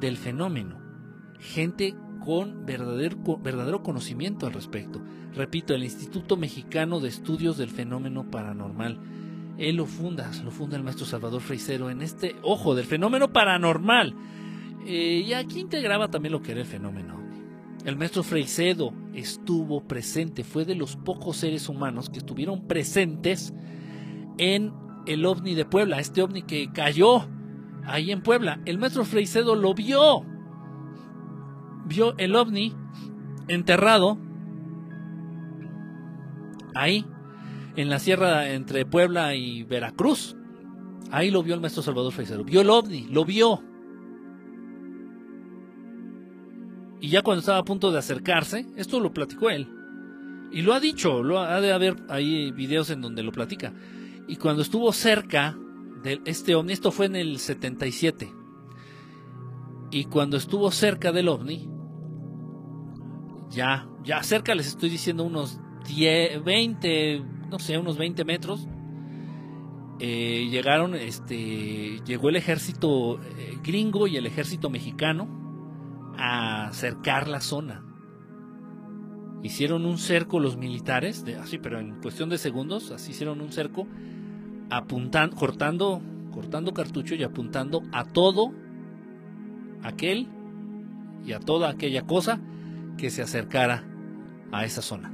[0.00, 0.80] del fenómeno.
[1.38, 1.94] Gente
[2.24, 5.02] con verdadero, conocimiento al respecto.
[5.34, 9.00] Repito, el Instituto Mexicano de Estudios del Fenómeno Paranormal.
[9.58, 14.14] Él lo funda, lo funda el maestro Salvador Freisero en este ojo del fenómeno paranormal
[14.86, 17.21] eh, y aquí integraba también lo que era el fenómeno.
[17.84, 23.52] El maestro Freicedo estuvo presente, fue de los pocos seres humanos que estuvieron presentes
[24.38, 24.72] en
[25.06, 27.28] el ovni de Puebla, este ovni que cayó
[27.84, 28.60] ahí en Puebla.
[28.66, 30.24] El maestro Freicedo lo vio.
[31.86, 32.72] Vio el ovni
[33.48, 34.16] enterrado
[36.74, 37.04] ahí,
[37.74, 40.36] en la sierra entre Puebla y Veracruz.
[41.10, 42.44] Ahí lo vio el maestro Salvador Freicedo.
[42.44, 43.71] Vio el ovni, lo vio.
[47.02, 49.66] Y ya cuando estaba a punto de acercarse, esto lo platicó él.
[50.52, 53.74] Y lo ha dicho, lo ha de haber ahí videos en donde lo platica.
[54.28, 55.58] Y cuando estuvo cerca
[56.04, 58.32] de este ovni, esto fue en el 77.
[59.90, 61.68] Y cuando estuvo cerca del ovni,
[63.50, 65.58] ya, ya cerca les estoy diciendo unos
[65.88, 68.68] 10, 20, no sé, unos 20 metros.
[69.98, 75.41] Eh, llegaron, este, llegó el ejército eh, gringo y el ejército mexicano
[76.18, 77.84] a cercar la zona.
[79.42, 83.52] Hicieron un cerco los militares, de, así, pero en cuestión de segundos, así hicieron un
[83.52, 83.86] cerco,
[84.70, 86.00] apuntando, cortando,
[86.32, 88.52] cortando cartucho y apuntando a todo
[89.82, 90.28] aquel
[91.24, 92.40] y a toda aquella cosa
[92.96, 93.84] que se acercara
[94.52, 95.12] a esa zona.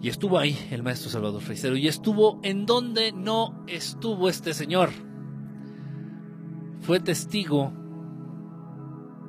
[0.00, 1.76] Y estuvo ahí el maestro Salvador Freisero.
[1.76, 4.90] Y estuvo en donde no estuvo este señor
[6.88, 7.70] fue testigo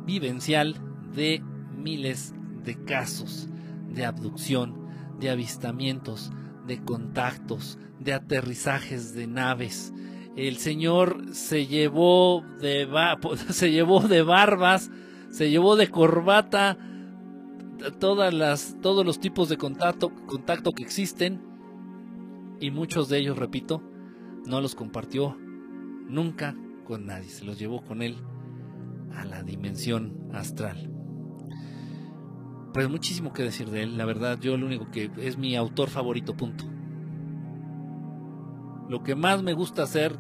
[0.06, 0.78] vivencial
[1.14, 1.44] de
[1.76, 2.34] miles
[2.64, 3.50] de casos
[3.90, 4.88] de abducción,
[5.20, 6.32] de avistamientos,
[6.66, 9.94] de contactos, de aterrizajes de naves.
[10.38, 12.88] El Señor se llevó de,
[13.50, 14.90] se llevó de barbas,
[15.30, 16.78] se llevó de corbata
[18.00, 21.42] todas las, todos los tipos de contacto, contacto que existen
[22.62, 23.84] y muchos de ellos, repito,
[24.46, 25.36] no los compartió
[26.08, 26.56] nunca
[26.90, 28.18] con nadie, se los llevó con él
[29.14, 30.92] a la dimensión astral.
[32.74, 35.90] Pues muchísimo que decir de él, la verdad, yo lo único que es mi autor
[35.90, 36.66] favorito, punto.
[38.90, 40.18] Lo que más me gusta hacer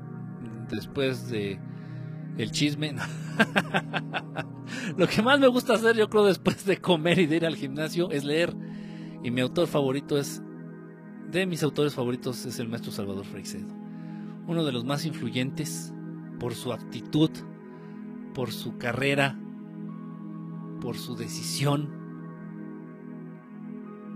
[0.69, 1.59] después de
[2.37, 2.93] el chisme,
[4.95, 7.55] lo que más me gusta hacer yo creo después de comer y de ir al
[7.55, 8.55] gimnasio es leer.
[9.23, 10.43] Y mi autor favorito es,
[11.31, 13.73] de mis autores favoritos es el maestro Salvador Freixedo.
[14.45, 15.95] Uno de los más influyentes
[16.39, 17.31] por su actitud,
[18.33, 19.37] por su carrera,
[20.81, 21.89] por su decisión,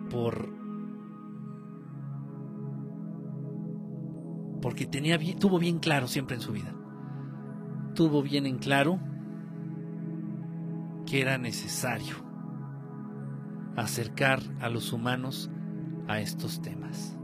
[0.10, 0.54] por
[4.62, 6.74] porque tenía tuvo bien claro siempre en su vida.
[7.96, 8.98] Tuvo bien en claro
[11.06, 12.16] que era necesario
[13.76, 15.52] acercar a los humanos
[16.08, 17.18] a estos temas.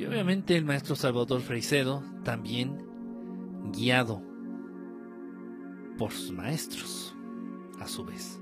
[0.00, 2.86] Y obviamente el maestro Salvador Freicedo también
[3.70, 4.22] guiado
[5.98, 7.14] por sus maestros,
[7.78, 8.40] a su vez.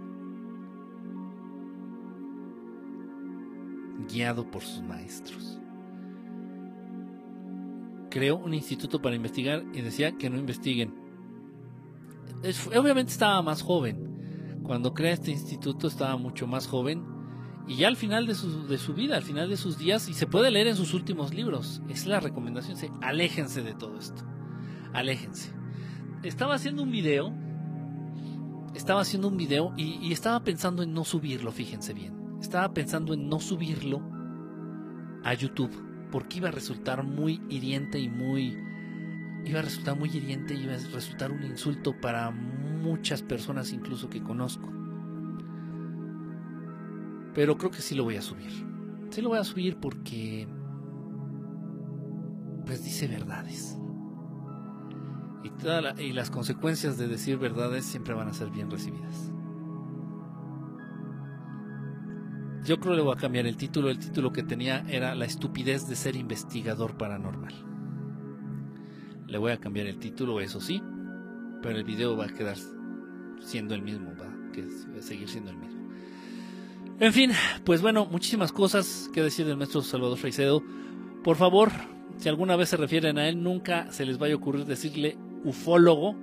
[4.08, 5.58] Guiado por sus maestros.
[8.08, 10.94] Creó un instituto para investigar y decía que no investiguen.
[12.78, 14.60] obviamente estaba más joven.
[14.62, 17.17] Cuando crea este instituto estaba mucho más joven.
[17.68, 20.14] Y ya al final de su, de su vida, al final de sus días, y
[20.14, 24.24] se puede leer en sus últimos libros, es la recomendación, se, aléjense de todo esto
[24.92, 25.52] aléjense.
[26.22, 27.32] Estaba haciendo un video,
[28.74, 32.38] estaba haciendo un video y, estaba pensando en no subirlo, fíjense bien.
[32.40, 34.02] Estaba pensando en no subirlo
[35.24, 35.72] a YouTube
[36.10, 38.56] porque iba a resultar muy hiriente y muy
[39.44, 44.08] iba a resultar muy hiriente y iba a resultar un insulto para muchas personas incluso
[44.08, 44.77] que conozco.
[47.38, 48.50] Pero creo que sí lo voy a subir.
[49.10, 50.48] Sí lo voy a subir porque
[52.66, 53.78] pues dice verdades
[56.00, 59.32] y, las consecuencias de decir verdades siempre van a ser bien recibidas.
[62.64, 63.88] Yo creo que le voy a cambiar el título.
[63.88, 67.54] El título que tenía era La estupidez de ser investigador paranormal.
[69.28, 70.82] Le voy a cambiar el título, eso sí,
[71.62, 72.56] pero el video va a quedar
[73.38, 74.26] siendo el mismo, va
[74.98, 75.77] a seguir siendo el mismo.
[77.00, 77.30] En fin,
[77.64, 80.64] pues bueno, muchísimas cosas que decir del maestro Salvador Freicedo.
[81.22, 81.70] Por favor,
[82.16, 86.16] si alguna vez se refieren a él, nunca se les vaya a ocurrir decirle ufólogo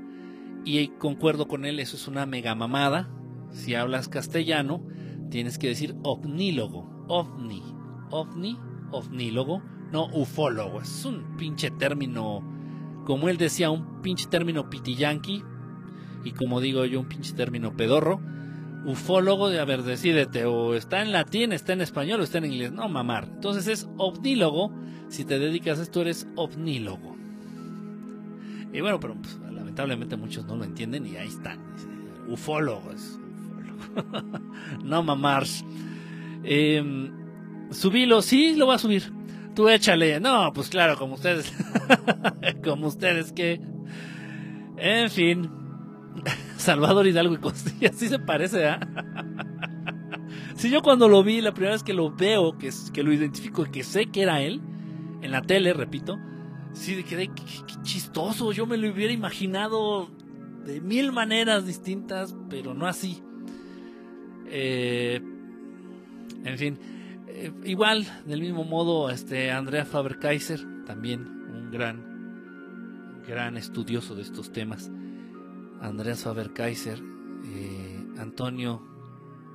[0.66, 3.10] y concuerdo con él, eso es una mega mamada.
[3.52, 4.86] Si hablas castellano,
[5.30, 7.64] tienes que decir ovnílogo, ovni,
[8.10, 8.60] ovni,
[8.92, 10.82] ovnílogo, no ufólogo.
[10.82, 12.44] Es un pinche término,
[13.06, 15.42] como él decía, un pinche término pitillanqui
[16.26, 18.35] y como digo yo, un pinche término pedorro.
[18.86, 22.46] Ufólogo, de a ver, decídete, o está en latín, está en español o está en
[22.46, 22.72] inglés.
[22.72, 23.28] No, mamar.
[23.34, 24.72] Entonces es ovnílogo.
[25.10, 27.16] Si te dedicas a esto, eres ovnílogo.
[28.72, 31.60] Y bueno, pero pues, lamentablemente muchos no lo entienden y ahí están.
[32.28, 33.20] Ufólogos.
[34.84, 35.66] no mamars.
[36.44, 37.12] Eh,
[37.72, 39.12] subilo, sí, lo va a subir.
[39.56, 40.20] Tú échale.
[40.20, 41.52] No, pues claro, como ustedes.
[42.64, 43.62] como ustedes que.
[44.78, 45.50] En fin.
[46.58, 48.80] Salvador Hidalgo y Costilla, sí se parece, ¿ah?
[50.56, 53.66] Si yo cuando lo vi, la primera vez que lo veo, que, que lo identifico
[53.66, 54.62] y que sé que era él,
[55.22, 56.18] en la tele, repito,
[56.74, 57.44] sí quedé qué,
[57.82, 58.52] chistoso.
[58.52, 60.10] Yo me lo hubiera imaginado
[60.66, 63.22] de mil maneras distintas, pero no así.
[64.48, 65.22] Eh,
[66.44, 66.80] en fin,
[67.28, 74.52] eh, igual, del mismo modo, este Andrea Faber-Kaiser, también un gran, gran estudioso de estos
[74.52, 74.92] temas.
[75.86, 77.02] Andrea Faber-Kaiser,
[77.46, 78.82] eh, Antonio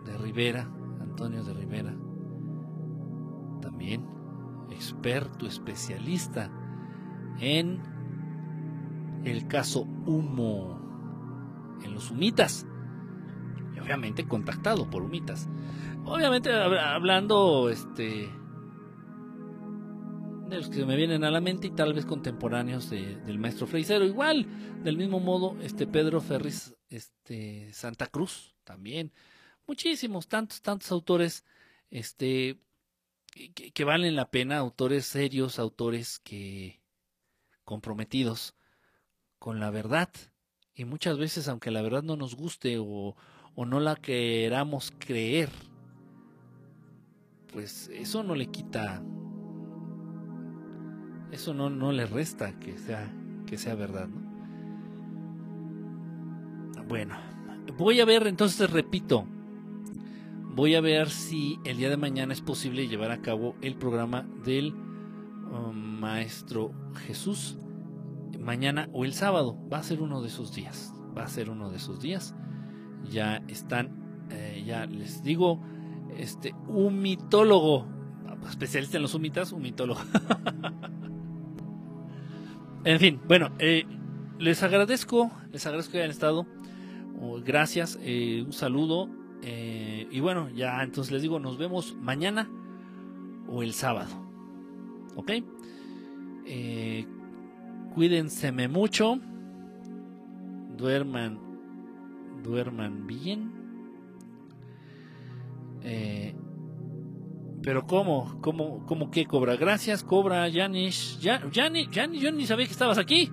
[0.05, 0.71] de Rivera,
[1.01, 1.95] Antonio de Rivera,
[3.61, 4.07] también
[4.71, 6.51] experto, especialista
[7.41, 7.81] en
[9.25, 12.67] el caso Humo, en los humitas.
[13.75, 15.49] Y obviamente contactado por humitas.
[16.05, 18.31] Obviamente hablando este
[20.51, 24.05] de los que me vienen a la mente y tal vez contemporáneos del maestro Freisero.
[24.05, 24.47] Igual,
[24.83, 29.13] del mismo modo, este Pedro Ferris este, Santa Cruz también.
[29.67, 31.45] Muchísimos, tantos, tantos autores
[31.91, 32.59] este,
[33.75, 36.81] que valen la pena, autores serios, autores que,
[37.65, 38.55] comprometidos
[39.39, 40.11] con la verdad.
[40.75, 43.17] Y muchas veces, aunque la verdad no nos guste o,
[43.57, 45.51] no la queramos creer,
[47.53, 49.03] pues eso no le quita,
[51.33, 53.13] eso no, no le resta que sea,
[53.47, 54.31] que sea verdad, ¿no?
[56.89, 57.15] Bueno,
[57.77, 59.25] voy a ver, entonces repito,
[60.55, 64.27] voy a ver si el día de mañana es posible llevar a cabo el programa
[64.45, 64.75] del
[65.53, 66.73] um, Maestro
[67.07, 67.61] Jesús
[68.41, 69.57] mañana o el sábado.
[69.73, 70.93] Va a ser uno de esos días.
[71.17, 72.35] Va a ser uno de esos días.
[73.09, 75.61] Ya están, eh, ya les digo,
[76.17, 77.87] este, un mitólogo,
[78.49, 80.01] especialista en los humitas, un mitólogo.
[82.85, 83.85] en fin, bueno, eh,
[84.39, 86.47] les agradezco, les agradezco que hayan estado
[87.45, 89.09] gracias, eh, un saludo.
[89.43, 92.49] Eh, y bueno, ya entonces les digo, nos vemos mañana
[93.49, 94.11] o el sábado.
[95.17, 95.31] ¿Ok?
[96.47, 97.07] Eh,
[97.95, 99.19] cuídense mucho.
[100.77, 101.39] Duerman,
[102.43, 103.61] duerman bien.
[107.63, 108.39] Pero ¿cómo?
[108.41, 109.57] ¿Cómo, cómo qué cobra?
[109.57, 111.19] Gracias, cobra Janish.
[111.19, 113.31] Ya, Janish, yo ni sabía que estabas aquí.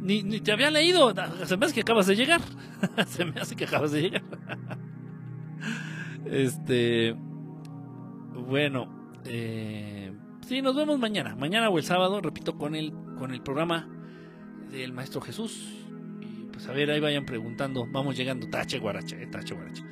[0.00, 1.12] Ni, ni, te había leído.
[1.44, 2.40] Se me hace que acabas de llegar.
[3.06, 4.22] Se me hace que acabas de llegar.
[6.24, 7.16] este.
[8.46, 9.12] Bueno.
[9.24, 10.12] Eh,
[10.46, 11.34] sí, nos vemos mañana.
[11.34, 13.88] Mañana o el sábado, repito, con el, con el programa
[14.70, 15.84] del Maestro Jesús.
[16.20, 17.86] Y pues a ver, ahí vayan preguntando.
[17.90, 18.48] Vamos llegando.
[18.48, 19.82] Tache guarache, eh, tache guarache.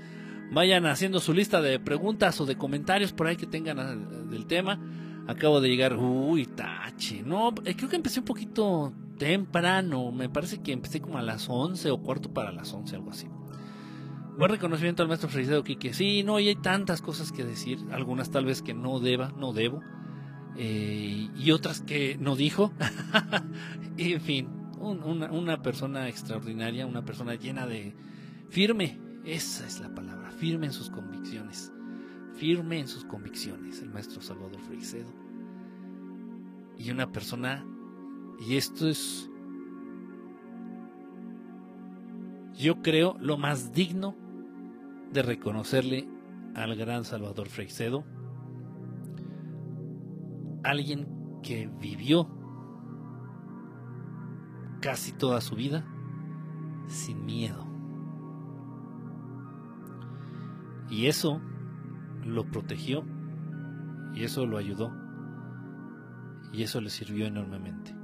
[0.52, 4.46] Vayan haciendo su lista de preguntas o de comentarios por ahí que tengan ah, del
[4.46, 4.80] tema.
[5.26, 5.96] Acabo de llegar.
[5.96, 7.22] Uy, tache.
[7.22, 10.12] No, eh, creo que empecé un poquito temprano.
[10.12, 13.26] Me parece que empecé como a las 11 o cuarto para las 11, algo así.
[14.38, 15.94] Buen reconocimiento al maestro Felicidad Quique.
[15.94, 17.78] Sí, no, y hay tantas cosas que decir.
[17.90, 19.80] Algunas tal vez que no deba, no debo.
[20.56, 22.72] Eh, y otras que no dijo.
[23.96, 24.48] en fin,
[24.78, 27.94] una persona extraordinaria, una persona llena de...
[28.48, 31.72] Firme, esa es la palabra, firme en sus convicciones.
[32.34, 35.12] Firme en sus convicciones, el maestro Salvador Freixedo.
[36.78, 37.64] Y una persona
[38.38, 39.30] y esto es,
[42.54, 44.14] yo creo, lo más digno
[45.12, 46.08] de reconocerle
[46.54, 48.04] al gran Salvador Freixedo.
[50.64, 52.28] Alguien que vivió
[54.80, 55.84] casi toda su vida
[56.88, 57.65] sin miedo.
[60.88, 61.40] Y eso
[62.24, 63.04] lo protegió
[64.14, 64.92] y eso lo ayudó
[66.52, 67.96] y eso le sirvió enormemente.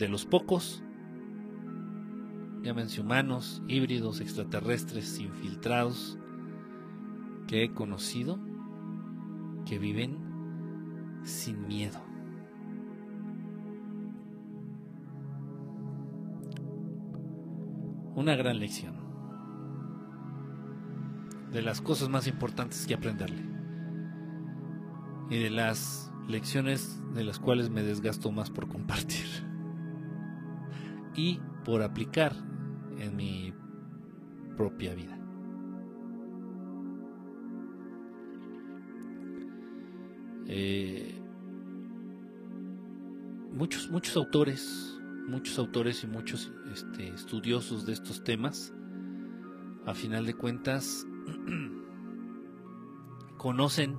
[0.00, 0.82] de los pocos,
[2.62, 6.18] llámense humanos, híbridos, extraterrestres, infiltrados,
[7.46, 8.38] que he conocido,
[9.66, 10.16] que viven
[11.22, 12.00] sin miedo.
[18.14, 19.09] Una gran lección.
[21.52, 23.44] De las cosas más importantes que aprenderle.
[25.30, 29.26] Y de las lecciones de las cuales me desgasto más por compartir
[31.14, 32.34] y por aplicar
[32.98, 33.52] en mi
[34.56, 35.16] propia vida.
[40.46, 41.14] Eh,
[43.52, 44.98] muchos, muchos autores,
[45.28, 48.74] muchos autores y muchos este, estudiosos de estos temas,
[49.86, 51.06] a final de cuentas,
[53.36, 53.96] conocen,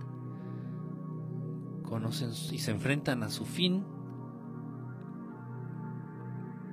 [1.84, 3.86] conocen y se enfrentan a su fin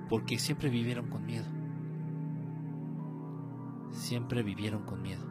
[0.09, 1.47] porque siempre vivieron con miedo.
[3.90, 5.26] Siempre vivieron con miedo.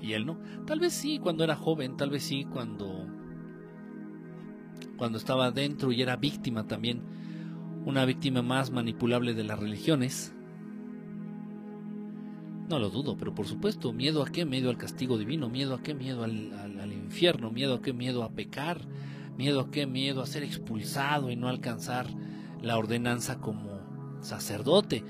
[0.00, 0.38] Y él no.
[0.66, 3.06] Tal vez sí cuando era joven, tal vez sí cuando
[4.96, 7.02] cuando estaba dentro y era víctima también,
[7.86, 10.34] una víctima más manipulable de las religiones.
[12.68, 15.82] No lo dudo, pero por supuesto, miedo a qué, miedo al castigo divino, miedo a
[15.82, 18.80] qué, miedo al, infierno, miedo a qué, miedo a pecar,
[19.38, 22.08] miedo a qué, miedo a ser expulsado y no alcanzar
[22.60, 25.04] la ordenanza como sacerdote.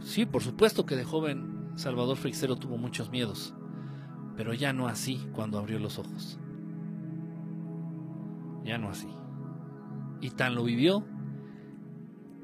[0.00, 3.52] Sí, por supuesto que de joven Salvador Freixero tuvo muchos miedos,
[4.34, 6.38] pero ya no así cuando abrió los ojos.
[8.64, 9.08] Ya no así.
[10.22, 11.04] Y tan lo vivió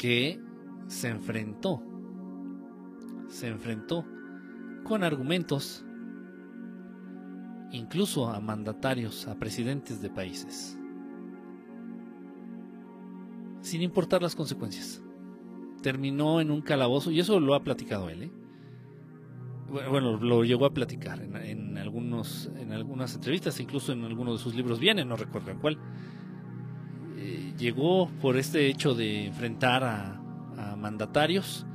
[0.01, 0.41] que
[0.87, 1.83] se enfrentó,
[3.29, 4.07] se enfrentó
[4.83, 5.85] con argumentos
[7.71, 10.79] incluso a mandatarios, a presidentes de países,
[13.61, 15.03] sin importar las consecuencias.
[15.83, 18.33] Terminó en un calabozo, y eso lo ha platicado él, ¿eh?
[19.69, 24.55] bueno, lo llegó a platicar en, algunos, en algunas entrevistas, incluso en algunos de sus
[24.55, 25.77] libros viene, no recuerdo cuál.
[27.61, 30.17] Llegó por este hecho de enfrentar a,
[30.79, 31.67] mandatarios,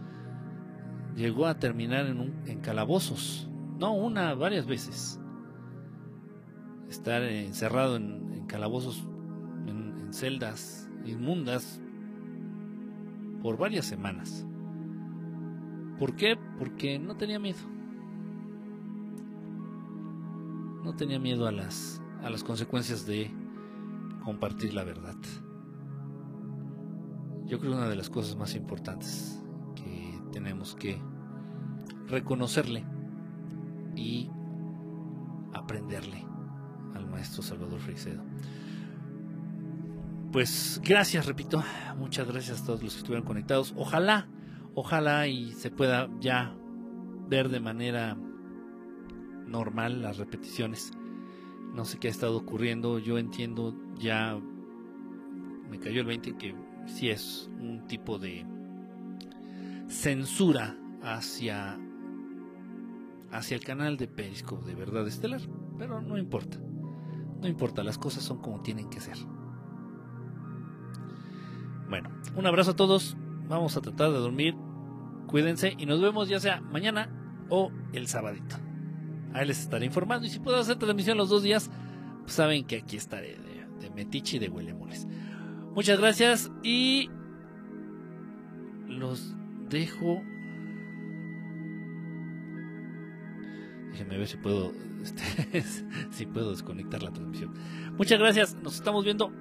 [1.16, 3.48] llegó a terminar en, en calabozos.
[3.78, 5.20] No una, varias veces.
[6.90, 9.08] Estar encerrado en, calabozos,
[9.68, 11.80] en celdas inmundas,
[13.44, 14.44] por varias semanas.
[16.00, 16.36] ¿Por qué?
[16.58, 17.60] Porque no tenía miedo.
[20.84, 23.32] No tenía miedo a las, a las consecuencias de
[24.24, 25.16] compartir la verdad.
[27.48, 29.40] Yo creo que una de las cosas más importantes
[29.76, 31.00] que tenemos que
[32.08, 32.84] reconocerle
[33.96, 34.30] y
[35.54, 36.26] aprenderle
[36.96, 38.24] al maestro Salvador Frisedo.
[40.32, 41.64] Pues gracias, repito,
[41.98, 43.74] muchas gracias a todos los que estuvieron conectados.
[43.78, 44.28] Ojalá,
[44.74, 46.56] ojalá y se pueda ya
[47.30, 48.18] ver de manera
[49.46, 50.92] normal las repeticiones.
[51.74, 54.38] No sé qué ha estado ocurriendo, yo entiendo ya,
[55.70, 56.56] me cayó el 20 que
[56.86, 58.46] sí es un tipo de
[59.88, 61.78] censura hacia,
[63.32, 65.42] hacia el canal de Periscope de Verdad Estelar,
[65.78, 66.58] pero no importa,
[67.42, 69.18] no importa, las cosas son como tienen que ser.
[71.90, 73.16] Bueno, un abrazo a todos,
[73.48, 74.56] vamos a tratar de dormir,
[75.28, 77.10] cuídense y nos vemos ya sea mañana
[77.50, 78.56] o el sabadito.
[79.34, 80.26] Ahí les estaré informando.
[80.26, 81.70] Y si puedo hacer transmisión los dos días,
[82.22, 85.08] pues saben que aquí estaré de, de y de Huelemoles.
[85.76, 87.10] Muchas gracias y
[88.88, 89.36] los
[89.70, 90.24] dejo.
[93.92, 94.72] Déjenme ver si puedo,
[95.04, 95.64] este,
[96.12, 97.54] si puedo desconectar la transmisión.
[97.98, 99.32] Muchas gracias, nos estamos viendo.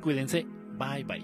[0.00, 0.46] Cuídense.
[0.78, 1.18] Bye bye.